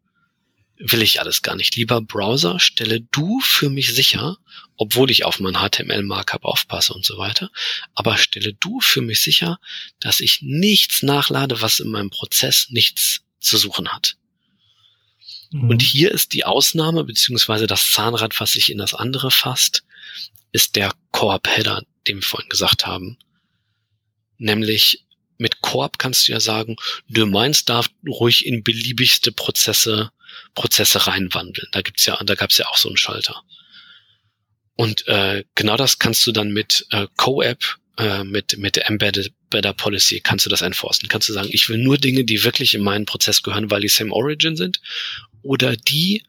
[0.78, 1.76] will ich alles gar nicht.
[1.76, 4.36] Lieber Browser, stelle du für mich sicher,
[4.76, 7.50] obwohl ich auf mein HTML-Markup aufpasse und so weiter,
[7.94, 9.58] aber stelle du für mich sicher,
[10.00, 14.16] dass ich nichts nachlade, was in meinem Prozess nichts zu suchen hat.
[15.50, 15.70] Mhm.
[15.70, 19.84] Und hier ist die Ausnahme, beziehungsweise das Zahnrad, was sich in das andere fasst,
[20.52, 23.18] ist der Corp-Header, den wir vorhin gesagt haben.
[24.38, 25.04] Nämlich
[25.38, 26.76] mit Corp kannst du ja sagen,
[27.08, 30.10] du meinst darf ruhig in beliebigste Prozesse,
[30.54, 31.68] Prozesse reinwandeln.
[31.72, 33.42] Da gibt's ja, da gab's ja auch so einen Schalter.
[34.76, 37.64] Und äh, genau das kannst du dann mit äh, Co-App,
[37.96, 41.08] äh, mit, mit der Embedded Better Policy, kannst du das enforcen.
[41.08, 43.88] Kannst du sagen, ich will nur Dinge, die wirklich in meinen Prozess gehören, weil die
[43.88, 44.80] Same Origin sind,
[45.42, 46.24] oder die,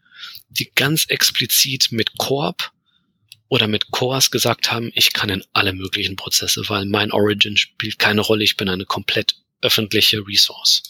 [0.50, 2.72] die ganz explizit mit Corp
[3.50, 8.00] oder mit Cores gesagt haben, ich kann in alle möglichen Prozesse, weil mein Origin spielt
[8.00, 10.84] keine Rolle, ich bin eine komplett öffentliche Resource.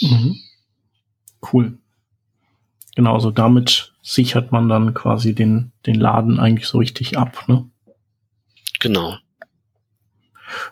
[0.00, 0.40] Mhm.
[1.52, 1.78] Cool.
[2.96, 7.68] Genau, also damit sichert man dann quasi den, den Laden eigentlich so richtig ab, ne?
[8.80, 9.16] Genau.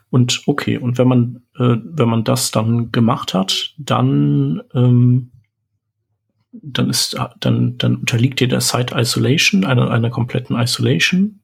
[0.08, 5.32] Und okay, und wenn man, äh, wenn man das dann gemacht hat, dann, ähm,
[6.52, 11.40] dann ist, dann, dann unterliegt dir der Site Isolation, einer, einer kompletten Isolation.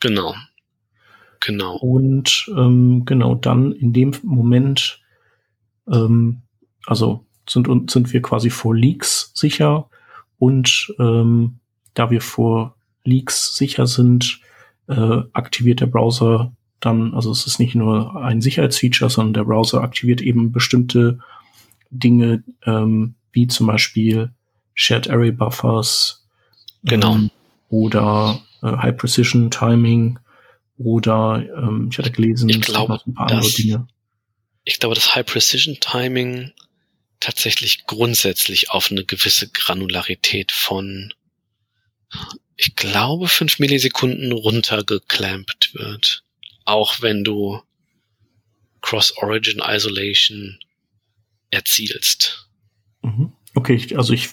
[0.00, 0.34] Genau.
[1.40, 1.76] Genau.
[1.76, 5.00] Und ähm, genau, dann in dem Moment,
[5.86, 6.42] ähm,
[6.86, 9.90] also sind, sind wir quasi vor Leaks sicher
[10.38, 11.58] und ähm,
[11.94, 14.40] da wir vor Leaks sicher sind,
[14.88, 19.82] äh, aktiviert der Browser dann, also es ist nicht nur ein Sicherheitsfeature, sondern der Browser
[19.82, 21.18] aktiviert eben bestimmte
[21.90, 24.30] Dinge, ähm, wie zum Beispiel
[24.74, 26.26] Shared Array Buffers.
[26.84, 27.16] Genau.
[27.16, 27.30] Ähm,
[27.68, 30.18] oder äh, High Precision Timing
[30.78, 33.88] oder ähm, ich hatte gelesen, ich glaube, noch ein paar andere Dinge.
[34.64, 36.52] Ich glaube, das High Precision Timing
[37.20, 41.12] tatsächlich grundsätzlich auf eine gewisse Granularität von,
[42.56, 46.24] ich glaube, fünf Millisekunden runtergeclampt wird.
[46.64, 47.60] Auch wenn du
[48.82, 50.58] Cross-Origin Isolation
[51.50, 52.48] erzielst.
[53.02, 53.32] Mhm.
[53.54, 54.30] Okay, ich, also ich,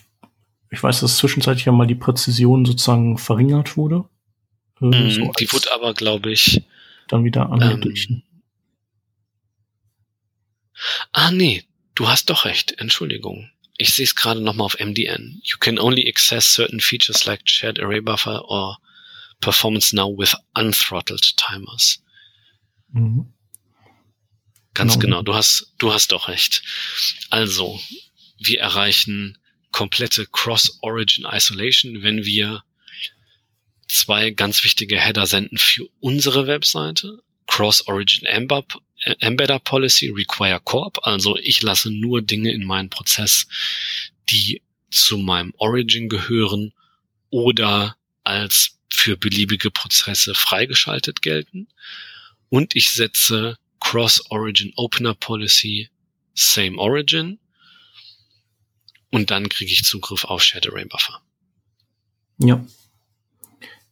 [0.69, 4.05] ich weiß, dass zwischenzeitlich ja mal die Präzision sozusagen verringert wurde.
[4.81, 6.63] Äh, mm, so die wurde aber, glaube ich,
[7.07, 8.23] dann wieder angeglichen.
[8.27, 8.41] Ähm,
[11.13, 11.63] ah, nee,
[11.95, 13.49] Du hast doch recht, Entschuldigung.
[13.77, 15.41] Ich sehe es gerade nochmal auf MDN.
[15.43, 18.77] You can only access certain features like shared array buffer or
[19.41, 22.01] performance now with unthrottled timers.
[22.91, 23.33] Mhm.
[24.73, 25.17] Ganz genau.
[25.17, 26.61] genau, du hast, du hast doch recht.
[27.29, 27.79] Also,
[28.37, 29.37] wir erreichen
[29.71, 32.63] komplette Cross-Origin Isolation, wenn wir
[33.87, 37.21] zwei ganz wichtige Header senden für unsere Webseite.
[37.55, 40.99] Cross-Origin Embedder Policy Require Corp.
[41.07, 43.47] Also ich lasse nur Dinge in meinen Prozess,
[44.29, 44.61] die
[44.91, 46.73] zu meinem Origin gehören
[47.29, 47.95] oder
[48.25, 51.69] als für beliebige Prozesse freigeschaltet gelten.
[52.49, 55.89] Und ich setze Cross-Origin Opener Policy
[56.33, 57.39] Same Origin.
[59.11, 61.21] Und dann kriege ich Zugriff auf Shared Array Buffer.
[62.37, 62.67] Ja.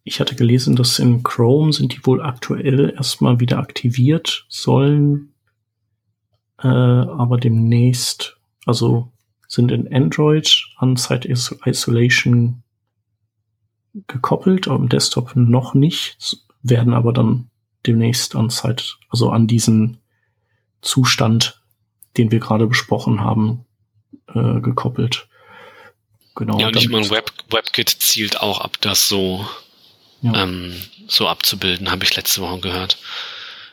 [0.04, 5.34] Ich hatte gelesen, dass in Chrome sind die wohl aktuell erstmal wieder aktiviert, sollen
[6.60, 9.12] äh, aber demnächst, also
[9.48, 12.64] sind in Android an Site Isolation
[14.08, 17.50] gekoppelt, im Desktop noch nicht, werden aber dann
[17.86, 20.00] demnächst an Site, also an diesen
[20.82, 21.62] Zustand,
[22.18, 23.66] den wir gerade besprochen haben,
[24.28, 25.28] äh, gekoppelt.
[26.36, 26.60] Genau.
[26.60, 29.46] Ja, und ich meine, Web, WebKit zielt auch ab, das so
[30.24, 30.44] ja.
[30.44, 30.74] ähm,
[31.08, 32.98] so abzubilden, habe ich letzte Woche gehört.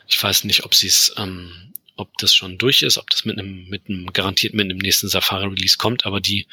[0.07, 3.39] Ich weiß nicht, ob sie es, ähm, ob das schon durch ist, ob das mit
[3.39, 6.47] einem, mit einem garantiert mit einem nächsten Safari-Release kommt, aber die,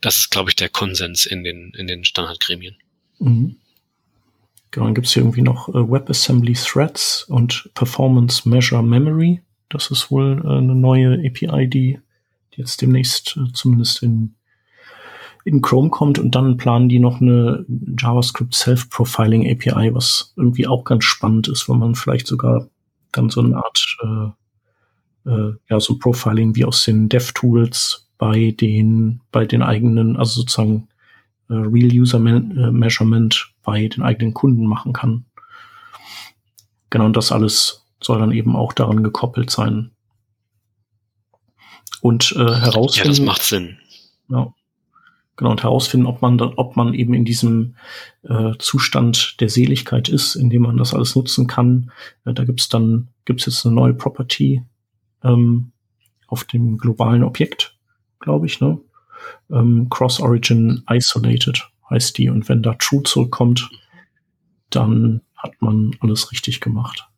[0.00, 2.76] das ist, glaube ich, der Konsens in den, in den Standardgremien.
[3.18, 3.56] Mhm.
[4.70, 9.42] Genau, dann gibt es hier irgendwie noch äh, WebAssembly Threads und Performance Measure Memory.
[9.68, 11.98] Das ist wohl äh, eine neue API, die,
[12.54, 14.36] jetzt demnächst äh, zumindest in
[15.44, 17.64] in Chrome kommt und dann planen die noch eine
[17.98, 22.68] JavaScript Self-Profiling API, was irgendwie auch ganz spannend ist, wo man vielleicht sogar
[23.12, 29.20] dann so eine Art äh, äh, ja so Profiling wie aus den DevTools bei den
[29.32, 30.88] bei den eigenen, also sozusagen
[31.48, 35.24] äh, Real User Man äh, Measurement bei den eigenen Kunden machen kann.
[36.90, 39.92] Genau, und das alles soll dann eben auch daran gekoppelt sein.
[42.00, 43.08] Und äh, herausfinden.
[43.08, 43.78] Ja, das macht Sinn.
[44.28, 44.54] Ja,
[45.40, 47.74] Genau, und herausfinden, ob man, da, ob man eben in diesem
[48.24, 51.92] äh, Zustand der Seligkeit ist, in dem man das alles nutzen kann.
[52.26, 54.62] Äh, da gibt's dann, gibt's jetzt eine neue Property
[55.24, 55.72] ähm,
[56.26, 57.74] auf dem globalen Objekt,
[58.18, 58.80] glaube ich, ne?
[59.50, 62.28] Ähm, Cross-Origin Isolated heißt die.
[62.28, 63.70] Und wenn da True zurückkommt,
[64.68, 67.08] dann hat man alles richtig gemacht.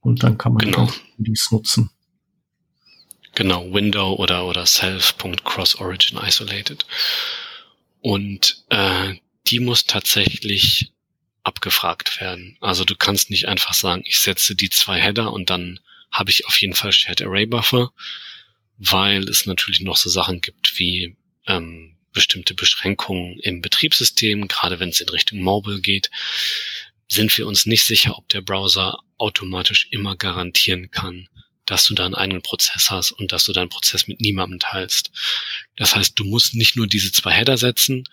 [0.00, 0.88] Und dann kann man genau.
[1.18, 1.90] dies nutzen.
[3.34, 6.84] Genau, Window oder, oder Self.cross-origin isolated.
[8.00, 9.14] Und äh,
[9.46, 10.92] die muss tatsächlich
[11.42, 12.56] abgefragt werden.
[12.60, 15.80] Also du kannst nicht einfach sagen, ich setze die zwei Header und dann
[16.10, 17.92] habe ich auf jeden Fall Shared Array Buffer,
[18.76, 24.90] weil es natürlich noch so Sachen gibt wie ähm, bestimmte Beschränkungen im Betriebssystem, gerade wenn
[24.90, 26.10] es in Richtung Mobile geht,
[27.08, 31.28] sind wir uns nicht sicher, ob der Browser automatisch immer garantieren kann,
[31.72, 35.10] dass du da einen eigenen Prozess hast und dass du deinen Prozess mit niemandem teilst.
[35.76, 38.04] Das heißt, du musst nicht nur diese zwei Header setzen,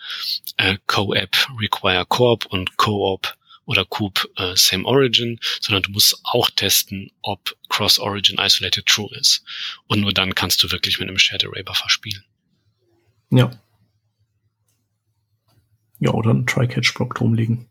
[0.56, 6.50] äh, Co-App Require Coop und Co-op oder Coop äh, Same Origin, sondern du musst auch
[6.50, 9.44] testen, ob Cross-Origin Isolated True ist.
[9.88, 12.24] Und nur dann kannst du wirklich mit einem Shared Array Buffer spielen.
[13.30, 13.52] Ja.
[16.00, 17.68] Ja, oder einen Try-Catch-Block drumlegen.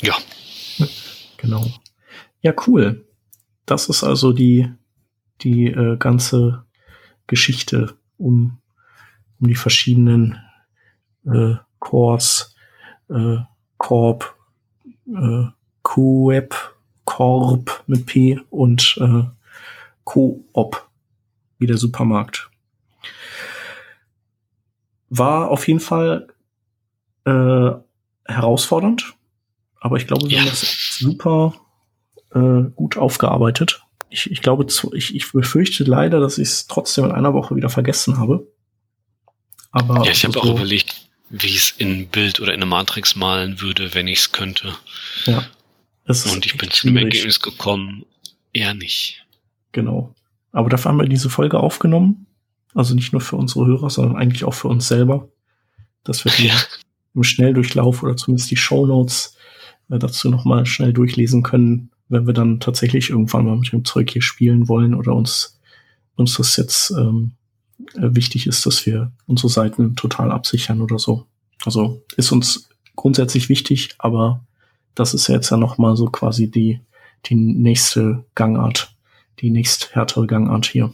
[0.00, 0.16] Ja.
[1.36, 1.70] Genau.
[2.40, 3.06] Ja, cool.
[3.66, 4.70] Das ist also die,
[5.42, 6.64] die äh, ganze
[7.26, 8.58] Geschichte um,
[9.40, 10.38] um die verschiedenen
[11.24, 12.54] äh, Cores,
[13.08, 13.38] äh,
[13.78, 14.36] Corp,
[15.06, 15.44] äh,
[15.82, 19.24] Coop, Corp mit P und äh,
[20.04, 20.88] Coop,
[21.58, 22.50] wie der Supermarkt.
[25.10, 26.28] War auf jeden Fall
[27.24, 27.70] äh,
[28.24, 29.14] herausfordernd,
[29.80, 30.42] aber ich glaube, wir Ja.
[30.42, 31.54] haben das super
[32.34, 33.82] äh, gut aufgearbeitet.
[34.10, 37.56] Ich, ich glaube, zu, ich, ich befürchte leider, dass ich es trotzdem in einer Woche
[37.56, 38.46] wieder vergessen habe.
[39.70, 42.66] Aber Ja, ich habe so, auch überlegt, wie ich es in Bild oder in eine
[42.66, 44.74] Matrix malen würde, wenn ich es könnte.
[45.24, 45.46] Ja,
[46.06, 46.98] Und ich bin zu dem.
[46.98, 48.04] Ergebnis gekommen,
[48.52, 49.24] eher nicht.
[49.72, 50.14] Genau.
[50.52, 52.26] Aber dafür haben wir diese Folge aufgenommen.
[52.74, 55.28] Also nicht nur für unsere Hörer, sondern eigentlich auch für uns selber.
[56.04, 56.54] Dass wir die Ja.
[57.14, 59.36] im Schnelldurchlauf oder zumindest die Shownotes
[59.90, 64.10] äh, dazu nochmal schnell durchlesen können, wenn wir dann tatsächlich irgendwann mal mit dem Zeug
[64.10, 65.58] hier spielen wollen oder uns,
[66.14, 67.32] uns das jetzt ähm,
[67.94, 71.26] äh, wichtig ist, dass wir unsere Seiten total absichern oder so.
[71.64, 74.44] Also ist uns grundsätzlich wichtig, aber
[74.94, 76.80] das ist jetzt ja nochmal so quasi die,
[77.26, 78.94] die nächste Gangart,
[79.40, 80.92] die nächst härtere Gangart hier.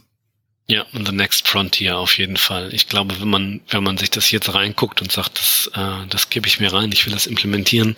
[0.71, 2.75] Ja, und The Next Frontier auf jeden Fall.
[2.75, 6.29] Ich glaube, wenn man, wenn man sich das jetzt reinguckt und sagt, das, äh, das
[6.29, 7.97] gebe ich mir rein, ich will das implementieren,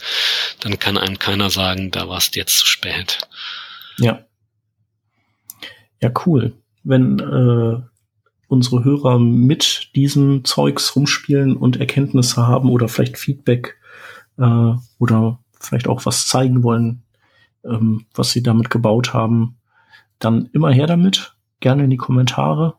[0.60, 3.18] dann kann einem keiner sagen, da warst jetzt zu spät.
[3.98, 4.24] Ja.
[6.00, 6.54] Ja, cool.
[6.84, 7.82] Wenn äh,
[8.46, 13.78] unsere Hörer mit diesem Zeugs rumspielen und Erkenntnisse haben oder vielleicht Feedback
[14.38, 17.02] äh, oder vielleicht auch was zeigen wollen,
[17.64, 19.56] ähm, was sie damit gebaut haben,
[20.20, 21.34] dann immer her damit.
[21.60, 22.74] Gerne in die Kommentare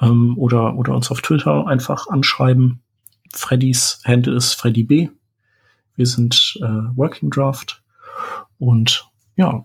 [0.00, 2.82] ähm, oder, oder uns auf Twitter einfach anschreiben.
[3.32, 5.08] Freddys Handle ist Freddy B.
[5.96, 7.82] Wir sind äh, Working Draft
[8.58, 9.64] und ja,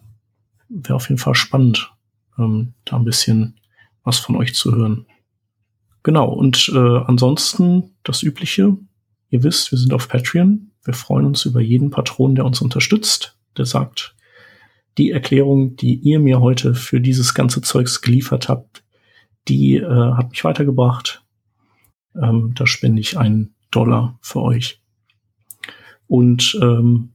[0.69, 1.91] wäre auf jeden Fall spannend,
[2.37, 3.59] ähm, da ein bisschen
[4.03, 5.05] was von euch zu hören.
[6.03, 8.77] Genau, und äh, ansonsten das Übliche.
[9.29, 10.71] Ihr wisst, wir sind auf Patreon.
[10.83, 14.14] Wir freuen uns über jeden Patron, der uns unterstützt, der sagt,
[14.97, 18.83] die Erklärung, die ihr mir heute für dieses ganze Zeugs geliefert habt,
[19.47, 21.23] die äh, hat mich weitergebracht.
[22.15, 24.81] Ähm, da spende ich einen Dollar für euch.
[26.07, 27.13] Und ähm,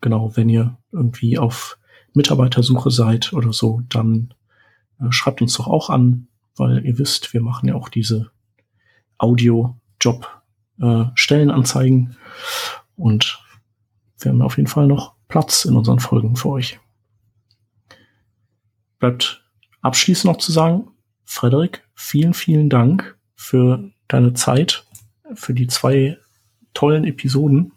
[0.00, 1.78] genau, wenn ihr irgendwie auf
[2.14, 4.34] Mitarbeitersuche seid oder so, dann
[5.00, 8.30] äh, schreibt uns doch auch an, weil ihr wisst, wir machen ja auch diese
[9.18, 12.16] Audio-Job-Stellenanzeigen
[12.96, 13.44] und
[14.18, 16.80] wir haben auf jeden Fall noch Platz in unseren Folgen für euch.
[18.98, 19.44] Bleibt
[19.82, 20.88] abschließend noch zu sagen,
[21.24, 24.84] Frederik, vielen, vielen Dank für deine Zeit,
[25.34, 26.18] für die zwei
[26.74, 27.72] tollen Episoden,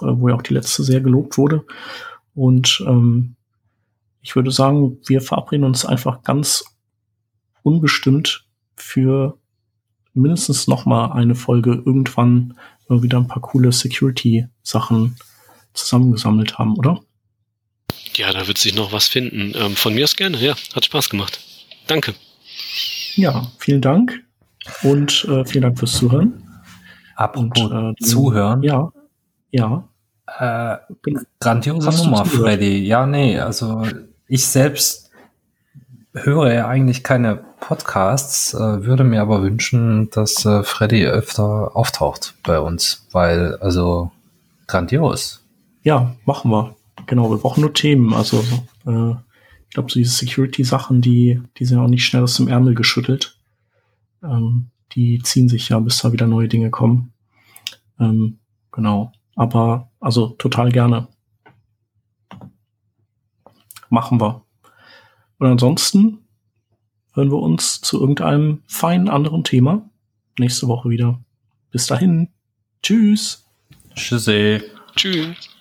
[0.00, 1.64] äh, wo ja auch die letzte sehr gelobt wurde.
[2.34, 3.36] Und ähm,
[4.20, 6.64] ich würde sagen, wir verabreden uns einfach ganz
[7.62, 8.46] unbestimmt
[8.76, 9.38] für
[10.12, 12.58] mindestens noch mal eine Folge irgendwann,
[12.88, 15.16] wenn wir wieder ein paar coole Security-Sachen
[15.72, 17.00] zusammengesammelt haben, oder?
[18.14, 19.52] Ja, da wird sich noch was finden.
[19.54, 20.54] Ähm, von mir aus gerne, ja.
[20.74, 21.40] Hat Spaß gemacht.
[21.86, 22.14] Danke.
[23.14, 24.22] Ja, vielen Dank
[24.82, 26.42] und äh, vielen Dank fürs Zuhören.
[27.14, 28.62] Apropos Und, äh, Zuhören.
[28.62, 28.92] Ja,
[29.50, 29.88] ja.
[30.38, 30.76] Äh,
[31.40, 32.24] grandiose Hast Nummer?
[32.24, 32.84] Freddy.
[32.84, 33.86] Ja, nee, also
[34.28, 35.10] ich selbst
[36.12, 42.34] höre ja eigentlich keine Podcasts, äh, würde mir aber wünschen, dass äh, Freddy öfter auftaucht
[42.42, 44.10] bei uns, weil, also,
[44.66, 45.42] grandios.
[45.82, 46.75] Ja, machen wir.
[47.04, 48.14] Genau, wir brauchen nur Themen.
[48.14, 48.38] Also
[48.86, 49.10] äh,
[49.68, 53.38] ich glaube, so diese Security-Sachen, die, die sind auch nicht schnell aus dem Ärmel geschüttelt.
[54.22, 57.12] Ähm, die ziehen sich ja, bis da wieder neue Dinge kommen.
[58.00, 58.38] Ähm,
[58.72, 59.12] genau.
[59.34, 61.08] Aber also total gerne.
[63.90, 64.44] Machen wir.
[65.38, 66.18] Und ansonsten
[67.12, 69.88] hören wir uns zu irgendeinem feinen anderen Thema
[70.38, 71.20] nächste Woche wieder.
[71.70, 72.28] Bis dahin.
[72.82, 73.44] Tschüss.
[73.94, 74.62] Tschüssi.
[74.94, 75.55] Tschüss.